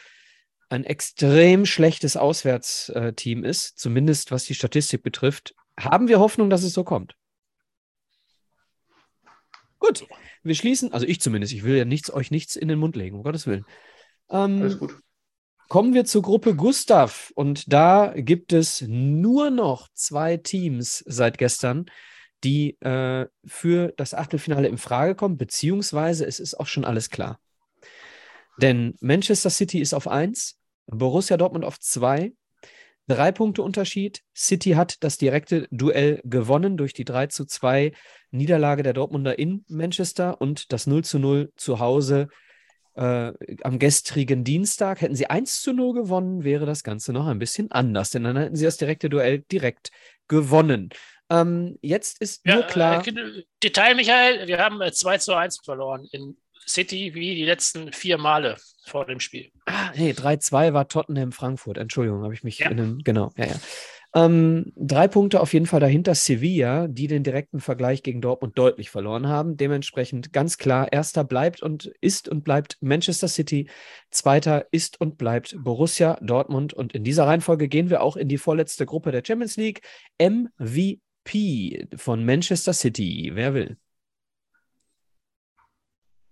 ein 0.68 0.84
extrem 0.84 1.66
schlechtes 1.66 2.16
Auswärtsteam 2.16 3.44
ist, 3.44 3.78
zumindest 3.78 4.30
was 4.30 4.44
die 4.44 4.54
Statistik 4.54 5.02
betrifft, 5.02 5.54
haben 5.78 6.08
wir 6.08 6.20
Hoffnung, 6.20 6.50
dass 6.50 6.62
es 6.62 6.74
so 6.74 6.84
kommt. 6.84 7.14
Gut, 9.78 10.06
wir 10.42 10.54
schließen, 10.54 10.92
also 10.92 11.06
ich 11.06 11.20
zumindest, 11.20 11.52
ich 11.52 11.62
will 11.62 11.76
ja 11.76 11.84
nichts, 11.84 12.12
euch 12.12 12.30
nichts 12.30 12.56
in 12.56 12.68
den 12.68 12.78
Mund 12.78 12.96
legen, 12.96 13.16
um 13.16 13.22
Gottes 13.22 13.46
Willen. 13.46 13.64
Ähm, 14.30 14.60
Alles 14.60 14.78
gut. 14.78 14.98
Kommen 15.68 15.94
wir 15.94 16.04
zur 16.04 16.22
Gruppe 16.22 16.54
Gustav 16.54 17.32
und 17.34 17.72
da 17.72 18.12
gibt 18.16 18.52
es 18.52 18.82
nur 18.86 19.50
noch 19.50 19.88
zwei 19.94 20.36
Teams 20.36 21.02
seit 21.06 21.38
gestern, 21.38 21.86
die 22.44 22.78
äh, 22.80 23.26
für 23.44 23.92
das 23.96 24.14
Achtelfinale 24.14 24.68
in 24.68 24.78
Frage 24.78 25.14
kommen, 25.14 25.38
beziehungsweise 25.38 26.26
es 26.26 26.38
ist 26.38 26.54
auch 26.60 26.66
schon 26.66 26.84
alles 26.84 27.08
klar. 27.10 27.40
Denn 28.60 28.94
Manchester 29.00 29.50
City 29.50 29.80
ist 29.80 29.94
auf 29.94 30.06
1, 30.06 30.58
Borussia 30.86 31.36
Dortmund 31.36 31.64
auf 31.64 31.80
2, 31.80 32.32
drei 33.08 33.32
Punkte 33.32 33.62
Unterschied. 33.62 34.22
City 34.34 34.72
hat 34.72 35.02
das 35.02 35.18
direkte 35.18 35.66
Duell 35.70 36.20
gewonnen 36.24 36.76
durch 36.76 36.92
die 36.92 37.04
3 37.04 37.28
zu 37.28 37.46
2 37.46 37.92
Niederlage 38.30 38.82
der 38.82 38.92
Dortmunder 38.92 39.38
in 39.38 39.64
Manchester 39.68 40.40
und 40.40 40.72
das 40.72 40.86
0 40.86 41.04
zu 41.04 41.18
0 41.18 41.52
zu 41.56 41.78
Hause 41.78 42.28
äh, 42.94 43.32
am 43.62 43.78
gestrigen 43.78 44.44
Dienstag. 44.44 45.00
Hätten 45.00 45.16
sie 45.16 45.28
1 45.28 45.62
zu 45.62 45.72
0 45.72 45.94
gewonnen, 45.94 46.44
wäre 46.44 46.66
das 46.66 46.82
Ganze 46.82 47.12
noch 47.12 47.26
ein 47.26 47.38
bisschen 47.38 47.70
anders, 47.70 48.10
denn 48.10 48.24
dann 48.24 48.36
hätten 48.36 48.56
sie 48.56 48.64
das 48.64 48.76
direkte 48.76 49.08
Duell 49.08 49.40
direkt 49.40 49.90
gewonnen. 50.28 50.90
Ähm, 51.30 51.78
jetzt 51.80 52.20
ist 52.20 52.44
ja, 52.46 52.56
nur 52.56 52.64
klar. 52.64 53.06
Äh, 53.06 53.44
Detail, 53.62 53.94
Michael, 53.94 54.46
wir 54.46 54.58
haben 54.58 54.80
äh, 54.80 54.92
2 54.92 55.18
zu 55.18 55.34
1 55.34 55.60
verloren 55.64 56.06
in 56.12 56.36
City 56.66 57.14
wie 57.14 57.34
die 57.34 57.44
letzten 57.44 57.92
vier 57.92 58.18
Male 58.18 58.56
vor 58.86 59.06
dem 59.06 59.20
Spiel. 59.20 59.50
Ah, 59.66 59.90
nee, 59.96 60.12
3-2 60.12 60.72
war 60.72 60.88
Tottenham 60.88 61.32
Frankfurt. 61.32 61.78
Entschuldigung, 61.78 62.22
habe 62.22 62.34
ich 62.34 62.42
mich 62.42 62.58
ja. 62.58 62.70
in 62.70 62.76
den, 62.76 62.98
genau, 62.98 63.32
ja, 63.36 63.46
ja. 63.46 63.60
Ähm, 64.16 64.72
drei 64.76 65.08
Punkte 65.08 65.40
auf 65.40 65.52
jeden 65.52 65.66
Fall 65.66 65.80
dahinter 65.80 66.14
Sevilla, 66.14 66.86
die 66.86 67.08
den 67.08 67.24
direkten 67.24 67.58
Vergleich 67.58 68.04
gegen 68.04 68.20
Dortmund 68.20 68.56
deutlich 68.56 68.88
verloren 68.88 69.26
haben. 69.26 69.56
Dementsprechend 69.56 70.32
ganz 70.32 70.56
klar, 70.56 70.92
erster 70.92 71.24
bleibt 71.24 71.62
und 71.62 71.86
ist 72.00 72.28
und 72.28 72.44
bleibt 72.44 72.78
Manchester 72.80 73.26
City, 73.26 73.68
zweiter 74.10 74.66
ist 74.70 75.00
und 75.00 75.18
bleibt 75.18 75.56
Borussia 75.58 76.16
Dortmund. 76.22 76.72
Und 76.72 76.94
in 76.94 77.02
dieser 77.02 77.26
Reihenfolge 77.26 77.66
gehen 77.66 77.90
wir 77.90 78.02
auch 78.02 78.16
in 78.16 78.28
die 78.28 78.38
vorletzte 78.38 78.86
Gruppe 78.86 79.10
der 79.10 79.24
Champions 79.26 79.56
League. 79.56 79.82
MVP 80.20 81.88
von 81.96 82.24
Manchester 82.24 82.72
City. 82.72 83.32
Wer 83.34 83.52
will? 83.54 83.76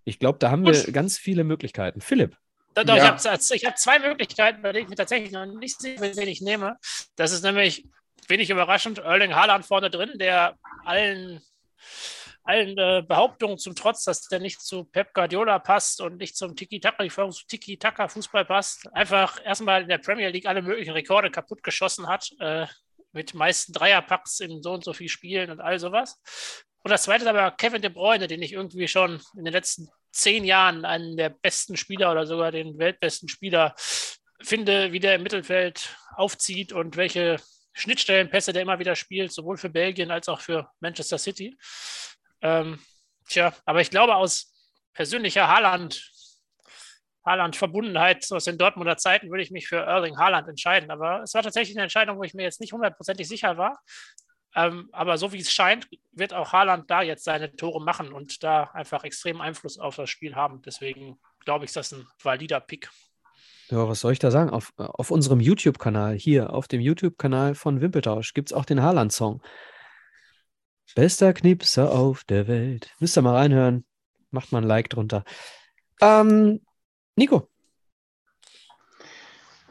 Ich 0.04 0.20
glaube, 0.20 0.38
da 0.38 0.52
haben 0.52 0.64
wir 0.64 0.92
ganz 0.92 1.18
viele 1.18 1.42
Möglichkeiten. 1.42 2.00
Philipp. 2.00 2.36
Doch, 2.74 2.84
doch 2.84 2.96
ja. 2.96 3.16
ich 3.16 3.26
habe 3.26 3.38
hab 3.38 3.78
zwei 3.78 3.98
Möglichkeiten, 3.98 4.62
bei 4.62 4.72
denen 4.72 4.84
ich 4.84 4.90
mir 4.90 4.96
tatsächlich 4.96 5.32
noch 5.32 5.46
nicht 5.46 5.80
sehe, 5.80 6.00
wen 6.00 6.28
ich 6.28 6.40
nehme. 6.40 6.78
Das 7.16 7.32
ist 7.32 7.42
nämlich 7.42 7.86
wenig 8.28 8.50
überraschend 8.50 8.98
Erling 8.98 9.34
Haaland 9.34 9.66
vorne 9.66 9.90
drin, 9.90 10.12
der 10.14 10.56
allen, 10.84 11.42
allen 12.44 12.78
äh, 12.78 13.02
Behauptungen 13.06 13.58
zum 13.58 13.74
Trotz, 13.74 14.04
dass 14.04 14.22
der 14.28 14.40
nicht 14.40 14.60
zu 14.60 14.84
Pep 14.84 15.12
Guardiola 15.12 15.58
passt 15.58 16.00
und 16.00 16.16
nicht 16.18 16.36
zum 16.36 16.56
Tiki-Taka-Fußball 16.56 18.44
passt, 18.44 18.92
einfach 18.94 19.38
erstmal 19.44 19.82
in 19.82 19.88
der 19.88 19.98
Premier 19.98 20.30
League 20.30 20.46
alle 20.46 20.62
möglichen 20.62 20.92
Rekorde 20.92 21.30
kaputt 21.30 21.62
geschossen 21.62 22.08
hat, 22.08 22.30
äh, 22.40 22.66
mit 23.12 23.34
meisten 23.34 23.72
Dreierpacks 23.72 24.40
in 24.40 24.62
so 24.62 24.72
und 24.72 24.84
so 24.84 24.92
vielen 24.92 25.10
Spielen 25.10 25.50
und 25.50 25.60
all 25.60 25.78
sowas. 25.78 26.18
Und 26.82 26.90
das 26.90 27.04
zweite 27.04 27.24
ist 27.24 27.28
aber 27.28 27.52
Kevin 27.52 27.82
De 27.82 27.90
Bruyne, 27.90 28.26
den 28.26 28.42
ich 28.42 28.52
irgendwie 28.52 28.88
schon 28.88 29.20
in 29.36 29.44
den 29.44 29.52
letzten 29.52 29.88
zehn 30.10 30.44
Jahren 30.44 30.84
einen 30.84 31.16
der 31.16 31.30
besten 31.30 31.76
Spieler 31.76 32.12
oder 32.12 32.26
sogar 32.26 32.52
den 32.52 32.78
weltbesten 32.78 33.28
Spieler 33.28 33.74
finde, 34.40 34.92
wie 34.92 35.00
der 35.00 35.14
im 35.14 35.22
Mittelfeld 35.22 35.96
aufzieht 36.16 36.72
und 36.72 36.96
welche 36.96 37.36
Schnittstellenpässe 37.72 38.52
der 38.52 38.62
immer 38.62 38.78
wieder 38.78 38.96
spielt, 38.96 39.32
sowohl 39.32 39.56
für 39.56 39.70
Belgien 39.70 40.10
als 40.10 40.28
auch 40.28 40.40
für 40.40 40.68
Manchester 40.80 41.18
City. 41.18 41.56
Ähm, 42.42 42.78
tja, 43.28 43.54
aber 43.64 43.80
ich 43.80 43.90
glaube, 43.90 44.16
aus 44.16 44.52
persönlicher 44.92 45.48
Haaland, 45.48 46.10
Haaland-Verbundenheit 47.24 48.30
aus 48.32 48.44
den 48.44 48.58
Dortmunder 48.58 48.96
Zeiten 48.96 49.30
würde 49.30 49.42
ich 49.42 49.50
mich 49.50 49.68
für 49.68 49.76
Erling 49.76 50.18
Haaland 50.18 50.48
entscheiden. 50.48 50.90
Aber 50.90 51.22
es 51.22 51.32
war 51.34 51.42
tatsächlich 51.42 51.76
eine 51.76 51.84
Entscheidung, 51.84 52.18
wo 52.18 52.24
ich 52.24 52.34
mir 52.34 52.42
jetzt 52.42 52.60
nicht 52.60 52.72
hundertprozentig 52.72 53.28
sicher 53.28 53.56
war. 53.56 53.78
Ähm, 54.54 54.88
aber 54.92 55.16
so 55.18 55.32
wie 55.32 55.40
es 55.40 55.50
scheint, 55.50 55.88
wird 56.12 56.34
auch 56.34 56.52
Haaland 56.52 56.90
da 56.90 57.02
jetzt 57.02 57.24
seine 57.24 57.54
Tore 57.56 57.82
machen 57.82 58.12
und 58.12 58.42
da 58.42 58.64
einfach 58.74 59.04
extrem 59.04 59.40
Einfluss 59.40 59.78
auf 59.78 59.96
das 59.96 60.10
Spiel 60.10 60.34
haben. 60.34 60.60
Deswegen 60.62 61.18
glaube 61.44 61.64
ich, 61.64 61.70
ist 61.70 61.76
das 61.76 61.92
ein 61.92 62.06
valider 62.22 62.60
Pick. 62.60 62.90
Ja, 63.70 63.88
was 63.88 64.00
soll 64.00 64.12
ich 64.12 64.18
da 64.18 64.30
sagen? 64.30 64.50
Auf, 64.50 64.72
auf 64.76 65.10
unserem 65.10 65.40
YouTube-Kanal, 65.40 66.14
hier 66.14 66.52
auf 66.52 66.68
dem 66.68 66.80
YouTube-Kanal 66.80 67.54
von 67.54 67.80
Wimpeltausch, 67.80 68.34
gibt 68.34 68.50
es 68.50 68.52
auch 68.52 68.66
den 68.66 68.82
Haaland-Song. 68.82 69.42
Bester 70.94 71.32
Knipser 71.32 71.90
auf 71.90 72.24
der 72.24 72.48
Welt. 72.48 72.90
Müsst 72.98 73.16
ihr 73.16 73.22
mal 73.22 73.34
reinhören. 73.34 73.86
Macht 74.30 74.52
mal 74.52 74.58
ein 74.58 74.68
Like 74.68 74.90
drunter. 74.90 75.24
Ähm, 76.02 76.60
Nico. 77.16 77.48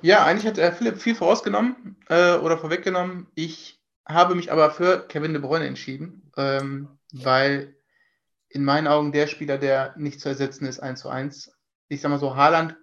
Ja, 0.01 0.25
eigentlich 0.25 0.47
hat 0.47 0.57
äh, 0.57 0.71
Philipp 0.71 0.97
viel 0.97 1.13
vorausgenommen 1.13 1.95
äh, 2.09 2.37
oder 2.37 2.57
vorweggenommen. 2.57 3.27
Ich 3.35 3.80
habe 4.13 4.35
mich 4.35 4.51
aber 4.51 4.71
für 4.71 5.07
Kevin 5.07 5.33
De 5.33 5.41
Bruyne 5.41 5.65
entschieden, 5.65 6.31
ähm, 6.37 6.89
weil 7.13 7.75
in 8.49 8.63
meinen 8.63 8.87
Augen 8.87 9.11
der 9.11 9.27
Spieler, 9.27 9.57
der 9.57 9.93
nicht 9.97 10.19
zu 10.19 10.29
ersetzen 10.29 10.65
ist, 10.65 10.79
1 10.79 10.99
zu 10.99 11.09
1. 11.09 11.53
Ich 11.87 12.01
sag 12.01 12.09
mal 12.09 12.19
so, 12.19 12.35
Haaland 12.35 12.75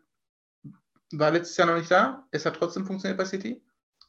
war 1.12 1.30
letztes 1.30 1.56
Jahr 1.56 1.68
noch 1.68 1.76
nicht 1.76 1.90
da, 1.90 2.26
es 2.30 2.44
hat 2.46 2.56
trotzdem 2.56 2.86
funktioniert 2.86 3.18
bei 3.18 3.24
City. 3.24 3.62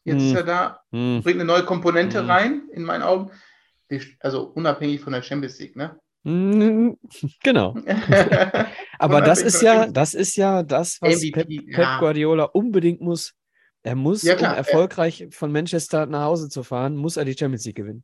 Jetzt 0.04 0.22
hm. 0.22 0.28
ist 0.28 0.36
er 0.36 0.44
da, 0.44 0.82
hm. 0.92 1.22
bringt 1.24 1.40
eine 1.40 1.46
neue 1.46 1.66
Komponente 1.66 2.20
hm. 2.20 2.30
rein, 2.30 2.70
in 2.72 2.84
meinen 2.84 3.04
Augen. 3.04 3.32
Also 4.20 4.44
unabhängig 4.44 5.02
von 5.02 5.14
der 5.14 5.24
Champions 5.24 5.60
League, 5.60 5.76
ne? 5.76 6.00
Hm, 6.26 6.98
genau. 7.42 7.76
Aber 9.00 9.22
das 9.22 9.42
ist 9.42 9.62
ja, 9.62 9.88
das 9.88 10.14
ist 10.14 10.36
ja 10.36 10.64
das, 10.64 11.02
was 11.02 11.16
MVP, 11.16 11.32
Pep, 11.32 11.48
Pep 11.48 11.78
ja. 11.78 12.00
Guardiola 12.00 12.44
unbedingt 12.44 13.02
muss. 13.02 13.34
Er 13.84 13.96
muss, 13.96 14.24
ja, 14.24 14.36
klar, 14.36 14.52
um 14.52 14.58
erfolgreich 14.58 15.22
er, 15.22 15.32
von 15.32 15.52
Manchester 15.52 16.06
nach 16.06 16.24
Hause 16.24 16.50
zu 16.50 16.64
fahren, 16.64 16.96
muss 16.96 17.18
er 17.18 17.26
die 17.26 17.38
Champions 17.38 17.66
League 17.66 17.78
gewinnen. 17.78 18.04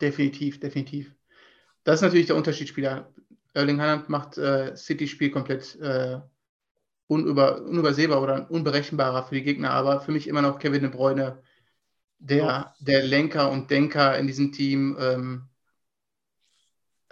Definitiv, 0.00 0.60
definitiv. 0.60 1.14
Das 1.84 1.96
ist 1.96 2.02
natürlich 2.02 2.26
der 2.26 2.36
Unterschiedsspieler. 2.36 3.12
Erling 3.54 3.80
Haaland 3.80 4.08
macht 4.08 4.38
äh, 4.38 4.76
City-Spiel 4.76 5.30
komplett 5.30 5.76
äh, 5.80 6.20
unüber, 7.06 7.62
unübersehbar 7.62 8.22
oder 8.22 8.50
unberechenbarer 8.50 9.24
für 9.24 9.36
die 9.36 9.42
Gegner, 9.42 9.70
aber 9.70 10.00
für 10.00 10.12
mich 10.12 10.28
immer 10.28 10.42
noch 10.42 10.58
Kevin 10.58 10.82
De 10.82 10.90
Bruyne, 10.90 11.42
der, 12.18 12.74
der 12.80 13.02
Lenker 13.02 13.50
und 13.50 13.70
Denker 13.70 14.18
in 14.18 14.26
diesem 14.26 14.52
Team. 14.52 14.96
Ähm, 15.00 15.48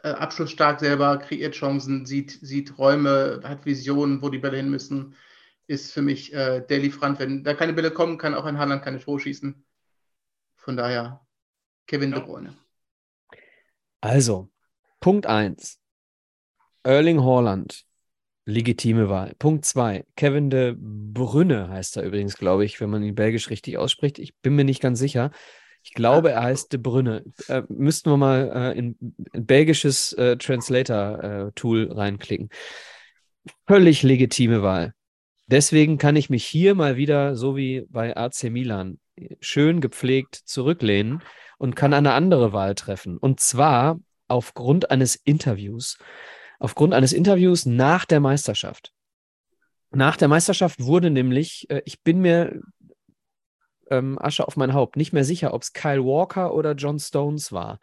äh, 0.04 0.10
abschlussstark 0.10 0.80
selber, 0.80 1.16
kreiert 1.16 1.54
Chancen, 1.54 2.04
sieht, 2.04 2.38
sieht 2.42 2.78
Räume, 2.78 3.40
hat 3.42 3.64
Visionen, 3.64 4.20
wo 4.20 4.28
die 4.28 4.38
Bälle 4.38 4.58
hin 4.58 4.70
müssen. 4.70 5.14
Ist 5.66 5.92
für 5.92 6.02
mich 6.02 6.32
äh, 6.32 6.60
der 6.60 6.78
Lieferant. 6.78 7.18
Wenn 7.18 7.42
da 7.42 7.54
keine 7.54 7.72
Bälle 7.72 7.90
kommen, 7.90 8.18
kann 8.18 8.34
auch 8.34 8.44
ein 8.44 8.58
Haaland 8.58 8.82
keine 8.82 8.98
Tore 8.98 9.20
schießen. 9.20 9.64
Von 10.56 10.76
daher 10.76 11.26
Kevin 11.86 12.10
ja. 12.10 12.18
De 12.18 12.26
Bruyne. 12.26 12.54
Also, 14.00 14.50
Punkt 15.00 15.26
1. 15.26 15.78
Erling 16.82 17.22
Haaland. 17.22 17.84
Legitime 18.46 19.08
Wahl. 19.08 19.34
Punkt 19.38 19.64
2. 19.64 20.04
Kevin 20.16 20.50
de 20.50 20.74
Bruyne 20.76 21.68
heißt 21.70 21.96
er 21.96 22.02
übrigens, 22.02 22.36
glaube 22.36 22.66
ich, 22.66 22.78
wenn 22.80 22.90
man 22.90 23.02
ihn 23.02 23.14
belgisch 23.14 23.48
richtig 23.48 23.78
ausspricht. 23.78 24.18
Ich 24.18 24.36
bin 24.36 24.54
mir 24.54 24.64
nicht 24.64 24.82
ganz 24.82 24.98
sicher. 24.98 25.30
Ich 25.82 25.94
glaube, 25.94 26.32
er 26.32 26.42
heißt 26.42 26.72
De 26.72 26.78
Bruyne. 26.78 27.24
Äh, 27.48 27.62
müssten 27.68 28.10
wir 28.10 28.16
mal 28.16 28.50
äh, 28.74 28.78
in, 28.78 28.96
ein 29.32 29.46
belgisches 29.46 30.12
äh, 30.14 30.36
Translator-Tool 30.36 31.92
reinklicken. 31.92 32.50
Völlig 33.66 34.02
legitime 34.02 34.62
Wahl. 34.62 34.94
Deswegen 35.46 35.98
kann 35.98 36.16
ich 36.16 36.30
mich 36.30 36.44
hier 36.44 36.74
mal 36.74 36.96
wieder, 36.96 37.36
so 37.36 37.56
wie 37.56 37.86
bei 37.90 38.16
AC 38.16 38.44
Milan, 38.44 38.98
schön 39.40 39.80
gepflegt 39.80 40.34
zurücklehnen 40.44 41.22
und 41.58 41.76
kann 41.76 41.92
eine 41.92 42.12
andere 42.12 42.52
Wahl 42.52 42.74
treffen. 42.74 43.18
Und 43.18 43.40
zwar 43.40 44.00
aufgrund 44.28 44.90
eines 44.90 45.14
Interviews. 45.16 45.98
Aufgrund 46.58 46.94
eines 46.94 47.12
Interviews 47.12 47.66
nach 47.66 48.04
der 48.04 48.20
Meisterschaft. 48.20 48.92
Nach 49.90 50.16
der 50.16 50.28
Meisterschaft 50.28 50.80
wurde 50.82 51.10
nämlich, 51.10 51.68
äh, 51.68 51.82
ich 51.84 52.02
bin 52.02 52.20
mir 52.20 52.60
ähm, 53.90 54.18
Asche 54.18 54.46
auf 54.46 54.56
mein 54.56 54.72
Haupt, 54.72 54.96
nicht 54.96 55.12
mehr 55.12 55.24
sicher, 55.24 55.52
ob 55.54 55.62
es 55.62 55.72
Kyle 55.72 56.04
Walker 56.04 56.54
oder 56.54 56.72
John 56.72 56.98
Stones 56.98 57.52
war, 57.52 57.78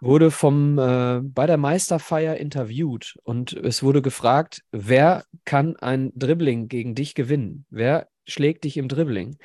wurde 0.00 0.30
vom, 0.30 0.78
äh, 0.78 1.20
bei 1.22 1.46
der 1.46 1.56
Meisterfeier 1.56 2.36
interviewt 2.36 3.16
und 3.22 3.52
es 3.52 3.82
wurde 3.82 4.02
gefragt, 4.02 4.62
wer 4.72 5.24
kann 5.44 5.76
ein 5.76 6.12
Dribbling 6.14 6.68
gegen 6.68 6.94
dich 6.94 7.14
gewinnen? 7.14 7.66
Wer 7.70 8.08
schlägt 8.26 8.64
dich 8.64 8.76
im 8.76 8.88
Dribbling? 8.88 9.38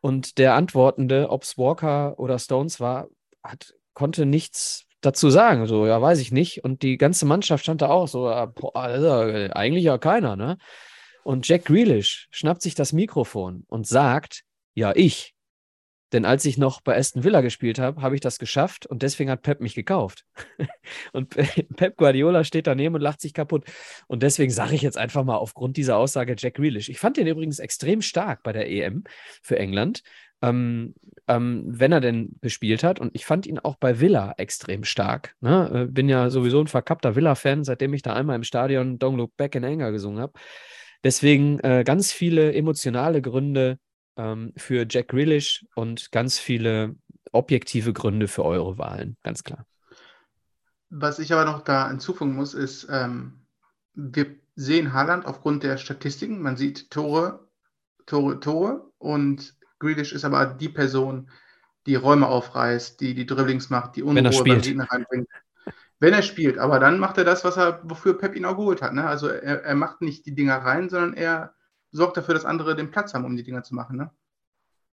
Und 0.00 0.38
der 0.38 0.54
Antwortende, 0.54 1.30
ob 1.30 1.42
es 1.42 1.56
Walker 1.56 2.18
oder 2.18 2.38
Stones 2.38 2.78
war, 2.78 3.08
hat, 3.42 3.74
konnte 3.94 4.26
nichts 4.26 4.86
dazu 5.00 5.30
sagen. 5.30 5.66
So, 5.66 5.86
ja, 5.86 6.00
weiß 6.00 6.20
ich 6.20 6.30
nicht. 6.30 6.62
Und 6.62 6.82
die 6.82 6.98
ganze 6.98 7.26
Mannschaft 7.26 7.64
stand 7.64 7.82
da 7.82 7.88
auch 7.88 8.08
so, 8.08 8.22
boah, 8.54 8.74
eigentlich 8.74 9.84
ja 9.84 9.98
keiner, 9.98 10.36
ne? 10.36 10.58
Und 11.22 11.48
Jack 11.48 11.64
Grealish 11.64 12.28
schnappt 12.30 12.60
sich 12.60 12.74
das 12.74 12.92
Mikrofon 12.92 13.64
und 13.68 13.86
sagt, 13.86 14.42
ja, 14.74 14.92
ich. 14.94 15.33
Denn 16.14 16.24
als 16.24 16.44
ich 16.44 16.58
noch 16.58 16.80
bei 16.80 16.96
Aston 16.96 17.24
Villa 17.24 17.40
gespielt 17.40 17.80
habe, 17.80 18.00
habe 18.00 18.14
ich 18.14 18.20
das 18.20 18.38
geschafft 18.38 18.86
und 18.86 19.02
deswegen 19.02 19.30
hat 19.30 19.42
Pep 19.42 19.60
mich 19.60 19.74
gekauft. 19.74 20.24
und 21.12 21.30
Pep 21.30 21.96
Guardiola 21.96 22.44
steht 22.44 22.68
daneben 22.68 22.94
und 22.94 23.00
lacht 23.00 23.20
sich 23.20 23.34
kaputt. 23.34 23.64
Und 24.06 24.22
deswegen 24.22 24.52
sage 24.52 24.76
ich 24.76 24.82
jetzt 24.82 24.96
einfach 24.96 25.24
mal 25.24 25.34
aufgrund 25.34 25.76
dieser 25.76 25.96
Aussage 25.96 26.36
Jack 26.38 26.54
Grealish. 26.54 26.88
Ich 26.88 27.00
fand 27.00 27.16
den 27.16 27.26
übrigens 27.26 27.58
extrem 27.58 28.00
stark 28.00 28.44
bei 28.44 28.52
der 28.52 28.70
EM 28.70 29.02
für 29.42 29.58
England, 29.58 30.04
ähm, 30.40 30.94
ähm, 31.26 31.64
wenn 31.66 31.90
er 31.90 32.00
denn 32.00 32.36
gespielt 32.40 32.84
hat. 32.84 33.00
Und 33.00 33.10
ich 33.16 33.26
fand 33.26 33.44
ihn 33.48 33.58
auch 33.58 33.74
bei 33.74 33.98
Villa 33.98 34.34
extrem 34.36 34.84
stark. 34.84 35.34
Ne? 35.40 35.68
Äh, 35.74 35.86
bin 35.90 36.08
ja 36.08 36.30
sowieso 36.30 36.60
ein 36.60 36.68
verkappter 36.68 37.16
Villa-Fan, 37.16 37.64
seitdem 37.64 37.92
ich 37.92 38.02
da 38.02 38.14
einmal 38.14 38.36
im 38.36 38.44
Stadion 38.44 39.00
Don't 39.00 39.16
Look 39.16 39.36
Back 39.36 39.56
in 39.56 39.64
Anger 39.64 39.90
gesungen 39.90 40.20
habe. 40.20 40.34
Deswegen 41.02 41.58
äh, 41.58 41.82
ganz 41.84 42.12
viele 42.12 42.54
emotionale 42.54 43.20
Gründe, 43.20 43.80
ähm, 44.16 44.52
für 44.56 44.86
Jack 44.88 45.08
Grealish 45.08 45.66
und 45.74 46.12
ganz 46.12 46.38
viele 46.38 46.96
objektive 47.32 47.92
Gründe 47.92 48.28
für 48.28 48.44
eure 48.44 48.78
Wahlen, 48.78 49.16
ganz 49.22 49.42
klar. 49.42 49.66
Was 50.90 51.18
ich 51.18 51.32
aber 51.32 51.44
noch 51.44 51.62
da 51.62 51.88
hinzufügen 51.88 52.34
muss, 52.34 52.54
ist, 52.54 52.86
ähm, 52.90 53.46
wir 53.94 54.36
sehen 54.54 54.92
Haaland 54.92 55.26
aufgrund 55.26 55.62
der 55.62 55.76
Statistiken. 55.76 56.40
Man 56.40 56.56
sieht 56.56 56.90
Tore, 56.90 57.48
Tore, 58.06 58.38
Tore 58.40 58.90
und 58.98 59.54
Grealish 59.78 60.12
ist 60.12 60.24
aber 60.24 60.46
die 60.46 60.68
Person, 60.68 61.30
die 61.86 61.96
Räume 61.96 62.28
aufreißt, 62.28 63.00
die 63.00 63.14
die 63.14 63.26
Dribblings 63.26 63.70
macht, 63.70 63.96
die 63.96 64.02
Unruhe 64.02 64.44
beim 64.44 64.60
Gegner 64.60 64.90
reinbringt. 64.90 65.28
Wenn 66.00 66.14
er 66.14 66.22
spielt, 66.22 66.58
aber 66.58 66.78
dann 66.80 66.98
macht 66.98 67.18
er 67.18 67.24
das, 67.24 67.44
was 67.44 67.56
er, 67.56 67.80
wofür 67.84 68.18
Pep 68.18 68.34
ihn 68.34 68.44
auch 68.44 68.56
geholt 68.56 68.82
hat. 68.82 68.94
Ne? 68.94 69.06
Also 69.06 69.28
er, 69.28 69.64
er 69.64 69.74
macht 69.74 70.00
nicht 70.00 70.26
die 70.26 70.34
Dinger 70.34 70.56
rein, 70.56 70.88
sondern 70.88 71.14
er 71.14 71.54
sorgt 71.94 72.16
dafür, 72.16 72.34
dass 72.34 72.44
andere 72.44 72.74
den 72.74 72.90
Platz 72.90 73.14
haben, 73.14 73.24
um 73.24 73.36
die 73.36 73.42
Dinger 73.42 73.62
zu 73.62 73.74
machen. 73.74 73.96
Ne? 73.96 74.10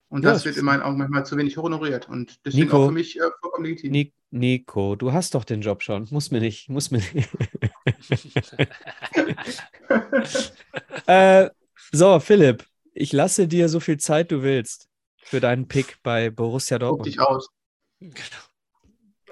Und 0.09 0.23
das 0.23 0.43
ja, 0.43 0.49
wird 0.49 0.57
in 0.57 0.65
meinen 0.65 0.81
Augen 0.81 0.97
manchmal 0.97 1.25
zu 1.25 1.37
wenig 1.37 1.57
honoriert. 1.57 2.09
Und 2.09 2.45
deswegen 2.45 2.65
Nico, 2.65 2.77
auch 2.77 2.87
für 2.87 2.93
mich 2.93 3.17
äh, 3.17 3.29
vollkommen 3.41 3.65
legitim. 3.65 4.11
Nico, 4.31 4.95
du 4.95 5.13
hast 5.13 5.33
doch 5.33 5.43
den 5.43 5.61
Job 5.61 5.81
schon. 5.81 6.07
Muss 6.11 6.31
mir 6.31 6.39
nicht. 6.39 6.69
Muss 6.69 6.91
mir 6.91 7.01
nicht. 7.13 7.29
äh, 11.07 11.49
so, 11.91 12.19
Philipp, 12.19 12.65
ich 12.93 13.13
lasse 13.13 13.47
dir 13.47 13.69
so 13.69 13.79
viel 13.79 13.97
Zeit 13.97 14.31
du 14.31 14.43
willst 14.43 14.89
für 15.17 15.39
deinen 15.39 15.67
Pick 15.67 15.97
bei 16.03 16.29
Borussia 16.29 16.79
Dortmund. 16.79 17.05
Guck 17.05 17.05
dich 17.05 17.19
aus. 17.19 17.49
Genau 17.99 18.48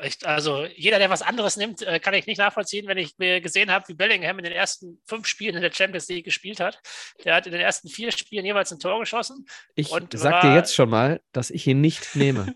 ich, 0.03 0.25
also 0.25 0.65
jeder, 0.65 0.99
der 0.99 1.09
was 1.09 1.21
anderes 1.21 1.57
nimmt, 1.57 1.81
äh, 1.81 1.99
kann 1.99 2.13
ich 2.13 2.27
nicht 2.27 2.37
nachvollziehen, 2.37 2.87
wenn 2.87 2.97
ich 2.97 3.17
mir 3.17 3.41
gesehen 3.41 3.71
habe, 3.71 3.87
wie 3.87 3.93
Bellingham 3.93 4.37
in 4.39 4.43
den 4.43 4.53
ersten 4.53 4.99
fünf 5.05 5.27
Spielen 5.27 5.55
in 5.55 5.61
der 5.61 5.71
Champions 5.71 6.07
League 6.07 6.25
gespielt 6.25 6.59
hat. 6.59 6.79
Der 7.23 7.35
hat 7.35 7.45
in 7.45 7.51
den 7.51 7.61
ersten 7.61 7.89
vier 7.89 8.11
Spielen 8.11 8.45
jeweils 8.45 8.71
ein 8.71 8.79
Tor 8.79 8.99
geschossen. 8.99 9.45
Ich 9.75 9.89
sag 10.13 10.41
dir 10.41 10.53
jetzt 10.53 10.75
schon 10.75 10.89
mal, 10.89 11.21
dass 11.31 11.49
ich 11.49 11.65
ihn 11.67 11.81
nicht 11.81 12.15
nehme. 12.15 12.55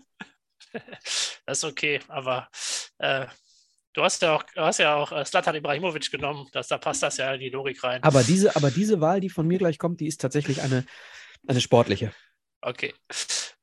das 1.46 1.58
ist 1.58 1.64
okay, 1.64 2.00
aber 2.08 2.48
äh, 2.98 3.26
du 3.92 4.02
hast 4.02 4.22
ja 4.22 4.36
auch, 4.36 4.44
hast 4.56 4.78
ja 4.78 4.94
auch 4.94 5.24
Slatan 5.24 5.54
äh, 5.54 5.58
Ibrahimovic 5.58 6.10
genommen. 6.10 6.48
Das, 6.52 6.68
da 6.68 6.78
passt 6.78 7.02
das 7.02 7.16
ja 7.16 7.34
in 7.34 7.40
die 7.40 7.50
Logik 7.50 7.82
rein. 7.84 8.02
Aber 8.02 8.22
diese, 8.22 8.56
aber 8.56 8.70
diese 8.70 9.00
Wahl, 9.00 9.20
die 9.20 9.30
von 9.30 9.46
mir 9.46 9.58
gleich 9.58 9.78
kommt, 9.78 10.00
die 10.00 10.06
ist 10.06 10.20
tatsächlich 10.20 10.62
eine, 10.62 10.84
eine 11.46 11.60
sportliche. 11.60 12.12
Okay. 12.62 12.94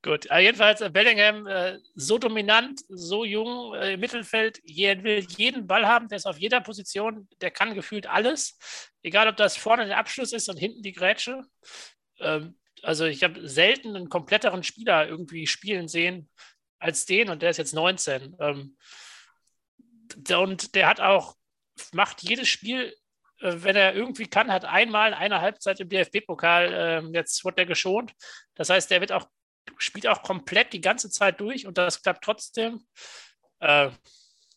Gut, 0.02 0.30
äh, 0.30 0.40
jedenfalls 0.40 0.82
äh, 0.82 0.90
Bellingham 0.90 1.48
äh, 1.48 1.80
so 1.96 2.18
dominant, 2.18 2.82
so 2.90 3.24
jung 3.24 3.74
äh, 3.76 3.94
im 3.94 4.00
Mittelfeld, 4.02 4.60
je, 4.64 5.04
will 5.04 5.26
jeden 5.38 5.68
Ball 5.68 5.88
haben, 5.88 6.10
der 6.10 6.18
ist 6.18 6.26
auf 6.26 6.38
jeder 6.38 6.60
Position, 6.60 7.28
der 7.42 7.52
kann 7.52 7.74
gefühlt 7.74 8.08
alles, 8.08 8.58
egal 9.02 9.28
ob 9.30 9.38
das 9.38 9.58
vorne 9.58 9.86
der 9.86 9.98
Abschluss 9.98 10.34
ist 10.34 10.50
und 10.50 10.58
hinten 10.58 10.84
die 10.84 10.92
Grätsche. 10.92 11.44
Ähm, 12.20 12.58
also 12.82 13.06
ich 13.06 13.24
habe 13.24 13.48
selten 13.48 13.96
einen 13.96 14.10
kompletteren 14.10 14.64
Spieler 14.64 15.08
irgendwie 15.08 15.48
spielen 15.48 15.88
sehen 15.88 16.30
als 16.78 17.06
den 17.06 17.30
und 17.30 17.42
der 17.42 17.50
ist 17.50 17.58
jetzt 17.58 17.74
19. 17.74 18.36
Ähm, 18.40 18.78
und 20.32 20.76
der 20.76 20.88
hat 20.88 21.00
auch, 21.00 21.36
macht 21.94 22.24
jedes 22.24 22.48
Spiel 22.50 22.94
wenn 23.42 23.76
er 23.76 23.96
irgendwie 23.96 24.28
kann, 24.28 24.52
hat 24.52 24.66
einmal 24.66 25.14
eine 25.14 25.42
Halbzeit 25.42 25.80
im 25.80 25.90
DFB-Pokal, 25.90 26.74
äh, 26.74 27.02
jetzt 27.14 27.44
wird 27.46 27.58
er 27.58 27.66
geschont. 27.66 28.14
Das 28.56 28.70
heißt, 28.70 28.92
der 28.92 29.02
wird 29.02 29.12
auch 29.12 29.28
spielt 29.78 30.08
auch 30.08 30.24
komplett 30.24 30.74
die 30.74 30.82
ganze 30.82 31.10
Zeit 31.10 31.40
durch 31.40 31.66
und 31.66 31.78
das 31.78 32.02
klappt 32.02 32.24
trotzdem. 32.24 32.86
Äh, 33.60 33.90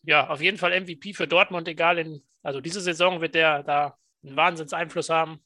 ja, 0.03 0.29
auf 0.29 0.41
jeden 0.41 0.57
Fall 0.57 0.79
MVP 0.79 1.13
für 1.13 1.27
Dortmund, 1.27 1.67
egal 1.67 1.99
in, 1.99 2.23
also 2.41 2.61
diese 2.61 2.81
Saison 2.81 3.21
wird 3.21 3.35
der 3.35 3.63
da 3.63 3.97
einen 4.23 4.35
Wahnsinnseinfluss 4.35 5.09
haben, 5.09 5.43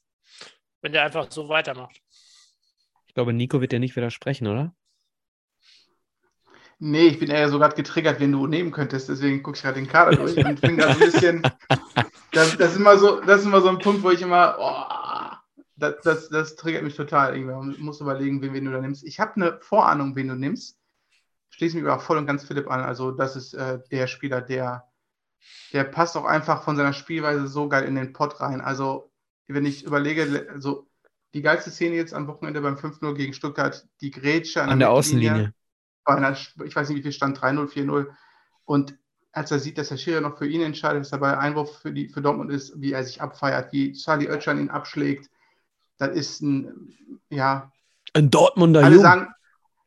wenn 0.80 0.92
der 0.92 1.04
einfach 1.04 1.30
so 1.30 1.48
weitermacht. 1.48 2.00
Ich 3.06 3.14
glaube, 3.14 3.32
Nico 3.32 3.60
wird 3.60 3.72
dir 3.72 3.78
nicht 3.78 3.96
widersprechen, 3.96 4.46
oder? 4.46 4.74
Nee, 6.80 7.08
ich 7.08 7.18
bin 7.18 7.30
eher 7.30 7.48
so 7.48 7.58
gerade 7.58 7.74
getriggert, 7.74 8.20
wen 8.20 8.32
du 8.32 8.46
nehmen 8.46 8.70
könntest, 8.70 9.08
deswegen 9.08 9.42
gucke 9.42 9.56
ich 9.56 9.62
gerade 9.62 9.80
den 9.80 9.88
Kader 9.88 10.16
durch 10.16 10.36
und 10.36 10.60
bin 10.60 10.76
da 10.76 10.94
so 10.94 11.00
ein 11.00 11.10
bisschen. 11.10 11.42
Das, 12.30 12.58
das, 12.58 12.72
ist 12.72 12.76
immer 12.76 12.98
so, 12.98 13.20
das 13.20 13.40
ist 13.40 13.46
immer 13.46 13.62
so 13.62 13.68
ein 13.68 13.78
Punkt, 13.78 14.02
wo 14.02 14.10
ich 14.10 14.20
immer, 14.20 14.56
oh, 14.60 15.34
das, 15.76 15.94
das, 16.02 16.28
das 16.28 16.56
triggert 16.56 16.82
mich 16.82 16.94
total. 16.94 17.36
Man 17.38 17.74
muss 17.78 18.02
überlegen, 18.02 18.42
wen, 18.42 18.52
wen 18.52 18.66
du 18.66 18.70
da 18.70 18.80
nimmst. 18.80 19.02
Ich 19.02 19.18
habe 19.18 19.36
eine 19.36 19.58
Vorahnung, 19.62 20.14
wen 20.14 20.28
du 20.28 20.34
nimmst. 20.34 20.76
Schließe 21.50 21.76
mich 21.76 21.86
aber 21.86 22.00
voll 22.00 22.18
und 22.18 22.26
ganz 22.26 22.44
Philipp 22.44 22.70
an. 22.70 22.80
Also, 22.80 23.12
das 23.12 23.34
ist 23.34 23.54
äh, 23.54 23.78
der 23.90 24.06
Spieler, 24.06 24.42
der, 24.42 24.84
der 25.72 25.84
passt 25.84 26.16
auch 26.16 26.26
einfach 26.26 26.62
von 26.64 26.76
seiner 26.76 26.92
Spielweise 26.92 27.46
so 27.46 27.68
geil 27.68 27.84
in 27.84 27.94
den 27.94 28.12
Pott 28.12 28.40
rein. 28.40 28.60
Also, 28.60 29.10
wenn 29.46 29.64
ich 29.64 29.84
überlege, 29.84 30.54
so 30.58 30.86
die 31.34 31.42
geilste 31.42 31.70
Szene 31.70 31.96
jetzt 31.96 32.12
am 32.12 32.26
Wochenende 32.26 32.60
beim 32.60 32.76
5-0 32.76 33.14
gegen 33.14 33.32
Stuttgart, 33.32 33.88
die 34.00 34.10
Grätsche 34.10 34.62
an, 34.62 34.68
an 34.68 34.78
der, 34.78 34.88
der 34.88 34.94
Außenlinie. 34.94 35.54
Einer, 36.08 36.32
ich 36.32 36.76
weiß 36.76 36.88
nicht, 36.88 36.98
wie 36.98 37.02
viel 37.02 37.12
stand, 37.12 37.38
3-0, 37.38 37.68
4-0. 37.72 38.06
Und 38.64 38.98
als 39.32 39.50
er 39.50 39.58
sieht, 39.58 39.78
dass 39.78 39.88
der 39.88 39.96
Schiri 39.96 40.20
noch 40.20 40.38
für 40.38 40.46
ihn 40.46 40.62
entscheidet, 40.62 41.02
dass 41.02 41.12
er 41.12 41.18
bei 41.18 41.36
Einwurf 41.36 41.80
für, 41.80 41.92
die, 41.92 42.08
für 42.08 42.22
Dortmund 42.22 42.50
ist, 42.50 42.80
wie 42.80 42.92
er 42.92 43.04
sich 43.04 43.20
abfeiert, 43.20 43.72
wie 43.72 43.92
Charlie 43.92 44.28
Oetschan 44.28 44.58
ihn 44.58 44.70
abschlägt, 44.70 45.30
das 45.98 46.10
ist 46.10 46.42
ein, 46.42 46.96
ja. 47.28 47.72
Ein 48.14 48.30
Dortmunder 48.30 48.84
Alle 48.84 48.94
Jung. 48.94 49.02
sagen, 49.02 49.28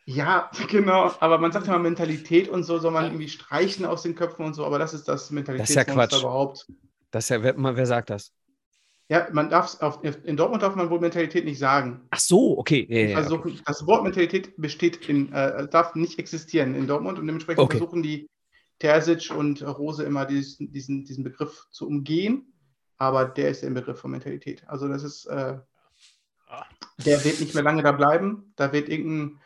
ja, 0.06 0.50
genau, 0.70 1.12
aber 1.20 1.38
man 1.38 1.52
sagt 1.52 1.68
immer 1.68 1.80
Mentalität 1.80 2.50
und 2.50 2.64
so, 2.64 2.80
soll 2.80 2.92
man 2.92 3.06
irgendwie 3.06 3.30
streichen 3.30 3.86
aus 3.86 4.04
den 4.04 4.16
Köpfen 4.16 4.46
und 4.46 4.54
so, 4.54 4.66
aber 4.66 4.80
das 4.80 4.94
ist 4.94 5.08
das 5.08 5.32
Mentalitätsmonster 5.32 5.84
das 5.84 5.88
ist 5.88 6.12
ja 6.12 6.18
Quatsch. 6.18 6.22
überhaupt. 6.22 6.68
Das 7.12 7.26
ist 7.26 7.30
ja, 7.30 7.44
wer, 7.44 7.56
wer 7.58 7.86
sagt 7.86 8.10
das? 8.10 8.32
Ja, 9.12 9.28
man 9.34 9.50
darf 9.50 9.78
in 10.24 10.38
Dortmund 10.38 10.64
darf 10.64 10.76
man 10.76 10.90
wohl 10.90 11.02
Mentalität 11.02 11.44
nicht 11.44 11.60
sagen. 11.60 12.08
Ach 12.12 12.20
so, 12.20 12.58
okay. 12.58 12.88
Ja, 12.90 13.10
ja, 13.10 13.18
also 13.18 13.36
okay. 13.36 13.60
das 13.66 13.86
Wort 13.86 14.04
Mentalität 14.04 14.54
besteht 14.56 15.10
in, 15.10 15.34
äh, 15.34 15.68
darf 15.68 15.96
nicht 15.96 16.18
existieren 16.18 16.76
in 16.76 16.88
Dortmund 16.88 17.20
und 17.20 17.28
dementsprechend 17.28 17.60
okay. 17.60 17.78
versuchen 17.78 18.04
die, 18.04 18.30
Terzic 18.82 19.30
und 19.36 19.62
Rose 19.62 20.04
immer 20.04 20.26
diesen, 20.26 20.72
diesen, 20.72 21.04
diesen 21.04 21.24
Begriff 21.24 21.68
zu 21.72 21.88
umgehen, 21.88 22.52
aber 22.98 23.26
der 23.26 23.50
ist 23.50 23.64
der 23.64 23.70
Begriff 23.70 24.00
von 24.00 24.12
Mentalität. 24.12 24.64
Also 24.68 24.88
das 24.88 25.04
ist, 25.04 25.26
äh, 25.26 25.58
der 27.06 27.24
wird 27.24 27.42
nicht 27.42 27.54
mehr 27.54 27.64
lange 27.64 27.84
da 27.84 27.92
bleiben. 27.92 28.54
Da 28.56 28.74
wird 28.74 28.90
irgendein, 28.90 29.40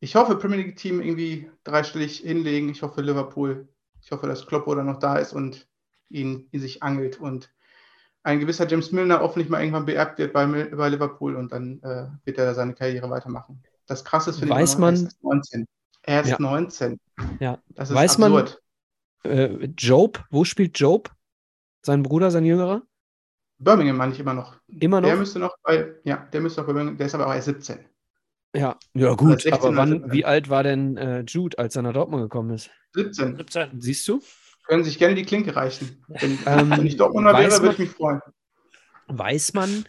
ich 0.00 0.14
hoffe, 0.16 0.36
Premier 0.36 0.58
League 0.58 0.76
Team 0.76 1.00
irgendwie 1.00 1.50
dreistellig 1.64 2.18
hinlegen. 2.18 2.68
Ich 2.68 2.82
hoffe, 2.82 3.00
Liverpool. 3.02 3.68
Ich 4.00 4.12
hoffe, 4.12 4.26
dass 4.26 4.46
Kloppo 4.46 4.74
dann 4.74 4.86
noch 4.86 4.98
da 4.98 5.16
ist 5.16 5.32
und 5.32 5.66
ihn 6.08 6.46
in 6.52 6.60
sich 6.60 6.82
angelt 6.82 7.18
und 7.20 7.50
ein 8.22 8.40
gewisser 8.40 8.68
James 8.68 8.92
Milner 8.92 9.20
hoffentlich 9.20 9.48
mal 9.48 9.60
irgendwann 9.60 9.86
beerbt 9.86 10.18
wird 10.18 10.32
bei, 10.32 10.46
bei 10.46 10.88
Liverpool 10.88 11.36
und 11.36 11.52
dann 11.52 11.80
äh, 11.82 12.06
wird 12.24 12.38
er 12.38 12.46
da 12.46 12.54
seine 12.54 12.74
Karriere 12.74 13.10
weitermachen. 13.10 13.62
Das 13.86 14.04
Krasse 14.04 14.30
ist, 14.30 14.38
finde 14.38 14.54
Weiß 14.54 14.74
ich, 14.74 14.78
man, 14.78 14.94
er 14.94 15.02
ist 15.02 15.22
19. 15.22 15.66
Er 16.02 16.20
ist 16.22 16.28
ja. 16.30 16.36
19. 16.38 17.00
Ja. 17.40 17.58
Das 17.68 17.90
ist 17.90 17.96
Weiß 17.96 18.20
absurd. 18.20 18.62
man, 19.24 19.32
äh, 19.32 19.64
Job, 19.76 20.24
wo 20.30 20.44
spielt 20.44 20.78
Job? 20.78 21.10
Sein 21.84 22.02
Bruder, 22.02 22.30
sein 22.30 22.44
Jüngerer? 22.44 22.82
Birmingham 23.58 23.96
meine 23.96 24.12
ich 24.12 24.20
immer 24.20 24.34
noch. 24.34 24.56
Immer 24.68 25.00
noch? 25.00 25.08
Der 25.08 25.16
müsste 25.16 25.38
noch 25.38 25.56
bei, 25.62 25.94
ja, 26.04 26.28
der 26.32 26.40
müsste 26.40 26.60
noch 26.60 26.68
bei 26.68 26.74
Birmingham, 26.74 26.98
der 26.98 27.06
ist 27.06 27.14
aber 27.14 27.26
auch 27.26 27.34
erst 27.34 27.46
17. 27.46 27.78
Ja, 28.54 28.78
ja 28.94 29.14
gut, 29.14 29.50
aber 29.50 29.74
wann, 29.76 30.12
wie 30.12 30.24
alt 30.24 30.50
war 30.50 30.62
denn 30.62 30.96
äh, 30.96 31.20
Jude, 31.26 31.58
als 31.58 31.74
er 31.74 31.82
nach 31.82 31.94
Dortmund 31.94 32.22
gekommen 32.22 32.50
ist? 32.50 32.70
17. 32.94 33.36
17. 33.36 33.80
Siehst 33.80 34.06
du? 34.08 34.20
Können 34.64 34.84
sich 34.84 34.98
gerne 34.98 35.14
die 35.14 35.24
Klinke 35.24 35.56
reichen. 35.56 36.04
Wenn, 36.08 36.38
ähm, 36.46 36.70
wenn 36.70 36.86
ich 36.86 36.96
Dortmunder 36.96 37.36
wäre, 37.36 37.60
würde 37.60 37.72
ich 37.72 37.78
mich 37.78 37.90
freuen. 37.90 38.20
Weiß 39.08 39.54
man 39.54 39.84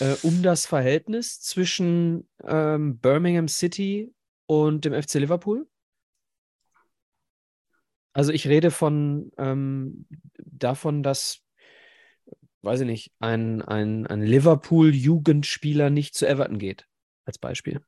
äh, 0.00 0.14
um 0.22 0.42
das 0.42 0.66
Verhältnis 0.66 1.40
zwischen 1.40 2.28
ähm, 2.42 2.98
Birmingham 2.98 3.48
City 3.48 4.14
und 4.46 4.84
dem 4.84 5.00
FC 5.00 5.14
Liverpool? 5.14 5.68
Also 8.12 8.32
ich 8.32 8.48
rede 8.48 8.70
von 8.70 9.30
ähm, 9.36 10.06
davon, 10.38 11.02
dass, 11.02 11.42
weiß 12.62 12.80
ich 12.80 12.86
nicht, 12.86 13.12
ein, 13.18 13.60
ein, 13.60 14.06
ein 14.06 14.22
Liverpool-Jugendspieler 14.22 15.90
nicht 15.90 16.14
zu 16.14 16.26
Everton 16.26 16.58
geht, 16.58 16.88
als 17.26 17.36
Beispiel. 17.36 17.84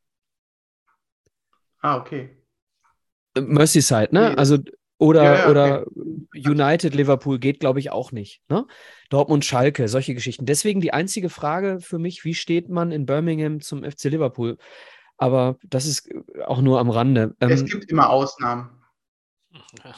Ah, 1.81 1.97
okay. 1.97 2.37
Merseyside, 3.39 4.09
ne? 4.12 4.37
Also 4.37 4.59
oder, 4.99 5.23
ja, 5.23 5.35
ja, 5.35 5.49
oder 5.49 5.87
okay. 5.87 6.49
United 6.49 6.95
Liverpool 6.95 7.39
geht, 7.39 7.61
glaube 7.61 7.79
ich, 7.79 7.91
auch 7.91 8.11
nicht. 8.13 8.43
Ne? 8.49 8.67
Dortmund 9.11 9.45
Schalke, 9.45 9.89
solche 9.89 10.15
Geschichten. 10.15 10.45
Deswegen 10.45 10.81
die 10.81 10.93
einzige 10.93 11.31
Frage 11.31 11.81
für 11.81 11.99
mich, 11.99 12.25
wie 12.25 12.35
steht 12.35 12.69
man 12.69 12.91
in 12.91 13.07
Birmingham 13.07 13.61
zum 13.61 13.85
FC 13.85 14.05
Liverpool? 14.05 14.59
Aber 15.17 15.57
das 15.63 15.87
ist 15.87 16.11
auch 16.47 16.61
nur 16.61 16.81
am 16.81 16.91
Rande. 16.91 17.37
Ähm, 17.41 17.51
es 17.51 17.65
gibt 17.65 17.91
immer 17.91 18.11
Ausnahmen. 18.11 18.71
Ja. 19.85 19.95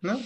Ne? 0.00 0.18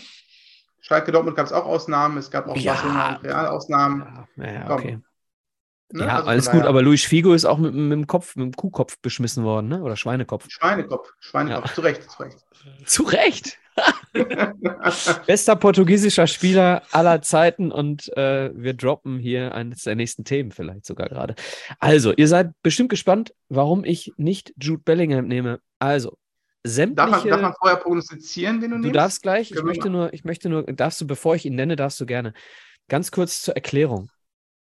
Schalke 0.81 1.13
Dortmund 1.13 1.37
gab 1.37 1.47
es 1.47 1.53
auch 1.53 1.65
Ausnahmen, 1.65 2.19
es 2.19 2.31
gab 2.31 2.49
auch 2.49 2.57
ja. 2.57 3.19
Real 3.23 3.47
Ausnahmen. 3.47 4.27
Ja, 4.37 4.71
okay. 4.71 4.99
Ne? 5.93 6.07
Ja, 6.07 6.17
also 6.17 6.29
alles 6.29 6.51
gut, 6.51 6.63
aber 6.63 6.83
Luis 6.83 7.05
Figo 7.05 7.35
ist 7.35 7.45
auch 7.45 7.59
mit, 7.59 7.75
mit, 7.75 7.93
dem 7.93 8.07
Kopf, 8.07 8.35
mit 8.37 8.47
dem 8.47 8.57
Kuhkopf 8.57 8.99
beschmissen 9.01 9.45
worden, 9.45 9.69
ne? 9.69 9.83
Oder 9.83 9.97
Schweinekopf. 9.97 10.47
Schweinekopf, 10.49 11.13
Schweinekopf, 11.21 11.67
ja. 11.67 11.75
zu 11.75 11.81
Recht, 11.83 12.11
zu 12.11 12.23
Recht. 12.23 12.47
zu 12.87 13.03
Recht. 13.03 13.59
Bester 15.27 15.57
portugiesischer 15.57 16.27
Spieler 16.27 16.83
aller 16.93 17.23
Zeiten 17.23 17.73
und 17.73 18.15
äh, 18.17 18.51
wir 18.55 18.75
droppen 18.75 19.19
hier 19.19 19.55
eines 19.55 19.85
der 19.85 19.95
nächsten 19.95 20.25
Themen 20.25 20.53
vielleicht 20.53 20.85
sogar 20.85 21.09
gerade. 21.09 21.35
Also, 21.79 22.13
ihr 22.13 22.29
seid 22.29 22.51
bestimmt 22.63 22.91
gespannt, 22.91 23.35
warum 23.49 23.85
ich 23.85 24.13
nicht 24.17 24.53
Jude 24.61 24.83
Bellingham 24.85 25.27
nehme. 25.27 25.61
Also, 25.79 26.19
sämtliche... 26.65 27.11
Darf 27.11 27.23
man, 27.23 27.31
darf 27.31 27.41
man 27.41 27.55
vorher 27.59 27.77
prognostizieren, 27.79 28.61
wen 28.61 28.71
du, 28.71 28.77
du 28.77 28.83
nimmst? 28.83 28.89
Du 28.89 28.93
darfst 28.93 29.23
gleich, 29.23 29.51
ich 29.51 29.63
möchte, 29.63 29.91
nur, 29.91 30.13
ich 30.13 30.25
möchte 30.25 30.49
nur, 30.49 30.65
darfst 30.65 31.01
du, 31.01 31.07
bevor 31.07 31.35
ich 31.35 31.47
ihn 31.47 31.55
nenne, 31.55 31.77
darfst 31.77 32.01
du 32.01 32.07
gerne. 32.07 32.35
Ganz 32.89 33.11
kurz 33.11 33.43
zur 33.43 33.55
Erklärung. 33.55 34.11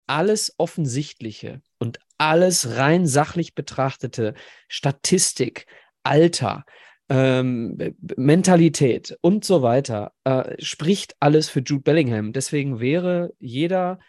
Alles 0.07 0.53
Offensichtliche 0.57 1.61
und 1.77 1.99
alles 2.17 2.75
rein 2.75 3.07
sachlich 3.07 3.53
betrachtete, 3.55 4.33
Statistik, 4.67 5.67
Alter, 6.03 6.65
ähm, 7.09 7.77
Mentalität 8.17 9.17
und 9.21 9.43
so 9.43 9.61
weiter, 9.61 10.13
äh, 10.23 10.55
spricht 10.63 11.15
alles 11.19 11.49
für 11.49 11.61
Jude 11.61 11.81
Bellingham. 11.81 12.33
Deswegen 12.33 12.79
wäre 12.79 13.33
jeder, 13.39 13.99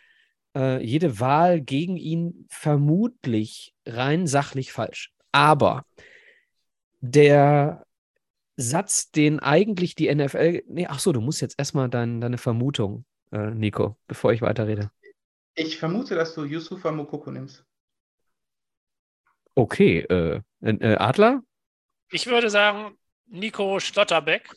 äh, 0.54 0.84
jede 0.84 1.18
Wahl 1.18 1.60
gegen 1.60 1.96
ihn 1.96 2.46
vermutlich 2.50 3.74
rein 3.86 4.26
sachlich 4.26 4.72
falsch. 4.72 5.12
Aber 5.32 5.84
der 7.00 7.86
Satz, 8.56 9.10
den 9.10 9.40
eigentlich 9.40 9.94
die 9.94 10.14
NFL. 10.14 10.62
Nee, 10.68 10.86
ach 10.86 10.98
so, 10.98 11.12
du 11.12 11.20
musst 11.20 11.40
jetzt 11.40 11.58
erstmal 11.58 11.88
dein, 11.88 12.20
deine 12.20 12.36
Vermutung, 12.36 13.06
äh, 13.32 13.50
Nico, 13.50 13.96
bevor 14.06 14.32
ich 14.32 14.42
weiterrede. 14.42 14.90
Ich 15.54 15.78
vermute, 15.78 16.14
dass 16.14 16.34
du 16.34 16.44
Yusufa 16.44 16.92
Mokoko 16.92 17.30
nimmst. 17.30 17.64
Okay, 19.54 20.00
äh, 20.00 20.40
äh, 20.60 20.96
Adler? 20.96 21.42
Ich 22.12 22.26
würde 22.26 22.50
sagen, 22.50 22.96
Nico 23.26 23.78
Stotterbeck, 23.78 24.50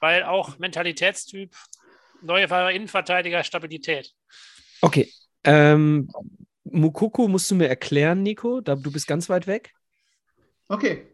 weil 0.00 0.24
auch 0.24 0.58
Mentalitätstyp, 0.58 1.54
neue 2.22 2.46
Innenverteidiger, 2.72 3.44
Stabilität. 3.44 4.12
Okay. 4.80 5.12
Ähm, 5.44 6.10
Mukoko 6.64 7.28
musst 7.28 7.50
du 7.50 7.54
mir 7.54 7.68
erklären, 7.68 8.22
Nico. 8.22 8.60
Da, 8.60 8.74
du 8.74 8.90
bist 8.90 9.06
ganz 9.06 9.28
weit 9.28 9.46
weg. 9.46 9.72
Okay. 10.68 11.06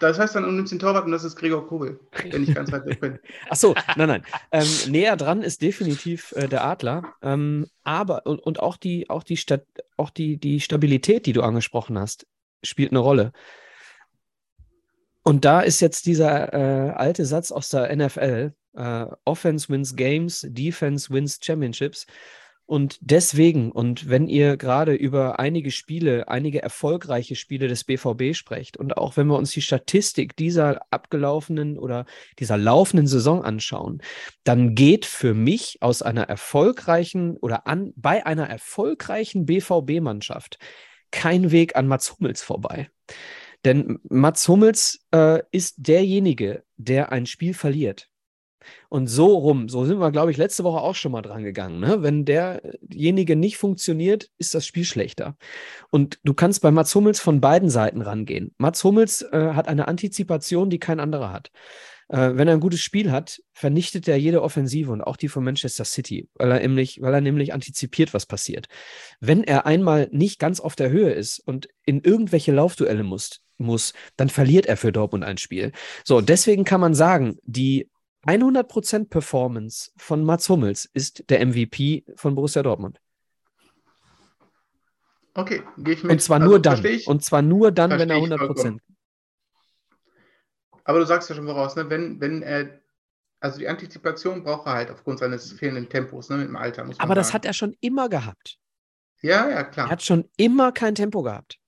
Das 0.00 0.18
heißt 0.18 0.34
dann, 0.34 0.44
du 0.44 0.50
nimmst 0.50 0.72
den 0.72 0.78
Torwart 0.78 1.04
und 1.04 1.12
das 1.12 1.24
ist 1.24 1.36
Gregor 1.36 1.66
Kobel, 1.66 2.00
wenn 2.30 2.42
ich 2.42 2.54
ganz 2.54 2.72
weit 2.72 2.84
weg 2.86 3.00
bin. 3.00 3.18
Ach 3.48 3.56
so, 3.56 3.74
nein, 3.96 4.08
nein. 4.08 4.26
Ähm, 4.50 4.66
näher 4.88 5.16
dran 5.16 5.42
ist 5.42 5.62
definitiv 5.62 6.32
äh, 6.32 6.48
der 6.48 6.64
Adler. 6.64 7.14
Ähm, 7.22 7.66
aber, 7.84 8.26
und, 8.26 8.40
und 8.40 8.60
auch, 8.60 8.76
die, 8.76 9.08
auch, 9.08 9.22
die, 9.22 9.36
Stat 9.36 9.64
auch 9.96 10.10
die, 10.10 10.36
die 10.36 10.60
Stabilität, 10.60 11.26
die 11.26 11.32
du 11.32 11.42
angesprochen 11.42 11.98
hast, 11.98 12.26
spielt 12.62 12.90
eine 12.90 12.98
Rolle. 12.98 13.32
Und 15.24 15.44
da 15.44 15.62
ist 15.62 15.80
jetzt 15.80 16.06
dieser 16.06 16.52
äh, 16.52 16.90
alte 16.90 17.24
Satz 17.24 17.50
aus 17.50 17.70
der 17.70 17.94
NFL: 17.94 18.52
äh, 18.76 19.06
Offense 19.24 19.68
wins 19.70 19.96
Games, 19.96 20.46
Defense 20.48 21.12
wins 21.12 21.40
Championships. 21.42 22.06
Und 22.66 22.98
deswegen, 23.02 23.72
und 23.72 24.08
wenn 24.08 24.26
ihr 24.26 24.56
gerade 24.56 24.94
über 24.94 25.38
einige 25.38 25.70
Spiele, 25.70 26.28
einige 26.28 26.62
erfolgreiche 26.62 27.36
Spiele 27.36 27.68
des 27.68 27.84
BVB 27.84 28.34
sprecht, 28.34 28.78
und 28.78 28.96
auch 28.96 29.18
wenn 29.18 29.26
wir 29.26 29.36
uns 29.36 29.50
die 29.50 29.60
Statistik 29.60 30.34
dieser 30.36 30.80
abgelaufenen 30.90 31.78
oder 31.78 32.06
dieser 32.38 32.56
laufenden 32.56 33.06
Saison 33.06 33.44
anschauen, 33.44 34.00
dann 34.44 34.74
geht 34.74 35.04
für 35.04 35.34
mich 35.34 35.78
aus 35.82 36.00
einer 36.00 36.22
erfolgreichen 36.22 37.36
oder 37.36 37.66
an, 37.66 37.92
bei 37.96 38.24
einer 38.24 38.48
erfolgreichen 38.48 39.44
BVB-Mannschaft 39.44 40.58
kein 41.10 41.50
Weg 41.50 41.76
an 41.76 41.86
Mats 41.86 42.16
Hummels 42.16 42.42
vorbei. 42.42 42.88
Denn 43.64 43.98
Mats 44.08 44.46
Hummels 44.48 45.00
äh, 45.12 45.40
ist 45.50 45.74
derjenige, 45.78 46.64
der 46.76 47.12
ein 47.12 47.26
Spiel 47.26 47.54
verliert. 47.54 48.10
Und 48.88 49.08
so 49.08 49.26
rum, 49.26 49.68
so 49.68 49.84
sind 49.84 49.98
wir, 49.98 50.10
glaube 50.10 50.30
ich, 50.30 50.36
letzte 50.36 50.64
Woche 50.64 50.80
auch 50.80 50.94
schon 50.94 51.12
mal 51.12 51.22
dran 51.22 51.42
gegangen. 51.42 51.80
Ne? 51.80 52.02
Wenn 52.02 52.24
derjenige 52.24 53.36
nicht 53.36 53.56
funktioniert, 53.56 54.30
ist 54.38 54.54
das 54.54 54.66
Spiel 54.66 54.84
schlechter. 54.84 55.36
Und 55.90 56.18
du 56.24 56.34
kannst 56.34 56.62
bei 56.62 56.70
Mats 56.70 56.94
Hummels 56.94 57.20
von 57.20 57.40
beiden 57.40 57.70
Seiten 57.70 58.00
rangehen. 58.00 58.54
Mats 58.58 58.82
Hummels 58.84 59.22
äh, 59.22 59.52
hat 59.54 59.68
eine 59.68 59.88
Antizipation, 59.88 60.70
die 60.70 60.78
kein 60.78 61.00
anderer 61.00 61.32
hat. 61.32 61.50
Äh, 62.08 62.32
wenn 62.34 62.48
er 62.48 62.54
ein 62.54 62.60
gutes 62.60 62.80
Spiel 62.80 63.10
hat, 63.10 63.40
vernichtet 63.52 64.08
er 64.08 64.16
jede 64.16 64.42
Offensive 64.42 64.92
und 64.92 65.02
auch 65.02 65.16
die 65.16 65.28
von 65.28 65.44
Manchester 65.44 65.84
City, 65.84 66.28
weil 66.34 66.50
er 66.50 66.60
nämlich, 66.60 67.00
weil 67.00 67.14
er 67.14 67.20
nämlich 67.20 67.52
antizipiert, 67.54 68.12
was 68.14 68.26
passiert. 68.26 68.66
Wenn 69.20 69.44
er 69.44 69.66
einmal 69.66 70.08
nicht 70.12 70.38
ganz 70.38 70.60
auf 70.60 70.76
der 70.76 70.90
Höhe 70.90 71.12
ist 71.12 71.38
und 71.40 71.68
in 71.86 72.00
irgendwelche 72.00 72.52
Laufduelle 72.52 73.04
muss, 73.04 73.43
muss, 73.58 73.92
dann 74.16 74.28
verliert 74.28 74.66
er 74.66 74.76
für 74.76 74.92
Dortmund 74.92 75.24
ein 75.24 75.38
Spiel. 75.38 75.72
So, 76.04 76.20
deswegen 76.20 76.64
kann 76.64 76.80
man 76.80 76.94
sagen, 76.94 77.38
die 77.42 77.88
100% 78.26 79.08
Performance 79.08 79.90
von 79.96 80.24
Mats 80.24 80.48
Hummels 80.48 80.86
ist 80.92 81.28
der 81.30 81.44
MVP 81.44 82.04
von 82.16 82.34
Borussia 82.34 82.62
Dortmund. 82.62 83.00
Okay, 85.34 85.62
gehe 85.78 85.94
ich 85.94 86.02
mit. 86.02 86.12
Und 86.12 86.22
zwar 86.22 86.40
also, 86.40 86.50
nur 86.50 86.62
dann. 86.62 86.84
Und 87.06 87.24
zwar 87.24 87.42
nur 87.42 87.72
dann, 87.72 87.90
wenn 87.90 88.10
er 88.10 88.18
100%. 88.18 88.38
Vollkommen. 88.38 88.80
Aber 90.84 90.98
du 91.00 91.06
sagst 91.06 91.28
ja 91.30 91.34
schon 91.34 91.46
voraus, 91.46 91.76
ne? 91.76 91.88
wenn, 91.90 92.20
wenn 92.20 92.42
er, 92.42 92.80
also 93.40 93.58
die 93.58 93.66
Antizipation 93.66 94.44
braucht 94.44 94.66
er 94.66 94.74
halt 94.74 94.90
aufgrund 94.90 95.18
seines 95.18 95.52
fehlenden 95.52 95.88
Tempos, 95.88 96.28
ne? 96.28 96.36
mit 96.36 96.48
dem 96.48 96.56
Alter. 96.56 96.84
Muss 96.84 96.98
man 96.98 97.04
Aber 97.04 97.14
sagen. 97.14 97.18
das 97.18 97.34
hat 97.34 97.44
er 97.46 97.52
schon 97.54 97.74
immer 97.80 98.08
gehabt. 98.08 98.58
Ja, 99.22 99.48
ja, 99.48 99.64
klar. 99.64 99.86
Er 99.86 99.92
hat 99.92 100.02
schon 100.02 100.28
immer 100.36 100.72
kein 100.72 100.94
Tempo 100.94 101.22
gehabt. 101.22 101.58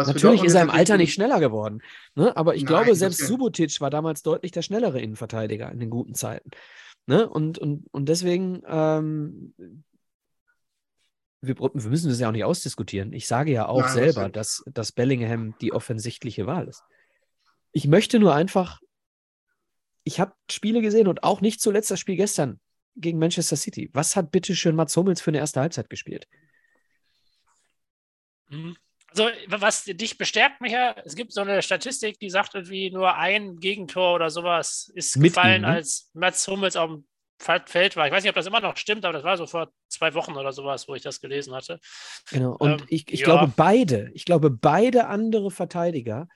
Was 0.00 0.08
Natürlich 0.08 0.42
ist 0.44 0.54
er 0.54 0.62
im 0.62 0.70
Alter 0.70 0.96
nicht 0.96 1.12
schneller 1.12 1.40
geworden. 1.40 1.82
Ne? 2.14 2.34
Aber 2.36 2.54
ich 2.54 2.62
Nein, 2.62 2.68
glaube, 2.68 2.94
selbst 2.94 3.26
Subotic 3.26 3.80
war 3.80 3.90
damals 3.90 4.22
deutlich 4.22 4.52
der 4.52 4.62
schnellere 4.62 5.00
Innenverteidiger 5.00 5.70
in 5.70 5.78
den 5.78 5.90
guten 5.90 6.14
Zeiten. 6.14 6.50
Ne? 7.06 7.28
Und, 7.28 7.58
und, 7.58 7.86
und 7.92 8.08
deswegen, 8.08 8.62
ähm, 8.66 9.54
wir, 11.42 11.58
wir, 11.58 11.90
müssen 11.90 12.08
das 12.08 12.20
ja 12.20 12.28
auch 12.28 12.32
nicht 12.32 12.44
ausdiskutieren. 12.44 13.12
Ich 13.12 13.26
sage 13.26 13.52
ja 13.52 13.66
auch 13.66 13.82
Nein, 13.82 13.92
selber, 13.92 14.28
dass, 14.28 14.62
dass 14.66 14.92
Bellingham 14.92 15.54
die 15.60 15.72
offensichtliche 15.72 16.46
Wahl 16.46 16.68
ist. 16.68 16.82
Ich 17.72 17.86
möchte 17.86 18.18
nur 18.18 18.34
einfach, 18.34 18.80
ich 20.04 20.20
habe 20.20 20.34
Spiele 20.50 20.80
gesehen 20.80 21.08
und 21.08 21.22
auch 21.22 21.40
nicht 21.40 21.60
zuletzt 21.60 21.90
das 21.90 22.00
Spiel 22.00 22.16
gestern 22.16 22.60
gegen 22.96 23.18
Manchester 23.18 23.56
City. 23.56 23.90
Was 23.92 24.16
hat 24.16 24.30
bitte 24.30 24.56
schön 24.56 24.74
Mats 24.74 24.96
Hummels 24.96 25.20
für 25.20 25.30
eine 25.30 25.38
erste 25.38 25.60
Halbzeit 25.60 25.90
gespielt? 25.90 26.26
Mhm. 28.48 28.76
Also, 29.10 29.28
was 29.48 29.84
dich 29.84 30.18
bestärkt, 30.18 30.60
Micha, 30.60 30.94
es 31.04 31.16
gibt 31.16 31.32
so 31.32 31.40
eine 31.40 31.62
Statistik, 31.62 32.18
die 32.18 32.30
sagt 32.30 32.54
irgendwie 32.54 32.90
nur 32.90 33.16
ein 33.16 33.56
Gegentor 33.56 34.14
oder 34.14 34.30
sowas 34.30 34.90
ist 34.94 35.16
Mit 35.16 35.32
gefallen, 35.32 35.62
ihm, 35.62 35.68
ne? 35.68 35.74
als 35.74 36.10
Mats 36.14 36.46
Hummels 36.46 36.76
auf 36.76 36.90
dem 36.90 37.04
Feld 37.40 37.96
war. 37.96 38.06
Ich 38.06 38.12
weiß 38.12 38.22
nicht, 38.22 38.30
ob 38.30 38.36
das 38.36 38.46
immer 38.46 38.60
noch 38.60 38.76
stimmt, 38.76 39.04
aber 39.04 39.14
das 39.14 39.24
war 39.24 39.36
so 39.36 39.46
vor 39.46 39.72
zwei 39.88 40.14
Wochen 40.14 40.36
oder 40.36 40.52
sowas, 40.52 40.88
wo 40.88 40.94
ich 40.94 41.02
das 41.02 41.20
gelesen 41.20 41.54
hatte. 41.54 41.80
Genau. 42.30 42.54
Und 42.58 42.82
ähm, 42.82 42.86
ich, 42.88 43.10
ich 43.10 43.20
ja. 43.20 43.24
glaube, 43.24 43.52
beide, 43.56 44.10
ich 44.14 44.24
glaube, 44.24 44.50
beide 44.50 45.06
andere 45.06 45.50
Verteidiger 45.50 46.28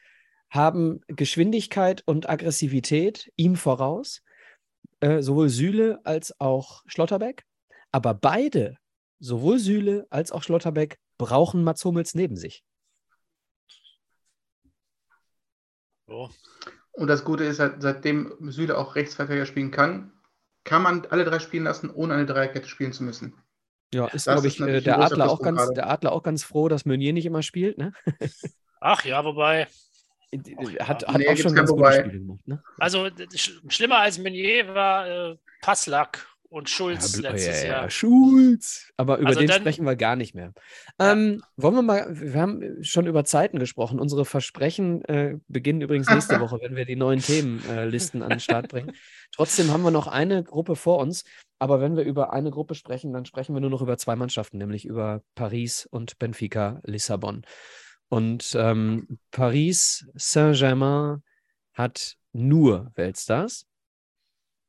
haben 0.50 1.00
Geschwindigkeit 1.08 2.02
und 2.06 2.28
Aggressivität 2.28 3.30
ihm 3.36 3.56
voraus, 3.56 4.22
äh, 5.00 5.20
sowohl 5.20 5.50
Süle 5.50 6.00
als 6.04 6.40
auch 6.40 6.82
Schlotterbeck. 6.86 7.44
Aber 7.92 8.14
beide, 8.14 8.78
sowohl 9.18 9.58
Süle 9.58 10.06
als 10.10 10.32
auch 10.32 10.42
Schlotterbeck, 10.42 10.98
brauchen 11.18 11.64
Mats 11.64 11.84
Hummels 11.84 12.14
neben 12.14 12.36
sich. 12.36 12.64
Oh. 16.06 16.28
Und 16.92 17.08
das 17.08 17.24
Gute 17.24 17.44
ist, 17.44 17.56
seitdem 17.56 18.36
Süle 18.50 18.78
auch 18.78 18.94
Rechtsverteidiger 18.94 19.46
spielen 19.46 19.70
kann, 19.70 20.12
kann 20.64 20.82
man 20.82 21.06
alle 21.06 21.24
drei 21.24 21.38
spielen 21.38 21.64
lassen, 21.64 21.90
ohne 21.90 22.14
eine 22.14 22.26
Dreierkette 22.26 22.68
spielen 22.68 22.92
zu 22.92 23.04
müssen. 23.04 23.34
Ja, 23.92 24.06
ist, 24.08 24.24
glaube 24.24 24.48
ich, 24.48 24.60
äh, 24.60 24.80
der, 24.80 24.98
Adler 25.00 25.30
auch 25.30 25.40
ganz, 25.40 25.70
der 25.72 25.88
Adler 25.88 26.12
auch 26.12 26.22
ganz 26.22 26.42
froh, 26.42 26.68
dass 26.68 26.84
Meunier 26.84 27.12
nicht 27.12 27.26
immer 27.26 27.42
spielt, 27.42 27.78
ne? 27.78 27.92
Ach 28.80 29.04
ja, 29.04 29.24
wobei. 29.24 29.68
Hat, 30.80 31.06
hat 31.06 31.18
nee, 31.18 31.28
auch 31.28 31.36
schon 31.36 31.54
ganz 31.54 31.70
gute 31.70 31.92
Spiele 31.92 32.18
gemacht, 32.18 32.46
ne? 32.48 32.62
Also 32.78 33.08
schlimmer 33.68 33.98
als 33.98 34.18
Meunier 34.18 34.74
war 34.74 35.06
äh, 35.08 35.36
Passlack 35.62 36.26
und 36.54 36.70
Schulz 36.70 37.16
ja, 37.16 37.30
letztes 37.30 37.62
ja, 37.62 37.68
ja. 37.68 37.72
Jahr. 37.80 37.90
Schulz. 37.90 38.92
Aber 38.96 39.18
über 39.18 39.28
also 39.28 39.40
den 39.40 39.48
dann, 39.48 39.58
sprechen 39.58 39.84
wir 39.84 39.96
gar 39.96 40.14
nicht 40.14 40.36
mehr. 40.36 40.52
Ähm, 41.00 41.42
wollen 41.56 41.74
wir 41.74 41.82
mal, 41.82 42.06
wir 42.08 42.40
haben 42.40 42.82
schon 42.84 43.08
über 43.08 43.24
Zeiten 43.24 43.58
gesprochen. 43.58 43.98
Unsere 43.98 44.24
Versprechen 44.24 45.04
äh, 45.06 45.36
beginnen 45.48 45.80
übrigens 45.80 46.08
nächste 46.08 46.38
Woche, 46.38 46.60
wenn 46.62 46.76
wir 46.76 46.84
die 46.84 46.94
neuen 46.94 47.18
Themenlisten 47.18 48.20
äh, 48.20 48.24
an 48.24 48.30
den 48.30 48.40
Start 48.40 48.68
bringen. 48.68 48.92
Trotzdem 49.32 49.72
haben 49.72 49.82
wir 49.82 49.90
noch 49.90 50.06
eine 50.06 50.44
Gruppe 50.44 50.76
vor 50.76 50.98
uns. 51.00 51.24
Aber 51.58 51.80
wenn 51.80 51.96
wir 51.96 52.04
über 52.04 52.32
eine 52.32 52.52
Gruppe 52.52 52.76
sprechen, 52.76 53.12
dann 53.12 53.24
sprechen 53.24 53.54
wir 53.54 53.60
nur 53.60 53.70
noch 53.70 53.82
über 53.82 53.98
zwei 53.98 54.14
Mannschaften, 54.14 54.58
nämlich 54.58 54.84
über 54.84 55.22
Paris 55.34 55.86
und 55.90 56.20
Benfica 56.20 56.80
Lissabon. 56.84 57.42
Und 58.08 58.54
ähm, 58.56 59.18
Paris 59.32 60.06
Saint-Germain 60.14 61.24
hat 61.72 62.16
nur 62.32 62.92
Weltstars 62.94 63.66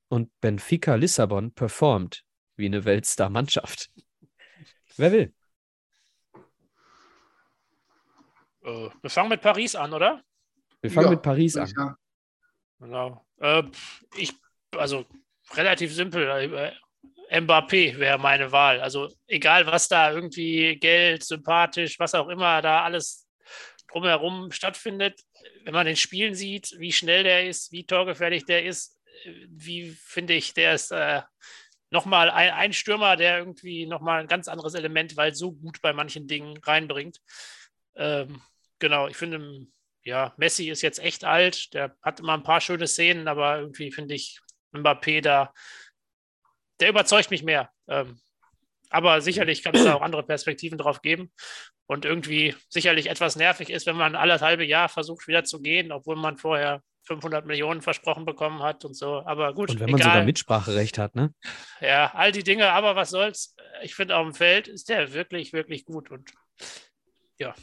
und 0.08 0.30
Benfica 0.42 0.96
Lissabon 0.96 1.54
performt 1.54 2.24
wie 2.56 2.66
eine 2.66 2.86
Weltstar-Mannschaft. 2.86 3.90
Wer 4.98 5.12
will? 5.12 5.34
Äh, 8.64 8.90
wir 9.02 9.10
fangen 9.10 9.30
mit 9.30 9.42
Paris 9.42 9.76
an, 9.76 9.94
oder? 9.94 10.24
Wir 10.82 10.92
fangen 10.92 11.08
ja, 11.08 11.12
mit 11.12 11.22
Paris 11.22 11.58
an. 11.58 11.72
Ja. 11.78 11.98
Genau. 12.80 13.26
Äh, 13.40 13.64
ich, 14.18 14.34
also 14.72 15.06
relativ 15.54 15.94
simpel. 15.94 16.28
Äh, 16.28 16.72
Mbappé 17.32 17.98
wäre 17.98 18.20
meine 18.20 18.52
Wahl. 18.52 18.80
Also 18.82 19.10
egal, 19.28 19.66
was 19.66 19.88
da 19.88 20.12
irgendwie 20.12 20.78
Geld, 20.78 21.24
sympathisch, 21.24 22.00
was 22.00 22.14
auch 22.14 22.30
immer 22.30 22.62
da 22.62 22.84
alles 22.84 23.28
drumherum 23.92 24.52
stattfindet, 24.52 25.22
wenn 25.64 25.74
man 25.74 25.86
den 25.86 25.96
Spielen 25.96 26.36
sieht, 26.36 26.76
wie 26.78 26.92
schnell 26.92 27.24
der 27.24 27.48
ist, 27.48 27.72
wie 27.72 27.86
torgefährlich 27.86 28.46
der 28.46 28.66
ist, 28.66 28.95
wie 29.50 29.92
finde 29.92 30.34
ich, 30.34 30.54
der 30.54 30.76
ist 30.76 30.92
äh, 30.92 31.22
nochmal 31.90 32.30
ein, 32.30 32.52
ein 32.52 32.74
Stürmer, 32.74 33.16
der 33.16 33.40
irgendwie 33.40 33.86
nochmal 33.86 34.22
ein 34.22 34.28
ganz 34.28 34.48
anderes 34.48 34.74
Element, 34.74 35.18
weil 35.18 35.34
so 35.34 35.54
gut 35.54 35.82
bei 35.82 35.94
manchen 35.94 36.28
Dingen 36.28 36.58
reinbringt. 36.58 37.22
Ähm, 37.96 38.42
genau, 38.80 39.08
ich 39.08 39.18
finde, 39.18 39.68
ja, 40.04 40.34
Messi 40.38 40.70
ist 40.70 40.82
jetzt 40.82 41.00
echt 41.00 41.24
alt, 41.24 41.74
der 41.74 41.96
hat 42.02 42.20
immer 42.20 42.34
ein 42.34 42.44
paar 42.44 42.62
schöne 42.62 42.88
Szenen, 42.88 43.28
aber 43.28 43.60
irgendwie 43.60 43.92
finde 43.92 44.16
ich 44.16 44.40
Mbappé 44.74 45.22
da, 45.22 45.54
der 46.80 46.90
überzeugt 46.90 47.32
mich 47.32 47.44
mehr. 47.44 47.72
Ähm, 47.88 48.20
aber 48.90 49.22
sicherlich 49.22 49.64
kann 49.64 49.76
es 49.76 49.84
da 49.84 49.96
auch 49.96 50.02
andere 50.02 50.24
Perspektiven 50.24 50.78
drauf 50.78 51.02
geben 51.02 51.32
und 51.88 52.06
irgendwie 52.06 52.56
sicherlich 52.70 53.08
etwas 53.10 53.36
nervig 53.36 53.70
ist, 53.70 53.86
wenn 53.86 53.96
man 53.96 54.16
alles 54.16 54.42
halbe 54.42 54.66
Jahr 54.66 54.90
versucht 54.90 55.28
wieder 55.28 55.44
zu 55.44 55.62
gehen, 55.62 55.92
obwohl 55.92 56.16
man 56.16 56.38
vorher 56.38 56.82
500 57.06 57.46
Millionen 57.46 57.82
versprochen 57.82 58.26
bekommen 58.26 58.62
hat 58.62 58.86
und 58.86 58.96
so. 58.96 59.22
Aber 59.26 59.54
gut. 59.54 59.70
Und 59.70 59.80
wenn 59.80 59.92
man 59.92 60.00
egal. 60.00 60.12
sogar 60.14 60.26
Mitspracherecht 60.26 60.98
hat, 60.98 61.16
ne? 61.16 61.34
Ja, 61.82 62.12
all 62.14 62.32
die 62.32 62.44
Dinge, 62.44 62.72
aber 62.72 62.96
was 62.96 63.12
soll's. 63.12 63.56
Ich 63.84 63.96
finde, 63.96 64.18
auf 64.18 64.26
dem 64.26 64.34
Feld 64.34 64.68
ist 64.68 64.90
der 64.90 65.14
wirklich, 65.14 65.54
wirklich 65.54 65.86
gut 65.86 66.12
und 66.12 66.32
ja. 67.38 67.54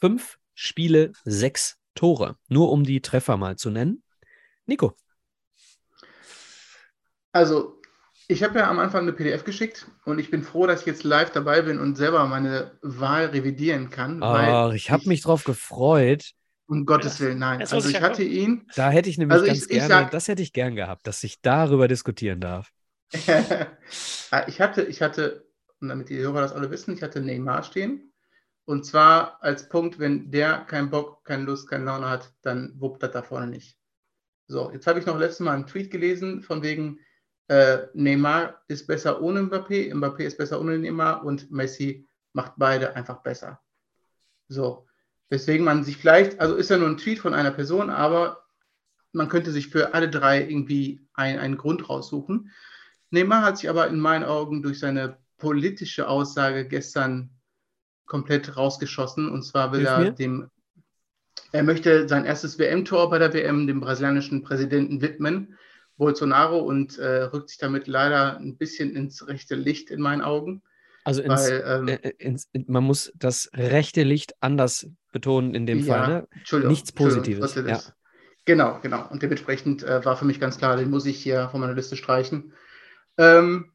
Fünf 0.00 0.38
Spiele, 0.54 1.12
sechs 1.24 1.78
Tore. 1.94 2.36
Nur 2.48 2.70
um 2.70 2.84
die 2.84 3.00
Treffer 3.00 3.36
mal 3.36 3.56
zu 3.56 3.70
nennen. 3.70 4.02
Nico. 4.66 4.96
Also, 7.32 7.80
ich 8.28 8.42
habe 8.42 8.58
ja 8.58 8.70
am 8.70 8.78
Anfang 8.78 9.02
eine 9.02 9.12
PDF 9.12 9.44
geschickt 9.44 9.86
und 10.04 10.18
ich 10.18 10.30
bin 10.30 10.42
froh, 10.42 10.66
dass 10.66 10.80
ich 10.80 10.86
jetzt 10.86 11.02
live 11.02 11.30
dabei 11.30 11.62
bin 11.62 11.78
und 11.78 11.96
selber 11.96 12.26
meine 12.26 12.78
Wahl 12.82 13.26
revidieren 13.26 13.90
kann. 13.90 14.22
Oh, 14.22 14.72
ich 14.72 14.90
habe 14.90 15.08
mich 15.08 15.22
drauf 15.22 15.44
gefreut. 15.44 16.32
Um 16.66 16.86
Gottes 16.86 17.20
Willen, 17.20 17.38
nein. 17.38 17.60
Also 17.60 17.88
ich 17.88 18.00
hatte 18.00 18.22
ihn. 18.22 18.66
Da 18.76 18.90
hätte 18.90 19.10
ich 19.10 19.18
nämlich 19.18 19.34
also 19.34 19.46
ganz 19.46 19.62
ich, 19.62 19.68
gerne, 19.68 19.82
ich 19.82 19.88
sag, 19.88 20.10
das 20.10 20.28
hätte 20.28 20.42
ich 20.42 20.52
gern 20.52 20.76
gehabt, 20.76 21.06
dass 21.06 21.22
ich 21.24 21.40
darüber 21.40 21.88
diskutieren 21.88 22.40
darf. 22.40 22.70
Ah, 24.30 24.46
ich 24.48 24.62
hatte, 24.62 24.82
ich 24.84 25.02
hatte, 25.02 25.46
und 25.80 25.88
damit 25.88 26.08
die 26.08 26.16
Hörer 26.16 26.40
das 26.40 26.52
alle 26.52 26.70
wissen, 26.70 26.94
ich 26.94 27.02
hatte 27.02 27.20
Neymar 27.20 27.64
stehen. 27.64 28.14
Und 28.64 28.86
zwar 28.86 29.42
als 29.42 29.68
Punkt, 29.68 29.98
wenn 29.98 30.30
der 30.30 30.60
keinen 30.60 30.88
Bock, 30.88 31.22
keine 31.24 31.42
Lust, 31.42 31.68
keine 31.68 31.84
Laune 31.84 32.08
hat, 32.08 32.32
dann 32.40 32.72
wuppt 32.80 33.02
das 33.02 33.10
da 33.10 33.22
vorne 33.22 33.48
nicht. 33.48 33.76
So, 34.46 34.70
jetzt 34.70 34.86
habe 34.86 35.00
ich 35.00 35.04
noch 35.04 35.18
letztes 35.18 35.40
Mal 35.40 35.52
einen 35.52 35.66
Tweet 35.66 35.90
gelesen, 35.90 36.40
von 36.40 36.62
wegen 36.62 36.98
äh, 37.48 37.88
Neymar 37.92 38.62
ist 38.68 38.86
besser 38.86 39.20
ohne 39.20 39.40
Mbappé, 39.42 39.92
Mbappé 39.92 40.22
ist 40.22 40.38
besser 40.38 40.60
ohne 40.60 40.78
Neymar 40.78 41.24
und 41.24 41.50
Messi 41.50 42.08
macht 42.32 42.54
beide 42.56 42.96
einfach 42.96 43.22
besser. 43.22 43.60
So, 44.48 44.86
Weswegen 45.32 45.64
man 45.64 45.82
sich 45.82 45.96
vielleicht, 45.96 46.40
also 46.40 46.56
ist 46.56 46.68
ja 46.68 46.76
nur 46.76 46.88
ein 46.88 46.98
Tweet 46.98 47.18
von 47.18 47.32
einer 47.32 47.52
Person, 47.52 47.88
aber 47.88 48.44
man 49.12 49.30
könnte 49.30 49.50
sich 49.50 49.68
für 49.68 49.94
alle 49.94 50.10
drei 50.10 50.42
irgendwie 50.42 51.08
ein, 51.14 51.38
einen 51.38 51.56
Grund 51.56 51.88
raussuchen. 51.88 52.50
Neymar 53.08 53.40
hat 53.40 53.56
sich 53.56 53.70
aber 53.70 53.86
in 53.86 53.98
meinen 53.98 54.24
Augen 54.24 54.62
durch 54.62 54.78
seine 54.78 55.16
politische 55.38 56.06
Aussage 56.06 56.68
gestern 56.68 57.30
komplett 58.04 58.58
rausgeschossen. 58.58 59.30
Und 59.30 59.42
zwar 59.42 59.72
will 59.72 59.80
Hilf 59.80 59.90
er 59.90 59.98
mir? 60.00 60.10
dem, 60.10 60.50
er 61.52 61.62
möchte 61.62 62.06
sein 62.10 62.26
erstes 62.26 62.58
WM-Tor 62.58 63.08
bei 63.08 63.18
der 63.18 63.32
WM 63.32 63.66
dem 63.66 63.80
brasilianischen 63.80 64.42
Präsidenten 64.42 65.00
widmen, 65.00 65.56
Bolsonaro, 65.96 66.58
und 66.58 66.98
äh, 66.98 67.22
rückt 67.22 67.48
sich 67.48 67.58
damit 67.58 67.86
leider 67.86 68.36
ein 68.36 68.58
bisschen 68.58 68.94
ins 68.94 69.26
rechte 69.26 69.54
Licht 69.54 69.90
in 69.90 70.02
meinen 70.02 70.20
Augen. 70.20 70.62
Also 71.04 71.22
ins, 71.22 71.48
weil, 71.48 71.64
ähm, 71.66 71.88
äh, 71.88 72.10
ins, 72.18 72.50
man 72.66 72.84
muss 72.84 73.10
das 73.16 73.48
rechte 73.54 74.02
Licht 74.02 74.34
anders 74.40 74.90
betonen 75.12 75.54
in 75.54 75.66
dem 75.66 75.80
ja, 75.80 75.94
Fall. 75.94 76.08
Ne? 76.08 76.28
Entschuldigung, 76.32 76.72
Nichts 76.72 76.92
Positives. 76.92 77.54
Ja. 77.54 77.80
Genau, 78.44 78.80
genau. 78.82 79.06
Und 79.08 79.22
dementsprechend 79.22 79.84
äh, 79.84 80.04
war 80.04 80.16
für 80.16 80.24
mich 80.24 80.40
ganz 80.40 80.58
klar, 80.58 80.76
den 80.76 80.90
muss 80.90 81.06
ich 81.06 81.22
hier 81.22 81.48
von 81.50 81.60
meiner 81.60 81.74
Liste 81.74 81.96
streichen. 81.96 82.52
Ähm, 83.16 83.72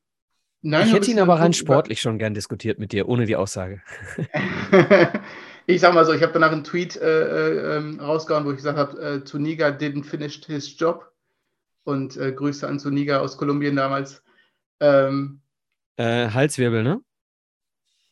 nein, 0.61 0.87
ich 0.87 0.93
hätte 0.93 1.09
ihn 1.09 1.19
aber 1.19 1.39
rein 1.39 1.53
sportlich 1.53 2.01
schon 2.01 2.17
gern 2.17 2.33
diskutiert 2.33 2.79
mit 2.79 2.91
dir, 2.91 3.07
ohne 3.07 3.25
die 3.25 3.37
Aussage. 3.37 3.81
ich 5.67 5.79
sag 5.79 5.93
mal 5.93 6.05
so, 6.05 6.11
ich 6.11 6.21
habe 6.21 6.33
danach 6.33 6.51
einen 6.51 6.65
Tweet 6.65 6.97
äh, 6.97 7.21
äh, 7.21 7.77
ähm, 7.77 7.99
rausgehauen, 7.99 8.45
wo 8.45 8.51
ich 8.51 8.57
gesagt 8.57 8.77
habe, 8.77 9.01
äh, 9.01 9.23
Zuniga 9.23 9.69
didn't 9.69 10.03
finish 10.03 10.43
his 10.45 10.77
job. 10.77 11.11
Und 11.83 12.17
äh, 12.17 12.33
Grüße 12.33 12.67
an 12.67 12.79
Zuniga 12.79 13.19
aus 13.21 13.37
Kolumbien 13.37 13.77
damals. 13.77 14.21
Ähm, 14.81 15.39
äh, 15.95 16.29
Halswirbel, 16.29 16.83
ne? 16.83 16.99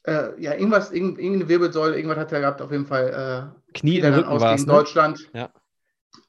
Äh, 0.08 0.42
ja, 0.42 0.54
irgendwas, 0.54 0.92
irgendeine 0.92 1.48
Wirbelsäule, 1.50 1.96
irgendwas 1.96 2.18
hat 2.18 2.32
er 2.32 2.42
gehabt, 2.42 2.62
auf 2.62 2.72
jeden 2.72 2.86
Fall. 2.86 3.52
Äh, 3.54 3.74
Knie 3.78 4.00
in 4.00 4.14
Rücken 4.14 4.30
aus 4.30 4.42
gegen 4.42 4.62
ne? 4.62 4.74
Deutschland. 4.74 5.30
Ja. 5.34 5.50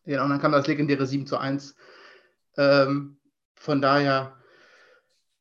ja. 0.05 0.25
Und 0.25 0.31
dann 0.31 0.41
kam 0.41 0.53
das 0.53 0.67
legendäre 0.67 1.07
7 1.07 1.27
zu 1.27 1.39
1. 1.39 1.77
Ähm, 2.57 3.19
von 3.55 3.83
daher, 3.83 4.37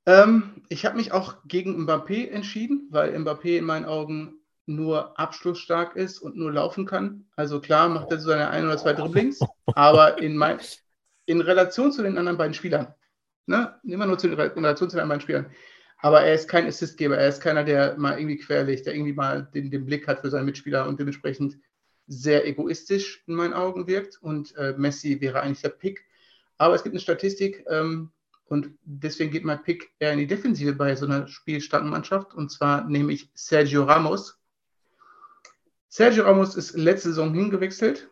ähm, 0.05 0.63
ich 0.69 0.85
habe 0.85 0.97
mich 0.97 1.11
auch 1.11 1.35
gegen 1.45 1.85
Mbappé 1.85 2.29
entschieden, 2.29 2.87
weil 2.91 3.15
Mbappé 3.15 3.57
in 3.57 3.65
meinen 3.65 3.85
Augen 3.85 4.39
nur 4.65 5.19
abschlussstark 5.19 5.95
ist 5.95 6.19
und 6.19 6.35
nur 6.35 6.51
laufen 6.51 6.85
kann. 6.85 7.25
Also 7.35 7.59
klar 7.61 7.87
macht 7.89 8.11
er 8.11 8.19
so 8.19 8.29
seine 8.29 8.49
ein 8.49 8.65
oder 8.65 8.77
zwei 8.77 8.93
Dribblings, 8.93 9.39
aber 9.75 10.17
in, 10.19 10.35
mein, 10.35 10.59
in 11.25 11.41
Relation 11.41 11.91
zu 11.91 12.03
den 12.03 12.17
anderen 12.17 12.37
beiden 12.37 12.53
Spielern, 12.53 12.93
ne, 13.45 13.79
immer 13.83 14.05
nur 14.05 14.17
zu, 14.17 14.27
in 14.27 14.33
Relation 14.33 14.89
zu 14.89 14.97
den 14.97 15.03
anderen 15.03 15.09
beiden 15.09 15.21
Spielern, 15.21 15.45
aber 15.97 16.21
er 16.21 16.35
ist 16.35 16.47
kein 16.47 16.67
Assistgeber, 16.67 17.17
er 17.17 17.29
ist 17.29 17.41
keiner, 17.41 17.63
der 17.63 17.97
mal 17.97 18.19
irgendwie 18.19 18.37
querlegt, 18.37 18.85
der 18.85 18.93
irgendwie 18.93 19.13
mal 19.13 19.49
den, 19.53 19.71
den 19.71 19.85
Blick 19.85 20.07
hat 20.07 20.21
für 20.21 20.29
seinen 20.29 20.45
Mitspieler 20.45 20.87
und 20.87 20.99
dementsprechend 20.99 21.57
sehr 22.07 22.45
egoistisch 22.45 23.23
in 23.27 23.35
meinen 23.35 23.53
Augen 23.53 23.87
wirkt 23.87 24.21
und 24.21 24.55
äh, 24.57 24.73
Messi 24.77 25.19
wäre 25.21 25.41
eigentlich 25.41 25.61
der 25.61 25.69
Pick. 25.69 26.05
Aber 26.57 26.75
es 26.75 26.83
gibt 26.83 26.93
eine 26.93 26.99
Statistik 26.99 27.65
ähm, 27.69 28.11
und 28.45 28.69
deswegen 28.83 29.31
geht 29.31 29.43
mein 29.43 29.63
Pick 29.63 29.91
eher 29.99 30.13
in 30.13 30.19
die 30.19 30.27
Defensive 30.27 30.73
bei 30.73 30.95
so 30.95 31.05
einer 31.05 31.27
spielstarken 31.27 31.89
Mannschaft 31.89 32.33
und 32.33 32.51
zwar 32.51 32.87
nehme 32.87 33.11
ich 33.11 33.29
Sergio 33.33 33.83
Ramos. 33.83 34.39
Sergio 35.89 36.25
Ramos 36.25 36.55
ist 36.55 36.75
letzte 36.75 37.09
Saison 37.09 37.33
hingewechselt, 37.33 38.09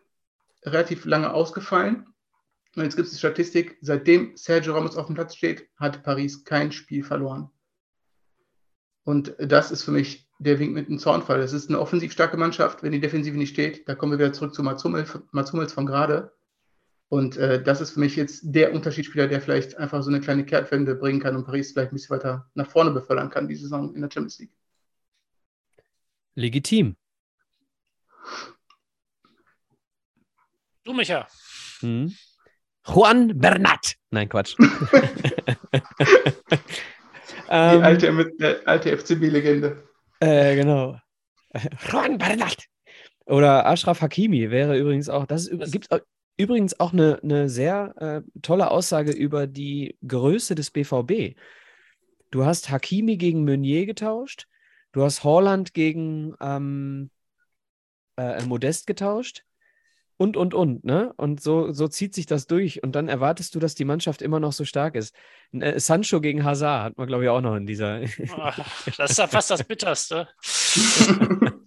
relativ 0.63 1.05
lange 1.05 1.33
ausgefallen. 1.33 2.07
Und 2.75 2.83
jetzt 2.83 2.95
gibt 2.95 3.05
es 3.05 3.13
die 3.13 3.19
Statistik, 3.19 3.77
seitdem 3.81 4.35
Sergio 4.35 4.73
Ramos 4.73 4.97
auf 4.97 5.05
dem 5.05 5.15
Platz 5.15 5.35
steht, 5.35 5.67
hat 5.75 6.01
Paris 6.01 6.43
kein 6.43 6.71
Spiel 6.71 7.03
verloren. 7.03 7.51
Und 9.03 9.35
das 9.37 9.71
ist 9.71 9.83
für 9.83 9.91
mich 9.91 10.27
der 10.39 10.59
Wink 10.59 10.73
mit 10.73 10.87
dem 10.87 10.99
Zornfall. 10.99 11.39
Das 11.39 11.53
ist 11.53 11.69
eine 11.69 11.79
offensiv 11.79 12.11
starke 12.11 12.37
Mannschaft. 12.37 12.83
Wenn 12.83 12.91
die 12.91 12.99
Defensive 12.99 13.37
nicht 13.37 13.49
steht, 13.49 13.87
da 13.87 13.95
kommen 13.95 14.13
wir 14.13 14.19
wieder 14.19 14.33
zurück 14.33 14.53
zu 14.53 14.63
Mats 14.63 14.83
Hummels, 14.83 15.17
Mats 15.31 15.51
Hummels 15.51 15.73
von 15.73 15.85
gerade. 15.85 16.33
Und 17.09 17.37
äh, 17.37 17.61
das 17.61 17.81
ist 17.81 17.91
für 17.91 17.99
mich 17.99 18.15
jetzt 18.15 18.41
der 18.43 18.73
Unterschiedsspieler, 18.73 19.27
der 19.27 19.41
vielleicht 19.41 19.77
einfach 19.77 20.01
so 20.01 20.09
eine 20.09 20.21
kleine 20.21 20.45
Kehrtwende 20.45 20.95
bringen 20.95 21.19
kann 21.19 21.35
und 21.35 21.45
Paris 21.45 21.71
vielleicht 21.71 21.91
ein 21.91 21.95
bisschen 21.95 22.15
weiter 22.15 22.49
nach 22.55 22.69
vorne 22.69 22.91
befördern 22.91 23.29
kann, 23.29 23.47
die 23.47 23.55
Saison 23.55 23.93
in 23.93 24.01
der 24.01 24.09
Champions 24.11 24.39
League. 24.39 24.51
Legitim. 26.35 26.95
Du, 30.83 30.93
Micha. 30.93 31.27
Hm. 31.81 32.15
Juan 32.85 33.37
Bernat. 33.39 33.95
Nein, 34.09 34.27
Quatsch. 34.27 34.55
Die 37.53 37.57
ähm, 37.57 37.83
alte, 37.83 38.07
äh, 38.39 38.55
alte 38.65 38.97
FCB-Legende. 38.97 39.83
Äh, 40.19 40.55
genau. 40.55 40.97
Juan 41.87 42.17
Bernat. 42.17 42.65
Oder 43.27 43.67
Ashraf 43.67 44.01
Hakimi 44.01 44.49
wäre 44.49 44.75
übrigens 44.75 45.07
auch, 45.07 45.27
das 45.27 45.51
gibt 45.69 45.87
übrigens 46.35 46.79
auch 46.79 46.93
eine, 46.93 47.19
eine 47.21 47.49
sehr 47.49 47.93
äh, 47.97 48.39
tolle 48.41 48.71
Aussage 48.71 49.11
über 49.11 49.45
die 49.45 49.95
Größe 50.05 50.55
des 50.55 50.71
BVB. 50.71 51.37
Du 52.31 52.43
hast 52.43 52.71
Hakimi 52.71 53.17
gegen 53.17 53.45
Meunier 53.45 53.85
getauscht, 53.85 54.47
du 54.91 55.03
hast 55.03 55.23
Holland 55.23 55.75
gegen 55.75 56.33
ähm, 56.41 57.11
äh, 58.17 58.43
Modest 58.45 58.87
getauscht 58.87 59.43
und, 60.17 60.37
und, 60.37 60.53
und, 60.53 60.83
ne? 60.83 61.13
Und 61.17 61.41
so, 61.41 61.71
so 61.71 61.87
zieht 61.87 62.13
sich 62.13 62.25
das 62.25 62.47
durch. 62.47 62.83
Und 62.83 62.93
dann 62.93 63.09
erwartest 63.09 63.55
du, 63.55 63.59
dass 63.59 63.75
die 63.75 63.85
Mannschaft 63.85 64.21
immer 64.21 64.39
noch 64.39 64.53
so 64.53 64.65
stark 64.65 64.95
ist. 64.95 65.15
Äh, 65.51 65.79
Sancho 65.79 66.21
gegen 66.21 66.43
Hazard 66.43 66.83
hat 66.83 66.97
man, 66.97 67.07
glaube 67.07 67.23
ich, 67.23 67.29
auch 67.29 67.41
noch 67.41 67.55
in 67.55 67.65
dieser. 67.65 68.01
das 68.97 69.11
ist 69.11 69.19
ja 69.19 69.27
fast 69.27 69.51
das 69.51 69.63
Bitterste. 69.63 70.27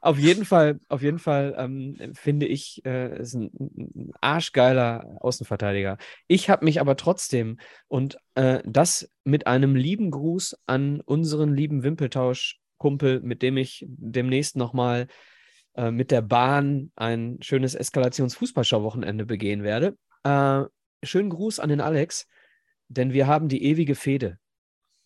auf 0.00 0.18
jeden 0.18 0.44
Fall, 0.44 0.78
auf 0.88 1.02
jeden 1.02 1.18
Fall 1.18 1.54
ähm, 1.58 1.96
finde 2.14 2.46
ich, 2.46 2.84
äh, 2.84 3.18
ist 3.20 3.34
ein, 3.34 3.50
ein 3.58 4.12
arschgeiler 4.20 5.16
Außenverteidiger. 5.20 5.98
Ich 6.26 6.50
habe 6.50 6.64
mich 6.64 6.80
aber 6.80 6.96
trotzdem 6.96 7.58
und 7.88 8.18
äh, 8.34 8.60
das 8.64 9.10
mit 9.24 9.46
einem 9.46 9.74
lieben 9.74 10.10
Gruß 10.10 10.58
an 10.66 11.00
unseren 11.00 11.54
lieben 11.54 11.82
Wimpeltausch-Kumpel, 11.82 13.20
mit 13.20 13.42
dem 13.42 13.56
ich 13.56 13.84
demnächst 13.88 14.56
nochmal 14.56 15.08
äh, 15.76 15.90
mit 15.90 16.10
der 16.10 16.22
Bahn 16.22 16.90
ein 16.96 17.38
schönes 17.42 17.74
Eskalations-Fußballschau-Wochenende 17.74 19.26
begehen 19.26 19.62
werde. 19.62 19.96
Äh, 20.24 20.64
schönen 21.04 21.30
Gruß 21.30 21.60
an 21.60 21.68
den 21.68 21.80
Alex, 21.80 22.26
denn 22.88 23.12
wir 23.12 23.26
haben 23.26 23.48
die 23.48 23.62
ewige 23.62 23.94
Fehde. 23.94 24.38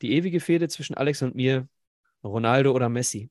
Die 0.00 0.12
ewige 0.12 0.40
Fehde 0.40 0.68
zwischen 0.68 0.94
Alex 0.94 1.22
und 1.22 1.34
mir, 1.34 1.68
Ronaldo 2.22 2.72
oder 2.72 2.88
Messi. 2.88 3.30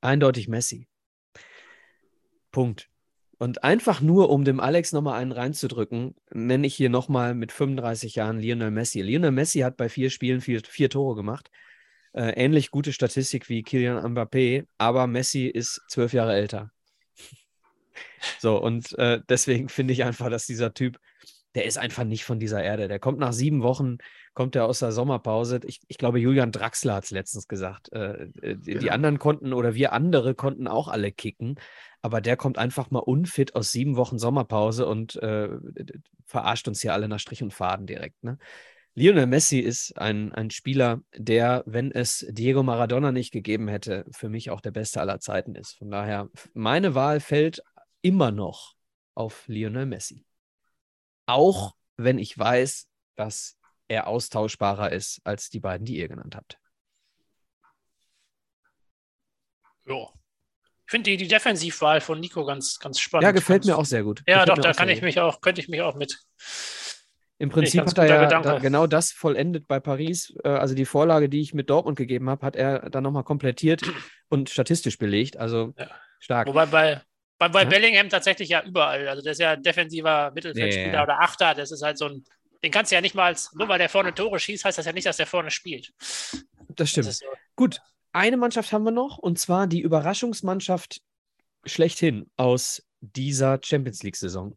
Eindeutig 0.00 0.48
Messi. 0.48 0.88
Punkt. 2.50 2.88
Und 3.38 3.62
einfach 3.62 4.00
nur, 4.00 4.30
um 4.30 4.44
dem 4.44 4.58
Alex 4.58 4.92
nochmal 4.92 5.20
einen 5.20 5.32
reinzudrücken, 5.32 6.16
nenne 6.32 6.66
ich 6.66 6.74
hier 6.74 6.90
nochmal 6.90 7.34
mit 7.34 7.52
35 7.52 8.16
Jahren 8.16 8.40
Lionel 8.40 8.70
Messi. 8.72 9.00
Lionel 9.00 9.30
Messi 9.30 9.60
hat 9.60 9.76
bei 9.76 9.88
vier 9.88 10.10
Spielen 10.10 10.40
vier, 10.40 10.62
vier 10.64 10.90
Tore 10.90 11.14
gemacht. 11.14 11.50
Äh, 12.12 12.30
ähnlich 12.32 12.70
gute 12.70 12.92
Statistik 12.92 13.48
wie 13.48 13.62
Kylian 13.62 14.14
Mbappé, 14.14 14.66
aber 14.78 15.06
Messi 15.06 15.46
ist 15.46 15.82
zwölf 15.88 16.12
Jahre 16.12 16.34
älter. 16.34 16.70
so, 18.38 18.60
und 18.60 18.96
äh, 18.98 19.20
deswegen 19.28 19.68
finde 19.68 19.92
ich 19.92 20.04
einfach, 20.04 20.30
dass 20.30 20.46
dieser 20.46 20.74
Typ, 20.74 20.98
der 21.54 21.64
ist 21.64 21.78
einfach 21.78 22.04
nicht 22.04 22.24
von 22.24 22.38
dieser 22.38 22.62
Erde. 22.62 22.88
Der 22.88 22.98
kommt 22.98 23.18
nach 23.18 23.32
sieben 23.32 23.62
Wochen, 23.62 23.98
kommt 24.34 24.54
er 24.56 24.66
aus 24.66 24.78
der 24.78 24.92
Sommerpause. 24.92 25.60
Ich, 25.64 25.80
ich 25.88 25.98
glaube, 25.98 26.20
Julian 26.20 26.52
Draxler 26.52 26.94
hat 26.94 27.04
es 27.04 27.10
letztens 27.10 27.48
gesagt. 27.48 27.92
Äh, 27.92 28.28
äh 28.40 28.56
die, 28.56 28.72
genau. 28.72 28.80
die 28.80 28.90
anderen 28.90 29.18
konnten 29.18 29.52
oder 29.52 29.74
wir 29.74 29.92
andere 29.92 30.34
konnten 30.34 30.68
auch 30.68 30.88
alle 30.88 31.12
kicken, 31.12 31.58
aber 32.02 32.20
der 32.20 32.36
kommt 32.36 32.58
einfach 32.58 32.90
mal 32.90 33.00
unfit 33.00 33.54
aus 33.56 33.72
sieben 33.72 33.96
Wochen 33.96 34.18
Sommerpause 34.18 34.86
und 34.86 35.16
äh, 35.16 35.48
verarscht 36.24 36.68
uns 36.68 36.80
hier 36.80 36.92
alle 36.92 37.08
nach 37.08 37.18
Strich 37.18 37.42
und 37.42 37.52
Faden 37.52 37.86
direkt. 37.86 38.22
Ne? 38.22 38.38
Lionel 38.94 39.26
Messi 39.26 39.60
ist 39.60 39.96
ein, 39.96 40.32
ein 40.32 40.50
Spieler, 40.50 41.02
der, 41.14 41.62
wenn 41.66 41.92
es 41.92 42.26
Diego 42.30 42.62
Maradona 42.62 43.12
nicht 43.12 43.30
gegeben 43.30 43.68
hätte, 43.68 44.04
für 44.10 44.28
mich 44.28 44.50
auch 44.50 44.60
der 44.60 44.72
beste 44.72 45.00
aller 45.00 45.20
Zeiten 45.20 45.54
ist. 45.54 45.76
Von 45.78 45.90
daher, 45.90 46.28
meine 46.52 46.94
Wahl 46.94 47.20
fällt 47.20 47.62
immer 48.02 48.32
noch 48.32 48.74
auf 49.14 49.44
Lionel 49.46 49.86
Messi. 49.86 50.24
Auch 51.26 51.74
wenn 51.96 52.18
ich 52.18 52.36
weiß, 52.36 52.88
dass 53.16 53.58
er 53.88 54.06
austauschbarer 54.06 54.92
ist 54.92 55.20
als 55.24 55.48
die 55.50 55.60
beiden, 55.60 55.84
die 55.84 55.96
ihr 55.96 56.08
genannt 56.08 56.36
habt. 56.36 56.58
Ja. 59.86 60.08
Ich 60.86 60.90
finde 60.90 61.10
die, 61.10 61.16
die 61.18 61.28
Defensivwahl 61.28 62.00
von 62.00 62.18
Nico 62.20 62.44
ganz, 62.44 62.78
ganz 62.78 62.98
spannend. 62.98 63.24
Ja, 63.24 63.32
gefällt 63.32 63.66
mir 63.66 63.76
auch 63.76 63.84
sehr 63.84 64.02
gut. 64.02 64.22
Ja, 64.26 64.44
gefällt 64.44 64.58
doch, 64.58 64.62
da 64.62 64.72
kann 64.72 64.88
ich 64.88 65.02
mich 65.02 65.20
auch, 65.20 65.40
könnte 65.40 65.60
ich 65.60 65.68
mich 65.68 65.82
auch 65.82 65.96
mit 65.96 66.18
im 67.38 67.50
Prinzip 67.50 67.86
hat 67.86 67.96
er 67.98 68.06
ja 68.06 68.26
da 68.26 68.58
genau 68.58 68.88
das 68.88 69.12
vollendet 69.12 69.68
bei 69.68 69.78
Paris. 69.78 70.34
Äh, 70.42 70.48
also 70.48 70.74
die 70.74 70.84
Vorlage, 70.84 71.28
die 71.28 71.40
ich 71.40 71.54
mit 71.54 71.70
Dortmund 71.70 71.96
gegeben 71.96 72.28
habe, 72.28 72.44
hat 72.44 72.56
er 72.56 72.90
dann 72.90 73.04
nochmal 73.04 73.22
komplettiert 73.22 73.82
und 74.28 74.50
statistisch 74.50 74.98
belegt. 74.98 75.36
Also 75.36 75.72
ja. 75.78 75.88
stark. 76.18 76.48
Wobei 76.48 76.66
bei, 76.66 77.00
bei, 77.38 77.48
bei 77.48 77.62
ja? 77.62 77.68
Bellingham 77.68 78.08
tatsächlich 78.08 78.48
ja 78.48 78.64
überall. 78.64 79.08
Also 79.08 79.22
der 79.22 79.32
ist 79.32 79.40
ja 79.40 79.54
defensiver 79.54 80.32
Mittelfeldspieler 80.34 80.94
ja. 80.94 81.02
oder 81.04 81.20
Achter. 81.20 81.54
Das 81.54 81.70
ist 81.70 81.82
halt 81.82 81.96
so 81.96 82.06
ein, 82.06 82.24
den 82.64 82.72
kannst 82.72 82.90
du 82.90 82.96
ja 82.96 83.00
nicht 83.00 83.14
mal, 83.14 83.26
als, 83.26 83.52
nur 83.54 83.68
weil 83.68 83.78
der 83.78 83.88
vorne 83.88 84.12
Tore 84.12 84.40
schießt, 84.40 84.64
heißt 84.64 84.78
das 84.78 84.86
ja 84.86 84.92
nicht, 84.92 85.06
dass 85.06 85.18
der 85.18 85.26
vorne 85.26 85.52
spielt. 85.52 85.92
Das 86.70 86.90
stimmt. 86.90 87.06
Das 87.06 87.18
so. 87.18 87.26
Gut, 87.54 87.80
eine 88.12 88.36
Mannschaft 88.36 88.72
haben 88.72 88.82
wir 88.82 88.90
noch 88.90 89.16
und 89.16 89.38
zwar 89.38 89.68
die 89.68 89.80
Überraschungsmannschaft 89.80 91.00
schlechthin 91.64 92.28
aus 92.36 92.82
dieser 93.00 93.60
Champions 93.62 94.02
League-Saison. 94.02 94.56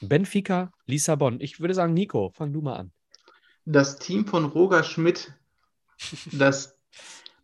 Benfica, 0.00 0.72
Lissabon. 0.86 1.40
Ich 1.40 1.60
würde 1.60 1.74
sagen, 1.74 1.94
Nico, 1.94 2.30
fang 2.30 2.52
du 2.52 2.60
mal 2.60 2.76
an. 2.76 2.92
Das 3.64 3.98
Team 3.98 4.26
von 4.26 4.44
Roger 4.44 4.82
Schmidt, 4.82 5.32
das 6.32 6.78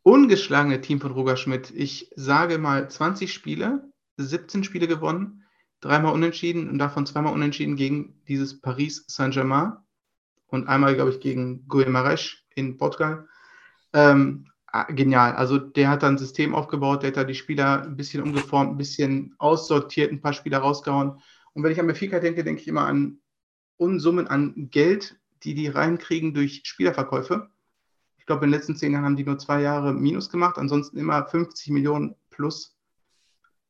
ungeschlagene 0.02 0.80
Team 0.80 1.00
von 1.00 1.12
Roger 1.12 1.36
Schmidt. 1.36 1.70
Ich 1.70 2.11
sage 2.16 2.59
mal 2.59 2.88
20 2.88 3.32
Spiele, 3.32 3.90
17 4.16 4.64
Spiele 4.64 4.86
gewonnen, 4.86 5.44
dreimal 5.80 6.14
unentschieden 6.14 6.70
und 6.70 6.78
davon 6.78 7.07
zweimal 7.07 7.34
unentschieden 7.34 7.76
gegen 7.76 8.22
dieses 8.28 8.61
Paris 8.61 9.05
Saint-Germain 9.09 9.72
und 10.46 10.68
einmal, 10.68 10.94
glaube 10.94 11.11
ich, 11.11 11.20
gegen 11.20 11.66
Guimarães 11.68 12.36
in 12.55 12.76
Portugal. 12.78 13.26
Ähm, 13.92 14.46
ah, 14.68 14.84
genial. 14.84 15.34
Also 15.34 15.59
der 15.59 15.90
hat 15.90 16.02
da 16.02 16.09
ein 16.09 16.18
System 16.18 16.55
aufgebaut, 16.55 17.02
der 17.02 17.09
hat 17.09 17.16
da 17.16 17.24
die 17.24 17.34
Spieler 17.34 17.82
ein 17.82 17.96
bisschen 17.96 18.22
umgeformt, 18.22 18.72
ein 18.72 18.78
bisschen 18.78 19.34
aussortiert, 19.38 20.12
ein 20.12 20.20
paar 20.20 20.32
Spieler 20.32 20.59
rausgehauen 20.59 21.20
und 21.55 21.62
wenn 21.62 21.72
ich 21.72 21.80
an 21.80 21.86
Benfica 21.86 22.18
denke, 22.20 22.44
denke 22.44 22.61
ich 22.61 22.68
immer 22.68 22.86
an 22.86 23.18
Unsummen 23.76 24.28
an 24.28 24.68
Geld, 24.70 25.18
die 25.42 25.55
die 25.55 25.68
reinkriegen 25.68 26.34
durch 26.34 26.62
Spielerverkäufe. 26.64 27.50
Ich 28.18 28.26
glaube, 28.26 28.44
in 28.44 28.50
den 28.50 28.59
letzten 28.59 28.76
zehn 28.76 28.92
Jahren 28.92 29.05
haben 29.05 29.16
die 29.16 29.24
nur 29.24 29.38
zwei 29.38 29.61
Jahre 29.61 29.92
Minus 29.92 30.30
gemacht, 30.30 30.59
ansonsten 30.59 30.98
immer 30.98 31.26
50 31.26 31.70
Millionen 31.70 32.16
plus 32.30 32.76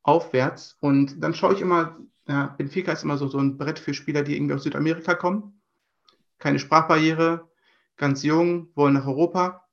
aufwärts. 0.02 0.76
Und 0.80 1.22
dann 1.22 1.34
schaue 1.34 1.54
ich 1.54 1.60
immer, 1.60 1.98
ja, 2.26 2.54
Benfica 2.58 2.92
ist 2.92 3.02
immer 3.02 3.18
so, 3.18 3.28
so 3.28 3.38
ein 3.38 3.58
Brett 3.58 3.78
für 3.78 3.94
Spieler, 3.94 4.22
die 4.22 4.36
irgendwie 4.36 4.54
aus 4.54 4.62
Südamerika 4.62 5.14
kommen. 5.14 5.60
Keine 6.38 6.58
Sprachbarriere, 6.58 7.50
ganz 7.96 8.22
jung, 8.22 8.68
wollen 8.74 8.94
nach 8.94 9.06
Europa. 9.06 9.68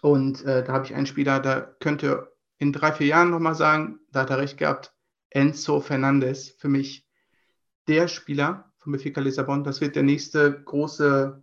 Und 0.00 0.44
äh, 0.44 0.64
da 0.64 0.72
habe 0.72 0.86
ich 0.86 0.94
einen 0.94 1.06
Spieler, 1.06 1.40
da 1.40 1.60
könnte 1.60 2.32
in 2.58 2.72
drei, 2.72 2.92
vier 2.92 3.08
Jahren 3.08 3.30
nochmal 3.30 3.54
sagen, 3.54 4.00
da 4.10 4.20
hat 4.22 4.30
er 4.30 4.38
recht 4.38 4.56
gehabt, 4.56 4.94
Enzo 5.30 5.80
Fernandes 5.80 6.50
für 6.50 6.68
mich 6.68 7.06
der 7.88 8.08
Spieler 8.08 8.72
von 8.78 8.92
Benfica 8.92 9.20
Lissabon. 9.20 9.64
Das 9.64 9.80
wird 9.80 9.96
der 9.96 10.02
nächste 10.02 10.62
große 10.62 11.42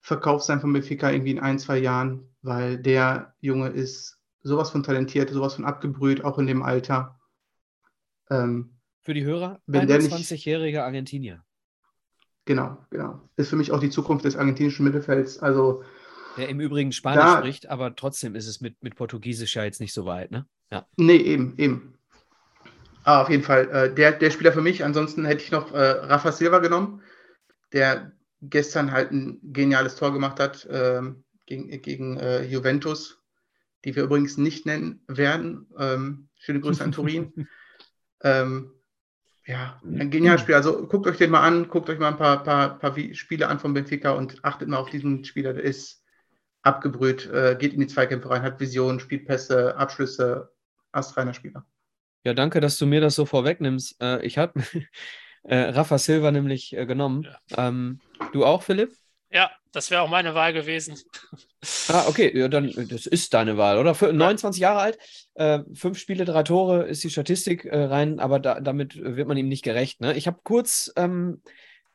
Verkauf 0.00 0.42
sein 0.42 0.60
von 0.60 0.72
Benfica 0.72 1.10
irgendwie 1.10 1.32
in 1.32 1.40
ein, 1.40 1.58
zwei 1.58 1.78
Jahren, 1.78 2.28
weil 2.42 2.78
der 2.78 3.34
Junge 3.40 3.68
ist 3.68 4.18
sowas 4.42 4.70
von 4.70 4.82
talentiert, 4.82 5.30
sowas 5.30 5.54
von 5.54 5.64
abgebrüht, 5.64 6.24
auch 6.24 6.38
in 6.38 6.46
dem 6.46 6.62
Alter. 6.62 7.18
Ähm, 8.30 8.78
für 9.02 9.14
die 9.14 9.24
Hörer, 9.24 9.60
21-jähriger 9.68 10.82
Argentinier. 10.82 11.42
Genau, 12.44 12.78
genau. 12.90 13.20
Ist 13.36 13.50
für 13.50 13.56
mich 13.56 13.72
auch 13.72 13.80
die 13.80 13.90
Zukunft 13.90 14.24
des 14.24 14.36
argentinischen 14.36 14.84
Mittelfelds. 14.84 15.38
Also 15.38 15.82
der 16.38 16.48
im 16.48 16.60
Übrigen 16.60 16.92
Spanisch 16.92 17.24
da, 17.24 17.38
spricht, 17.38 17.68
aber 17.68 17.94
trotzdem 17.96 18.34
ist 18.34 18.46
es 18.46 18.60
mit, 18.60 18.82
mit 18.82 18.94
Portugiesisch 18.94 19.56
ja 19.56 19.64
jetzt 19.64 19.80
nicht 19.80 19.92
so 19.92 20.06
weit, 20.06 20.30
ne? 20.30 20.46
Ja. 20.70 20.86
Nee, 20.96 21.16
eben, 21.16 21.54
eben. 21.58 21.97
Ah, 23.08 23.22
auf 23.22 23.30
jeden 23.30 23.42
Fall. 23.42 23.70
Äh, 23.70 23.94
der, 23.94 24.12
der 24.12 24.30
Spieler 24.30 24.52
für 24.52 24.60
mich. 24.60 24.84
Ansonsten 24.84 25.24
hätte 25.24 25.42
ich 25.42 25.50
noch 25.50 25.72
äh, 25.72 25.78
Rafa 25.78 26.30
Silva 26.30 26.58
genommen, 26.58 27.00
der 27.72 28.12
gestern 28.42 28.92
halt 28.92 29.12
ein 29.12 29.40
geniales 29.42 29.96
Tor 29.96 30.12
gemacht 30.12 30.38
hat 30.38 30.66
äh, 30.66 31.00
gegen, 31.46 31.70
gegen 31.80 32.18
äh, 32.18 32.42
Juventus, 32.42 33.22
die 33.86 33.96
wir 33.96 34.02
übrigens 34.02 34.36
nicht 34.36 34.66
nennen 34.66 35.02
werden. 35.08 35.70
Ähm, 35.78 36.28
schöne 36.36 36.60
Grüße 36.60 36.84
an 36.84 36.92
Turin. 36.92 37.48
ähm, 38.22 38.72
ja, 39.46 39.80
ein 39.86 40.10
geniales 40.10 40.42
Spiel. 40.42 40.56
Also 40.56 40.86
guckt 40.86 41.06
euch 41.06 41.16
den 41.16 41.30
mal 41.30 41.46
an, 41.46 41.68
guckt 41.68 41.88
euch 41.88 41.98
mal 41.98 42.08
ein 42.08 42.18
paar, 42.18 42.44
paar, 42.44 42.78
paar 42.78 42.94
Spiele 43.14 43.48
an 43.48 43.58
von 43.58 43.72
Benfica 43.72 44.10
und 44.10 44.44
achtet 44.44 44.68
mal 44.68 44.76
auf 44.76 44.90
diesen 44.90 45.24
Spieler. 45.24 45.54
Der 45.54 45.64
ist 45.64 46.04
abgebrüht, 46.60 47.24
äh, 47.24 47.56
geht 47.58 47.72
in 47.72 47.80
die 47.80 47.86
Zweikämpfe 47.86 48.28
rein, 48.28 48.42
hat 48.42 48.60
Visionen, 48.60 49.00
spielt 49.00 49.24
Pässe, 49.24 49.78
Abschlüsse, 49.78 50.52
astreiner 50.92 51.32
Spieler. 51.32 51.64
Ja, 52.24 52.34
danke, 52.34 52.60
dass 52.60 52.78
du 52.78 52.86
mir 52.86 53.00
das 53.00 53.14
so 53.14 53.26
vorwegnimmst. 53.26 54.00
Äh, 54.02 54.24
ich 54.26 54.38
habe 54.38 54.60
äh, 55.44 55.56
Rafa 55.56 55.98
Silva 55.98 56.30
nämlich 56.30 56.76
äh, 56.76 56.86
genommen. 56.86 57.28
Ja. 57.50 57.68
Ähm, 57.68 58.00
du 58.32 58.44
auch, 58.44 58.62
Philipp? 58.62 58.92
Ja, 59.30 59.50
das 59.72 59.90
wäre 59.90 60.02
auch 60.02 60.08
meine 60.08 60.34
Wahl 60.34 60.52
gewesen. 60.52 60.98
Ah, 61.88 62.06
okay, 62.08 62.36
ja, 62.36 62.48
dann 62.48 62.72
das 62.88 63.06
ist 63.06 63.34
deine 63.34 63.56
Wahl, 63.56 63.78
oder? 63.78 63.94
Für, 63.94 64.12
29 64.12 64.60
Jahre 64.60 64.80
alt, 64.80 64.98
äh, 65.34 65.60
fünf 65.74 65.98
Spiele, 65.98 66.24
drei 66.24 66.42
Tore 66.42 66.84
ist 66.84 67.04
die 67.04 67.10
Statistik 67.10 67.64
äh, 67.64 67.84
rein, 67.84 68.20
aber 68.20 68.40
da, 68.40 68.60
damit 68.60 68.96
wird 68.96 69.28
man 69.28 69.36
ihm 69.36 69.48
nicht 69.48 69.64
gerecht. 69.64 70.00
Ne? 70.00 70.16
Ich 70.16 70.26
habe 70.26 70.40
kurz 70.42 70.92
ähm, 70.96 71.42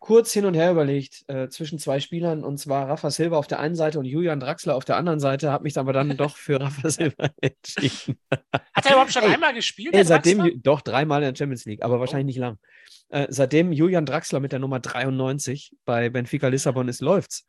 kurz 0.03 0.33
hin 0.33 0.43
und 0.43 0.53
her 0.53 0.69
überlegt 0.69 1.23
äh, 1.29 1.47
zwischen 1.47 1.79
zwei 1.79 2.01
Spielern 2.01 2.43
und 2.43 2.57
zwar 2.57 2.89
Rafa 2.89 3.09
Silva 3.09 3.37
auf 3.37 3.47
der 3.47 3.61
einen 3.61 3.75
Seite 3.75 3.99
und 3.99 4.03
Julian 4.03 4.41
Draxler 4.41 4.75
auf 4.75 4.83
der 4.83 4.97
anderen 4.97 5.21
Seite, 5.21 5.49
habe 5.49 5.63
mich 5.63 5.77
aber 5.77 5.93
dann 5.93 6.17
doch 6.17 6.35
für 6.35 6.59
Rafa 6.59 6.89
Silva 6.89 7.29
entschieden. 7.41 8.19
Hat 8.29 8.85
er 8.85 8.91
überhaupt 8.91 9.13
schon 9.13 9.23
ey, 9.23 9.33
einmal 9.33 9.53
gespielt? 9.53 9.95
Ey, 9.95 10.03
seitdem, 10.03 10.61
doch 10.61 10.81
dreimal 10.81 11.23
in 11.23 11.29
der 11.33 11.37
Champions 11.37 11.63
League, 11.63 11.85
aber 11.85 12.01
wahrscheinlich 12.01 12.25
oh. 12.25 12.27
nicht 12.27 12.37
lang. 12.37 12.59
Äh, 13.07 13.27
seitdem 13.29 13.71
Julian 13.71 14.05
Draxler 14.05 14.41
mit 14.41 14.51
der 14.51 14.59
Nummer 14.59 14.81
93 14.81 15.71
bei 15.85 16.09
Benfica 16.09 16.49
Lissabon 16.49 16.89
ist, 16.89 16.99
läuft's. 16.99 17.45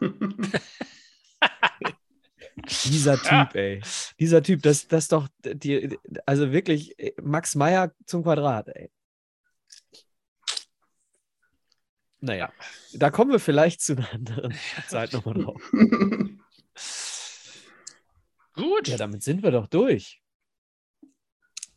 Dieser 2.82 3.16
Typ, 3.16 3.30
ja. 3.30 3.50
ey. 3.54 3.80
Dieser 4.18 4.42
Typ, 4.42 4.62
das, 4.62 4.88
das 4.88 5.06
doch 5.06 5.28
die, 5.44 5.96
also 6.26 6.50
wirklich 6.50 6.96
Max 7.22 7.54
Meyer 7.54 7.92
zum 8.06 8.24
Quadrat, 8.24 8.66
ey. 8.70 8.90
Naja, 12.20 12.52
da 12.94 13.10
kommen 13.10 13.30
wir 13.30 13.38
vielleicht 13.38 13.80
zu 13.80 13.96
einer 13.96 14.12
anderen 14.12 14.54
Zeit 14.88 15.12
nochmal 15.12 15.34
drauf. 15.34 15.62
Gut. 18.54 18.88
Ja, 18.88 18.96
damit 18.96 19.22
sind 19.22 19.42
wir 19.42 19.52
doch 19.52 19.68
durch. 19.68 20.20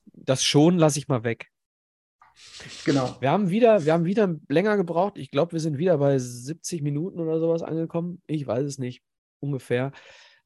Das 0.06 0.44
schon 0.44 0.78
lasse 0.78 1.00
ich 1.00 1.08
mal 1.08 1.24
weg. 1.24 1.52
Genau. 2.86 3.18
Wir 3.20 3.32
haben 3.32 3.50
wieder, 3.50 3.86
wir 3.86 3.94
haben 3.94 4.06
wieder 4.06 4.36
länger 4.50 4.78
gebraucht. 4.78 5.18
Ich 5.18 5.30
glaube, 5.30 5.54
wir 5.54 5.60
sind 5.60 5.78
wieder 5.78 5.98
bei 5.98 6.18
70 6.18 6.82
Minuten 6.82 7.20
oder 7.20 7.40
sowas 7.40 7.62
angekommen. 7.62 8.22
Ich 8.26 8.46
weiß 8.48 8.66
es 8.66 8.78
nicht. 8.80 9.04
Ungefähr. 9.40 9.92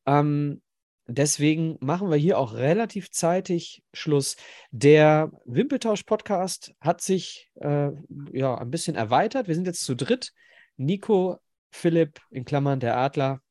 Ähm, 0.06 0.62
Deswegen 1.08 1.78
machen 1.82 2.10
wir 2.10 2.18
hier 2.18 2.40
auch 2.40 2.54
relativ 2.54 3.12
zeitig 3.12 3.84
Schluss. 3.94 4.38
Der 4.72 5.32
Wimpeltausch-Podcast 5.46 6.74
hat 6.82 7.02
sich 7.02 7.52
äh, 7.56 7.92
ja 8.32 8.56
ein 8.56 8.72
bisschen 8.72 8.96
erweitert. 8.96 9.48
Wir 9.48 9.54
sind 9.54 9.68
jetzt 9.68 9.86
zu 9.86 9.96
dritt. 9.96 10.34
Nico, 10.78 11.40
Philipp, 11.70 12.20
in 12.32 12.44
Klammern 12.44 12.80
der 12.80 12.98
Adler 12.98 13.42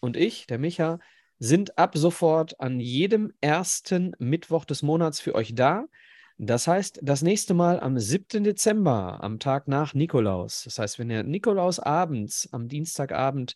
und 0.00 0.16
ich, 0.16 0.46
der 0.46 0.58
Micha, 0.58 0.98
sind 1.38 1.78
ab 1.78 1.96
sofort 1.96 2.60
an 2.60 2.80
jedem 2.80 3.32
ersten 3.40 4.12
Mittwoch 4.18 4.64
des 4.64 4.82
Monats 4.82 5.20
für 5.20 5.34
euch 5.34 5.54
da. 5.54 5.86
Das 6.36 6.68
heißt, 6.68 7.00
das 7.02 7.22
nächste 7.22 7.54
Mal 7.54 7.80
am 7.80 7.98
7. 7.98 8.44
Dezember, 8.44 9.22
am 9.22 9.38
Tag 9.40 9.66
nach 9.66 9.94
Nikolaus. 9.94 10.64
Das 10.64 10.78
heißt, 10.78 10.98
wenn 10.98 11.10
ihr 11.10 11.24
Nikolaus 11.24 11.80
abends, 11.80 12.48
am 12.52 12.68
Dienstagabend 12.68 13.54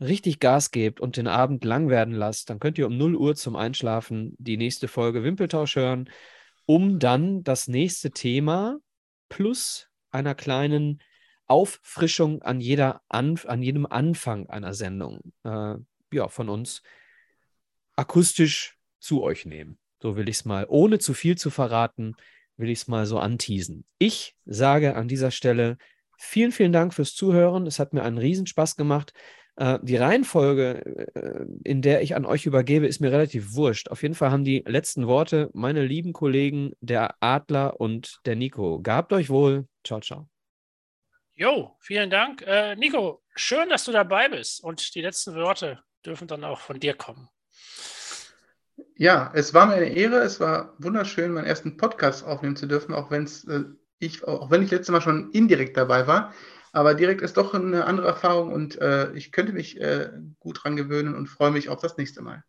richtig 0.00 0.40
Gas 0.40 0.70
gebt 0.70 1.00
und 1.00 1.16
den 1.16 1.26
Abend 1.26 1.64
lang 1.64 1.88
werden 1.88 2.14
lasst, 2.14 2.50
dann 2.50 2.60
könnt 2.60 2.78
ihr 2.78 2.86
um 2.86 2.96
0 2.96 3.16
Uhr 3.16 3.34
zum 3.34 3.56
Einschlafen 3.56 4.34
die 4.38 4.56
nächste 4.56 4.88
Folge 4.88 5.24
Wimpeltausch 5.24 5.76
hören, 5.76 6.08
um 6.66 6.98
dann 6.98 7.42
das 7.42 7.68
nächste 7.68 8.10
Thema 8.10 8.78
plus 9.28 9.88
einer 10.10 10.34
kleinen 10.34 11.00
Auffrischung 11.46 12.42
an, 12.42 12.60
jeder 12.60 13.00
Anf 13.08 13.46
an 13.46 13.62
jedem 13.62 13.86
Anfang 13.86 14.48
einer 14.48 14.74
Sendung 14.74 15.32
äh, 15.44 15.74
ja, 16.12 16.28
von 16.28 16.48
uns 16.48 16.82
akustisch 17.96 18.76
zu 19.00 19.22
euch 19.22 19.46
nehmen. 19.46 19.78
So 20.00 20.16
will 20.16 20.28
ich 20.28 20.36
es 20.36 20.44
mal, 20.44 20.66
ohne 20.68 20.98
zu 20.98 21.14
viel 21.14 21.36
zu 21.36 21.50
verraten, 21.50 22.14
will 22.56 22.70
ich 22.70 22.80
es 22.80 22.88
mal 22.88 23.06
so 23.06 23.18
anteasen. 23.18 23.84
Ich 23.98 24.36
sage 24.44 24.94
an 24.94 25.08
dieser 25.08 25.30
Stelle 25.30 25.78
vielen, 26.18 26.52
vielen 26.52 26.72
Dank 26.72 26.94
fürs 26.94 27.14
Zuhören. 27.14 27.66
Es 27.66 27.78
hat 27.78 27.92
mir 27.92 28.02
einen 28.02 28.18
Riesenspaß 28.18 28.76
gemacht. 28.76 29.12
Äh, 29.58 29.80
die 29.82 29.96
Reihenfolge, 29.96 31.10
äh, 31.16 31.44
in 31.64 31.82
der 31.82 32.02
ich 32.02 32.14
an 32.14 32.24
euch 32.24 32.46
übergebe, 32.46 32.86
ist 32.86 33.00
mir 33.00 33.10
relativ 33.10 33.54
wurscht. 33.54 33.88
Auf 33.88 34.02
jeden 34.02 34.14
Fall 34.14 34.30
haben 34.30 34.44
die 34.44 34.62
letzten 34.64 35.08
Worte 35.08 35.50
meine 35.52 35.84
lieben 35.84 36.12
Kollegen, 36.12 36.74
der 36.80 37.16
Adler 37.18 37.80
und 37.80 38.20
der 38.24 38.36
Nico. 38.36 38.78
Gehabt 38.80 39.12
euch 39.12 39.30
wohl. 39.30 39.66
Ciao, 39.84 40.00
ciao. 40.00 40.28
Jo, 41.34 41.76
vielen 41.80 42.08
Dank. 42.08 42.42
Äh, 42.42 42.76
Nico, 42.76 43.20
schön, 43.34 43.68
dass 43.68 43.84
du 43.84 43.90
dabei 43.90 44.28
bist 44.28 44.62
und 44.62 44.94
die 44.94 45.00
letzten 45.00 45.34
Worte 45.34 45.82
dürfen 46.06 46.28
dann 46.28 46.44
auch 46.44 46.60
von 46.60 46.78
dir 46.78 46.94
kommen. 46.94 47.28
Ja, 48.94 49.32
es 49.34 49.54
war 49.54 49.66
mir 49.66 49.74
eine 49.74 49.88
Ehre. 49.88 50.18
Es 50.18 50.38
war 50.38 50.74
wunderschön, 50.78 51.32
meinen 51.32 51.46
ersten 51.46 51.76
Podcast 51.76 52.24
aufnehmen 52.24 52.54
zu 52.54 52.66
dürfen, 52.66 52.94
auch, 52.94 53.10
wenn's, 53.10 53.42
äh, 53.48 53.64
ich, 53.98 54.22
auch 54.22 54.52
wenn 54.52 54.62
ich 54.62 54.70
letztes 54.70 54.92
Mal 54.92 55.00
schon 55.00 55.32
indirekt 55.32 55.76
dabei 55.76 56.06
war. 56.06 56.32
Aber 56.72 56.94
direkt 56.94 57.22
ist 57.22 57.36
doch 57.36 57.54
eine 57.54 57.84
andere 57.86 58.08
Erfahrung 58.08 58.52
und 58.52 58.80
äh, 58.80 59.12
ich 59.12 59.32
könnte 59.32 59.52
mich 59.52 59.80
äh, 59.80 60.10
gut 60.40 60.60
dran 60.62 60.76
gewöhnen 60.76 61.14
und 61.14 61.28
freue 61.28 61.50
mich 61.50 61.68
auf 61.68 61.80
das 61.80 61.96
nächste 61.96 62.22
Mal. 62.22 62.44